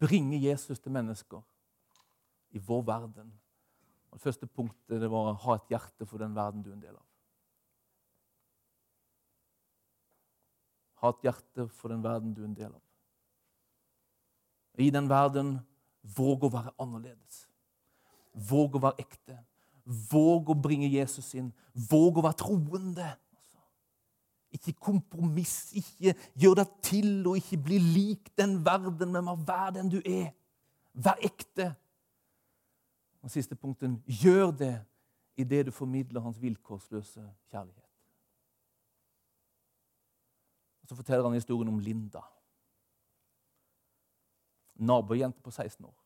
bringe 0.00 0.40
Jesus 0.40 0.80
til 0.80 0.92
mennesker 0.94 1.42
i 2.52 2.60
vår 2.60 2.82
verden. 2.88 3.32
Og 4.10 4.18
det 4.18 4.24
første 4.26 4.46
punktet 4.46 5.00
det 5.00 5.10
var 5.10 5.30
å 5.30 5.38
ha 5.46 5.56
et 5.56 5.72
hjerte 5.72 6.06
for 6.08 6.20
den 6.20 6.34
verden 6.36 6.62
du 6.64 6.70
er 6.70 6.76
en 6.76 6.84
del 6.84 6.96
av. 6.96 7.06
Ha 11.02 11.12
et 11.14 11.24
hjerte 11.26 11.66
for 11.72 11.92
den 11.92 12.04
verden 12.04 12.34
du 12.36 12.42
er 12.42 12.50
en 12.50 12.58
del 12.58 12.74
av. 12.74 12.82
I 14.80 14.90
den 14.92 15.08
verden 15.08 15.56
våg 16.16 16.46
å 16.46 16.52
være 16.52 16.74
annerledes. 16.80 17.46
Våg 18.32 18.76
å 18.76 18.84
være 18.86 19.04
ekte. 19.04 19.36
Våg 19.84 20.52
å 20.52 20.56
bringe 20.56 20.88
Jesus 20.88 21.32
inn. 21.36 21.50
Våg 21.90 22.20
å 22.20 22.24
være 22.24 22.40
troende. 22.44 23.10
Ikke 24.52 24.74
kompromiss, 24.76 25.72
ikke 25.80 26.12
gjør 26.36 26.60
deg 26.60 26.72
til 26.84 27.12
og 27.30 27.38
ikke 27.40 27.58
bli 27.64 27.78
lik 27.80 28.32
den 28.36 28.58
verden, 28.64 29.14
men 29.14 29.30
vær 29.48 29.72
den 29.72 29.88
du 29.92 29.98
er. 30.04 30.34
Vær 30.92 31.20
ekte. 31.24 31.72
Og 33.22 33.30
siste 33.30 33.56
punkten 33.56 34.00
gjør 34.06 34.50
det 34.50 34.74
i 35.36 35.44
det 35.44 35.66
du 35.66 35.70
formidler 35.70 36.20
hans 36.20 36.40
vilkårsløse 36.42 37.22
kjærlighet. 37.50 37.88
Og 40.82 40.88
Så 40.88 40.94
forteller 40.94 41.24
han 41.24 41.34
historien 41.34 41.68
om 41.68 41.78
Linda. 41.78 42.20
Nabojente 44.74 45.40
på 45.40 45.50
16 45.50 45.84
år. 45.86 46.02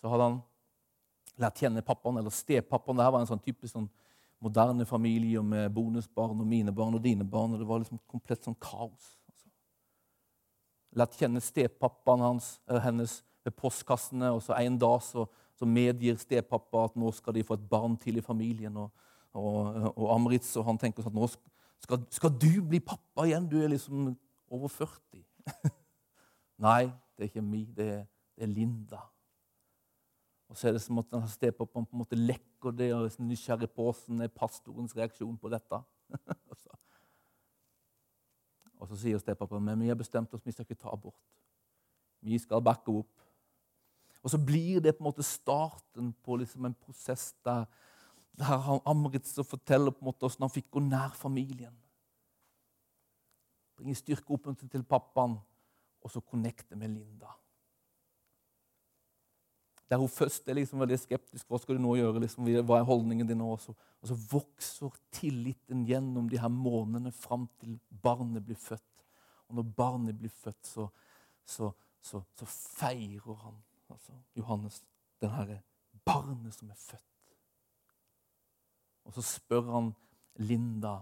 så 0.00 0.08
hadde 0.08 0.28
han 0.28 0.38
lært 1.40 1.60
kjenne 1.60 1.84
pappaen, 1.84 2.20
eller 2.20 2.32
stepappaen. 2.32 2.98
Det 2.98 3.04
her 3.04 3.14
var 3.14 3.24
en 3.24 3.30
sånn 3.30 3.44
typisk 3.44 3.74
sånn 3.74 3.88
moderne 4.40 4.86
familie 4.88 5.42
med 5.44 5.72
bonusbarn 5.76 6.40
og 6.40 6.48
mine 6.48 6.72
barn 6.72 6.96
og 6.96 7.04
dine 7.04 7.26
barn. 7.28 7.54
og 7.54 7.60
Det 7.60 7.68
var 7.68 7.82
liksom 7.82 8.00
komplett 8.08 8.46
sånn 8.46 8.56
kaos. 8.60 9.16
Lært 10.96 11.18
kjenne 11.18 11.42
stepappaen 11.42 12.24
hans, 12.24 12.54
eller 12.68 12.82
hennes 12.84 13.20
ved 13.44 13.54
postkassene. 13.56 14.30
og 14.30 14.42
så 14.42 14.56
En 14.58 14.78
dag 14.78 15.02
så, 15.02 15.26
så, 15.54 15.66
medgir 15.66 16.16
stepappa 16.18 16.84
at 16.84 16.96
nå 16.96 17.12
skal 17.12 17.34
de 17.34 17.44
få 17.44 17.54
et 17.54 17.68
barn 17.68 17.96
til 17.96 18.16
i 18.16 18.24
familien. 18.24 18.76
Og, 18.76 18.90
og, 19.32 19.92
og 19.96 20.14
Amritz 20.14 20.56
og 20.56 20.66
han 20.66 20.78
tenker 20.78 21.02
sånn 21.02 21.14
at 21.14 21.20
nå 21.20 21.30
skal, 21.80 22.02
skal, 22.10 22.32
du 22.36 22.60
bli 22.68 22.80
pappa 22.80 23.24
igjen? 23.24 23.48
Du 23.48 23.56
er 23.62 23.70
liksom 23.72 24.10
over 24.50 24.68
40. 24.68 25.22
Nei, 26.66 26.90
det 27.16 27.24
er 27.24 27.30
ikke 27.30 27.44
mi, 27.44 27.64
det 27.76 27.86
er, 27.88 28.04
det 28.36 28.44
er 28.44 28.52
Linda. 28.52 29.00
Og 30.50 30.58
så 30.58 30.68
er 30.68 30.74
det 30.74 30.82
som 30.82 30.98
at 30.98 31.08
denne 31.12 31.30
stepappaen 31.30 31.86
på 31.86 31.94
en 31.94 32.02
måte 32.02 32.18
lekker 32.18 32.74
det 32.74 32.90
og 32.92 33.06
er 33.06 33.22
nysgjerrig 33.22 33.70
på 33.70 33.86
hvordan 33.86 34.26
er 34.26 34.34
pastorens 34.34 34.96
reaksjon 34.98 35.38
på 35.38 35.52
dette. 35.52 35.80
og 38.80 38.88
så 38.88 38.96
sier 38.96 39.20
stepappaen 39.20 39.64
men 39.64 39.82
vi 39.84 39.90
har 39.92 39.98
bestemt 39.98 40.32
oss, 40.34 40.44
vi 40.44 40.54
skal 40.54 40.64
ikke 40.64 40.80
ta 40.80 40.92
abort. 40.92 41.20
Vi 42.24 42.38
skal 42.40 42.62
backe 42.64 42.92
opp. 42.92 43.12
Og 44.20 44.32
så 44.32 44.40
blir 44.40 44.80
det 44.84 44.96
på 44.96 45.04
en 45.04 45.08
måte 45.08 45.24
starten 45.24 46.12
på 46.24 46.36
liksom 46.40 46.66
en 46.68 46.76
prosess 46.76 47.30
der, 47.44 47.64
der 48.36 48.80
Amritz 48.88 49.36
forteller 49.48 49.92
på 49.92 50.04
en 50.04 50.10
måte 50.10 50.26
hvordan 50.26 50.48
han 50.48 50.56
fikk 50.56 50.68
gå 50.72 50.82
nær 50.84 51.14
familien. 51.16 51.76
Bringe 53.76 53.96
styrke 53.96 54.36
opp 54.36 54.50
til 54.60 54.84
pappaen, 54.84 55.38
og 56.00 56.12
så 56.12 56.20
connecte 56.20 56.76
med 56.76 56.92
Linda. 56.92 57.32
Der 59.90 59.98
hun 59.98 60.08
først 60.08 60.48
er 60.48 60.54
liksom 60.54 60.80
veldig 60.84 60.98
skeptisk. 61.02 61.48
Hva 61.50 61.58
skal 61.58 61.76
du 61.76 61.82
nå 61.82 61.96
gjøre? 61.98 62.22
Liksom, 62.22 62.46
hva 62.62 62.78
er 62.78 62.86
holdningen 62.86 63.26
din 63.26 63.40
nå? 63.42 63.48
Og 63.56 64.06
så 64.06 64.18
vokser 64.30 64.94
tilliten 65.14 65.82
gjennom 65.88 66.28
de 66.30 66.38
her 66.38 66.52
månedene 66.54 67.10
fram 67.14 67.48
til 67.58 67.74
barnet 67.90 68.46
blir 68.46 68.58
født. 68.60 68.86
Og 69.50 69.58
når 69.58 69.72
barnet 69.76 70.18
blir 70.18 70.30
født, 70.30 70.62
så, 70.66 70.86
så, 71.42 71.72
så, 72.00 72.22
så 72.38 72.46
feirer 72.46 73.42
han, 73.42 73.58
altså 73.90 74.14
Johannes, 74.38 74.78
den 75.20 75.34
herre 75.34 75.58
barnet 76.06 76.54
som 76.54 76.70
er 76.70 76.78
født. 76.78 77.34
Og 79.08 79.16
så 79.16 79.26
spør 79.26 79.72
han 79.74 79.94
Linda 80.38 81.00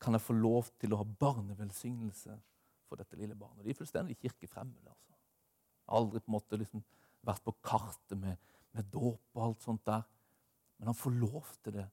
kan 0.00 0.14
jeg 0.14 0.24
få 0.24 0.34
lov 0.38 0.70
til 0.80 0.94
å 0.94 1.02
ha 1.02 1.04
barnevelsignelse 1.20 2.36
for 2.88 3.00
dette 3.00 3.18
lille 3.18 3.36
barnet. 3.36 3.64
De 3.66 3.74
er 3.74 3.76
fullstendig 3.76 4.16
kirkefremmede. 4.22 4.88
Altså. 4.88 5.16
Aldri 5.98 6.22
på 6.22 6.30
en 6.30 6.36
måte 6.38 6.58
liksom 6.60 6.84
vært 7.26 7.44
på 7.44 7.54
kartet 7.64 8.18
med, 8.18 8.36
med 8.76 8.90
dåp 8.92 9.36
og 9.36 9.44
alt 9.44 9.64
sånt 9.64 9.84
der. 9.88 10.04
Men 10.78 10.92
han 10.92 10.98
får 10.98 11.16
lov 11.18 11.54
til 11.62 11.80
det 11.80 11.88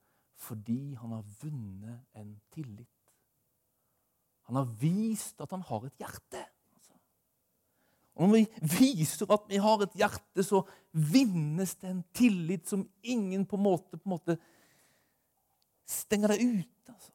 fordi 0.46 0.96
han 1.00 1.14
har 1.16 1.24
vunnet 1.40 2.20
en 2.20 2.34
tillit. 2.52 2.92
Han 4.50 4.60
har 4.60 4.74
vist 4.82 5.40
at 5.42 5.54
han 5.56 5.64
har 5.66 5.86
et 5.88 6.02
hjerte. 6.04 6.42
Altså. 6.76 6.98
Og 8.14 8.28
Når 8.28 8.34
vi 8.36 8.44
viser 8.82 9.32
at 9.34 9.48
vi 9.50 9.62
har 9.64 9.86
et 9.86 9.96
hjerte, 9.98 10.44
så 10.44 10.62
vinnes 10.92 11.76
det 11.82 11.90
en 11.90 12.04
tillit 12.14 12.68
som 12.70 12.84
ingen 13.02 13.46
på 13.48 13.58
en 13.58 13.66
måte, 13.66 13.98
på 13.98 14.06
en 14.06 14.16
måte 14.18 14.38
stenger 15.88 16.36
deg 16.36 16.44
ute. 16.44 16.94
Altså. 16.94 17.15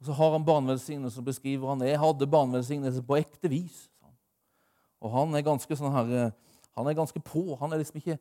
Og 0.00 0.06
Så 0.06 0.12
har 0.12 0.32
han 0.32 0.44
barnevelsignelse, 0.44 1.18
og 1.20 1.24
beskriver 1.24 1.68
han 1.68 1.84
jeg 1.86 2.00
hadde 2.00 2.26
barnevelsignelse 2.30 3.02
på 3.02 3.16
ekte 3.16 3.50
vis. 3.50 3.86
Og 5.00 5.12
han 5.12 5.34
er 5.36 5.44
ganske 5.46 5.78
sånn 5.78 5.94
her, 5.94 6.12
eh, 6.16 6.30
han 6.76 6.88
er 6.88 6.98
ganske 6.98 7.20
på. 7.24 7.56
Han 7.60 7.72
er 7.72 7.80
liksom 7.80 8.00
ikke, 8.00 8.18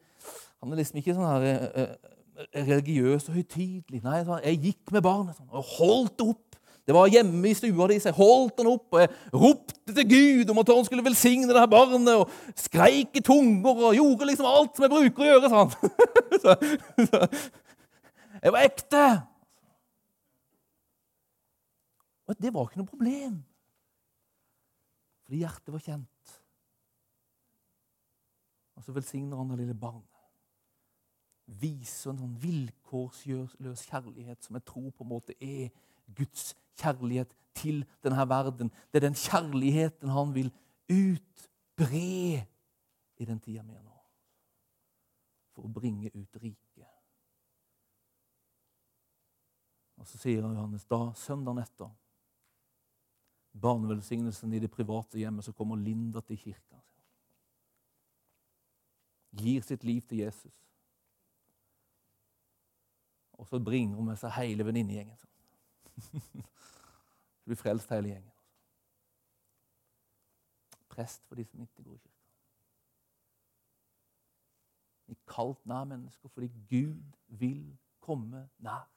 han 0.61 0.71
er 0.71 0.81
liksom 0.81 0.99
ikke 1.01 1.15
sånn 1.15 1.27
her 1.27 1.47
eh, 1.49 1.67
eh, 1.83 2.65
religiøs 2.67 3.29
og 3.29 3.37
høytidelig. 3.39 4.03
Nei, 4.03 4.21
jeg 4.43 4.61
gikk 4.69 4.95
med 4.95 5.05
barnet 5.05 5.39
sånn, 5.39 5.51
og 5.51 5.75
holdt 5.77 6.25
opp. 6.25 6.41
Det 6.85 6.93
var 6.93 7.09
hjemme 7.09 7.49
i 7.49 7.55
stua 7.57 7.87
di, 7.89 7.97
så 7.97 8.11
jeg 8.11 8.17
holdt 8.19 8.59
den 8.59 8.67
opp, 8.69 8.85
og 8.93 8.99
jeg 9.01 9.09
ropte 9.33 9.93
til 9.97 10.05
Gud 10.11 10.51
om 10.53 10.59
at 10.61 10.69
han 10.69 10.85
skulle 10.85 11.05
velsigne 11.07 11.49
det 11.49 11.57
her 11.57 11.71
barnet, 11.71 12.11
og 12.13 12.59
skreik 12.61 13.17
i 13.17 13.23
tunger 13.25 13.87
og 13.89 13.97
gjorde 13.97 14.27
liksom 14.29 14.49
alt 14.49 14.75
som 14.77 14.85
jeg 14.85 14.93
bruker 14.93 15.25
å 15.25 15.31
gjøre. 15.31 15.49
sånn. 15.49 15.73
så, 16.43 16.57
så, 17.09 17.23
jeg 18.43 18.53
var 18.53 18.67
ekte. 18.67 19.07
Og 22.25 22.41
det 22.41 22.51
var 22.53 22.67
ikke 22.67 22.81
noe 22.81 22.89
problem. 22.89 23.37
Fordi 25.25 25.41
hjertet 25.41 25.73
var 25.73 25.81
kjent. 25.81 26.35
Og 28.75 28.83
så 28.83 28.93
velsigner 28.93 29.39
han 29.39 29.49
det 29.53 29.61
lille 29.61 29.77
barnet. 29.77 30.11
Viser 31.45 32.11
en 32.11 32.21
sånn 32.23 32.37
vilkårsløs 32.41 33.85
kjærlighet 33.85 34.45
som 34.45 34.57
jeg 34.57 34.65
tror 34.65 34.89
på 34.91 35.05
en 35.05 35.11
måte 35.11 35.35
er 35.37 35.69
Guds 36.17 36.53
kjærlighet 36.77 37.33
til 37.57 37.83
denne 38.03 38.25
verden. 38.29 38.71
Det 38.91 38.99
er 38.99 39.07
den 39.07 39.17
kjærligheten 39.17 40.13
han 40.13 40.33
vil 40.35 40.51
utbre 40.91 42.45
i 43.17 43.25
den 43.25 43.39
tida 43.39 43.63
vi 43.63 43.77
er 43.77 43.83
nå. 43.85 43.93
For 45.55 45.69
å 45.69 45.71
bringe 45.71 46.11
ut 46.13 46.41
riket. 46.41 46.89
Og 49.95 50.09
så 50.09 50.19
sier 50.19 50.43
Johannes 50.43 50.83
da, 50.89 51.07
søndagen 51.17 51.63
etter 51.63 51.93
barnevelsignelsen 53.61 54.53
i 54.53 54.59
det 54.59 54.71
private 54.71 55.19
hjemmet, 55.19 55.45
så 55.45 55.51
kommer 55.51 55.75
Linda 55.75 56.21
til 56.21 56.37
kirka. 56.37 56.79
Gir 59.35 59.61
sitt 59.61 59.83
liv 59.83 60.01
til 60.01 60.17
Jesus. 60.17 60.53
Og 63.33 63.47
så 63.47 63.59
bringer 63.59 63.95
hun 63.95 64.05
med 64.05 64.19
seg 64.19 64.31
hele 64.31 64.65
venninnegjengen. 64.65 65.17
Så 65.17 65.27
blir 67.45 67.59
frelst 67.59 67.91
hele 67.91 68.13
gjengen. 68.13 68.31
Prest 70.89 71.25
for 71.27 71.35
de 71.35 71.45
som 71.45 71.61
ikke 71.61 71.83
går 71.83 71.95
i 71.95 71.97
kirka. 71.97 72.11
Vi 75.05 75.13
er 75.13 75.25
kalt 75.29 75.65
nær 75.67 75.83
mennesker 75.85 76.31
fordi 76.31 76.47
Gud 76.69 77.01
vil 77.27 77.77
komme 77.99 78.47
nær. 78.57 78.87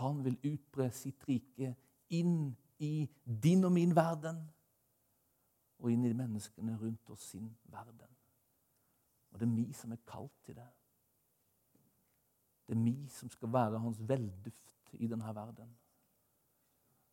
Han 0.00 0.24
vil 0.24 0.38
utbre 0.44 0.90
sitt 0.92 1.28
rike 1.28 1.74
inn 2.14 2.56
i 2.78 3.08
din 3.24 3.64
og 3.64 3.72
min 3.72 3.94
verden 3.96 4.42
og 5.78 5.92
inn 5.92 6.04
i 6.08 6.16
menneskene 6.16 6.76
rundt 6.80 7.10
oss 7.12 7.30
sin 7.32 7.48
verden. 7.72 8.12
Og 9.32 9.40
det 9.40 9.48
er 9.48 9.56
vi 9.56 9.72
som 9.76 9.92
er 9.92 10.04
kalt 10.08 10.32
til 10.44 10.56
det. 10.56 10.68
Det 12.66 12.74
er 12.76 12.82
vi 12.82 13.08
som 13.12 13.30
skal 13.30 13.52
være 13.52 13.80
hans 13.82 14.00
velduft 14.08 14.94
i 14.98 15.06
denne 15.06 15.34
verden. 15.34 15.74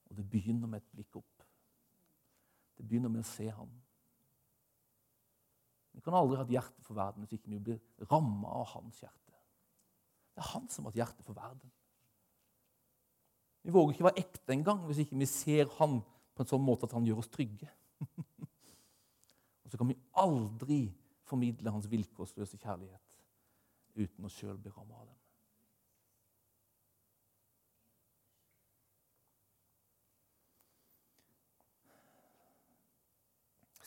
Og 0.10 0.18
det 0.18 0.30
begynner 0.30 0.68
med 0.68 0.82
et 0.82 0.92
blikk 0.94 1.16
opp. 1.20 1.44
Det 2.78 2.88
begynner 2.88 3.12
med 3.12 3.22
å 3.22 3.28
se 3.28 3.50
ham. 3.50 3.74
Vi 5.94 6.02
kan 6.02 6.16
aldri 6.18 6.40
ha 6.40 6.46
et 6.48 6.56
hjerte 6.56 6.82
for 6.82 6.98
verden 6.98 7.26
hvis 7.26 7.38
ikke 7.38 7.52
vi 7.54 7.60
blir 7.62 8.08
ramma 8.10 8.56
av 8.62 8.66
hans 8.74 9.04
hjerte. 9.04 9.38
Det 10.34 10.42
er 10.42 10.52
han 10.56 10.70
som 10.74 10.88
har 10.88 10.96
et 10.96 11.04
hjerte 11.04 11.26
for 11.26 11.38
verden. 11.38 11.70
Vi 13.64 13.72
våger 13.72 13.96
ikke 13.96 14.08
være 14.10 14.24
ekte 14.24 14.56
engang 14.56 14.84
hvis 14.88 15.04
ikke 15.06 15.18
vi 15.20 15.30
ser 15.30 15.72
han 15.80 16.02
på 16.34 16.44
en 16.44 16.50
sånn 16.50 16.64
måte 16.66 16.90
at 16.90 16.96
han 16.98 17.06
gjør 17.08 17.24
oss 17.24 17.32
trygge. 17.32 17.70
Og 19.64 19.72
så 19.72 19.80
kan 19.80 19.90
vi 19.90 20.00
aldri 20.20 20.84
formidle 21.24 21.72
hans 21.72 21.88
vilkårsløse 21.92 22.60
kjærlighet 22.60 23.20
uten 23.96 24.26
å 24.26 24.32
sjøl 24.34 24.58
bli 24.60 24.74
ramma 24.74 24.98
av 25.00 25.08
den. 25.08 25.20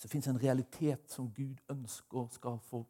så 0.07 0.11
fins 0.13 0.27
en 0.31 0.39
realitet 0.39 1.11
som 1.11 1.33
Gud 1.35 1.59
ønsker 1.73 2.29
skal 2.31 2.61
få 2.63 2.85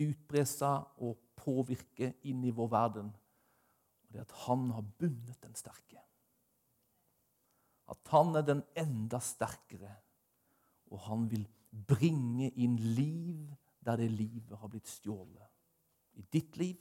utbre 0.00 0.44
seg 0.48 1.02
og 1.04 1.18
påvirke 1.36 2.14
inn 2.30 2.40
i 2.46 2.52
vår 2.54 2.70
verden. 2.72 3.10
Og 3.10 4.12
Det 4.12 4.22
er 4.22 4.24
at 4.24 4.38
han 4.46 4.70
har 4.70 4.86
bundet 4.98 5.42
den 5.42 5.54
sterke. 5.58 6.03
At 7.90 8.12
han 8.14 8.36
er 8.36 8.46
den 8.46 8.62
enda 8.78 9.20
sterkere, 9.20 9.90
og 10.90 11.00
han 11.08 11.26
vil 11.30 11.44
bringe 11.88 12.50
inn 12.50 12.76
liv 12.76 13.50
der 13.84 13.96
det 14.00 14.10
livet 14.10 14.58
har 14.58 14.70
blitt 14.72 14.88
stjålet. 14.88 15.50
I 16.14 16.22
ditt 16.32 16.56
liv 16.56 16.78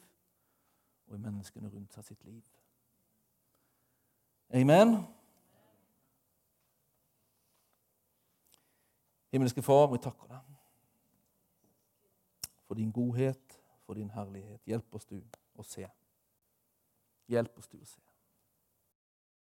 og 1.08 1.18
i 1.18 1.24
menneskene 1.24 1.72
rundt 1.72 1.94
seg 1.94 2.06
sitt 2.06 2.24
liv. 2.24 2.44
Amen. 4.54 4.96
Himmelske 9.34 9.64
Far, 9.66 9.90
vi 9.92 9.98
takker 9.98 10.30
deg 10.30 10.54
for 12.74 12.78
din 12.78 12.92
godhet, 12.92 13.60
for 13.86 13.94
din 13.94 14.10
herlighet. 14.10 14.62
Hjelp 14.66 14.96
oss 14.96 15.06
du 15.06 15.20
å 15.58 15.66
se. 15.68 15.84
Hjelp 17.30 17.58
oss 17.60 17.68
du 17.70 17.78
å 17.78 17.86
se. 17.86 18.13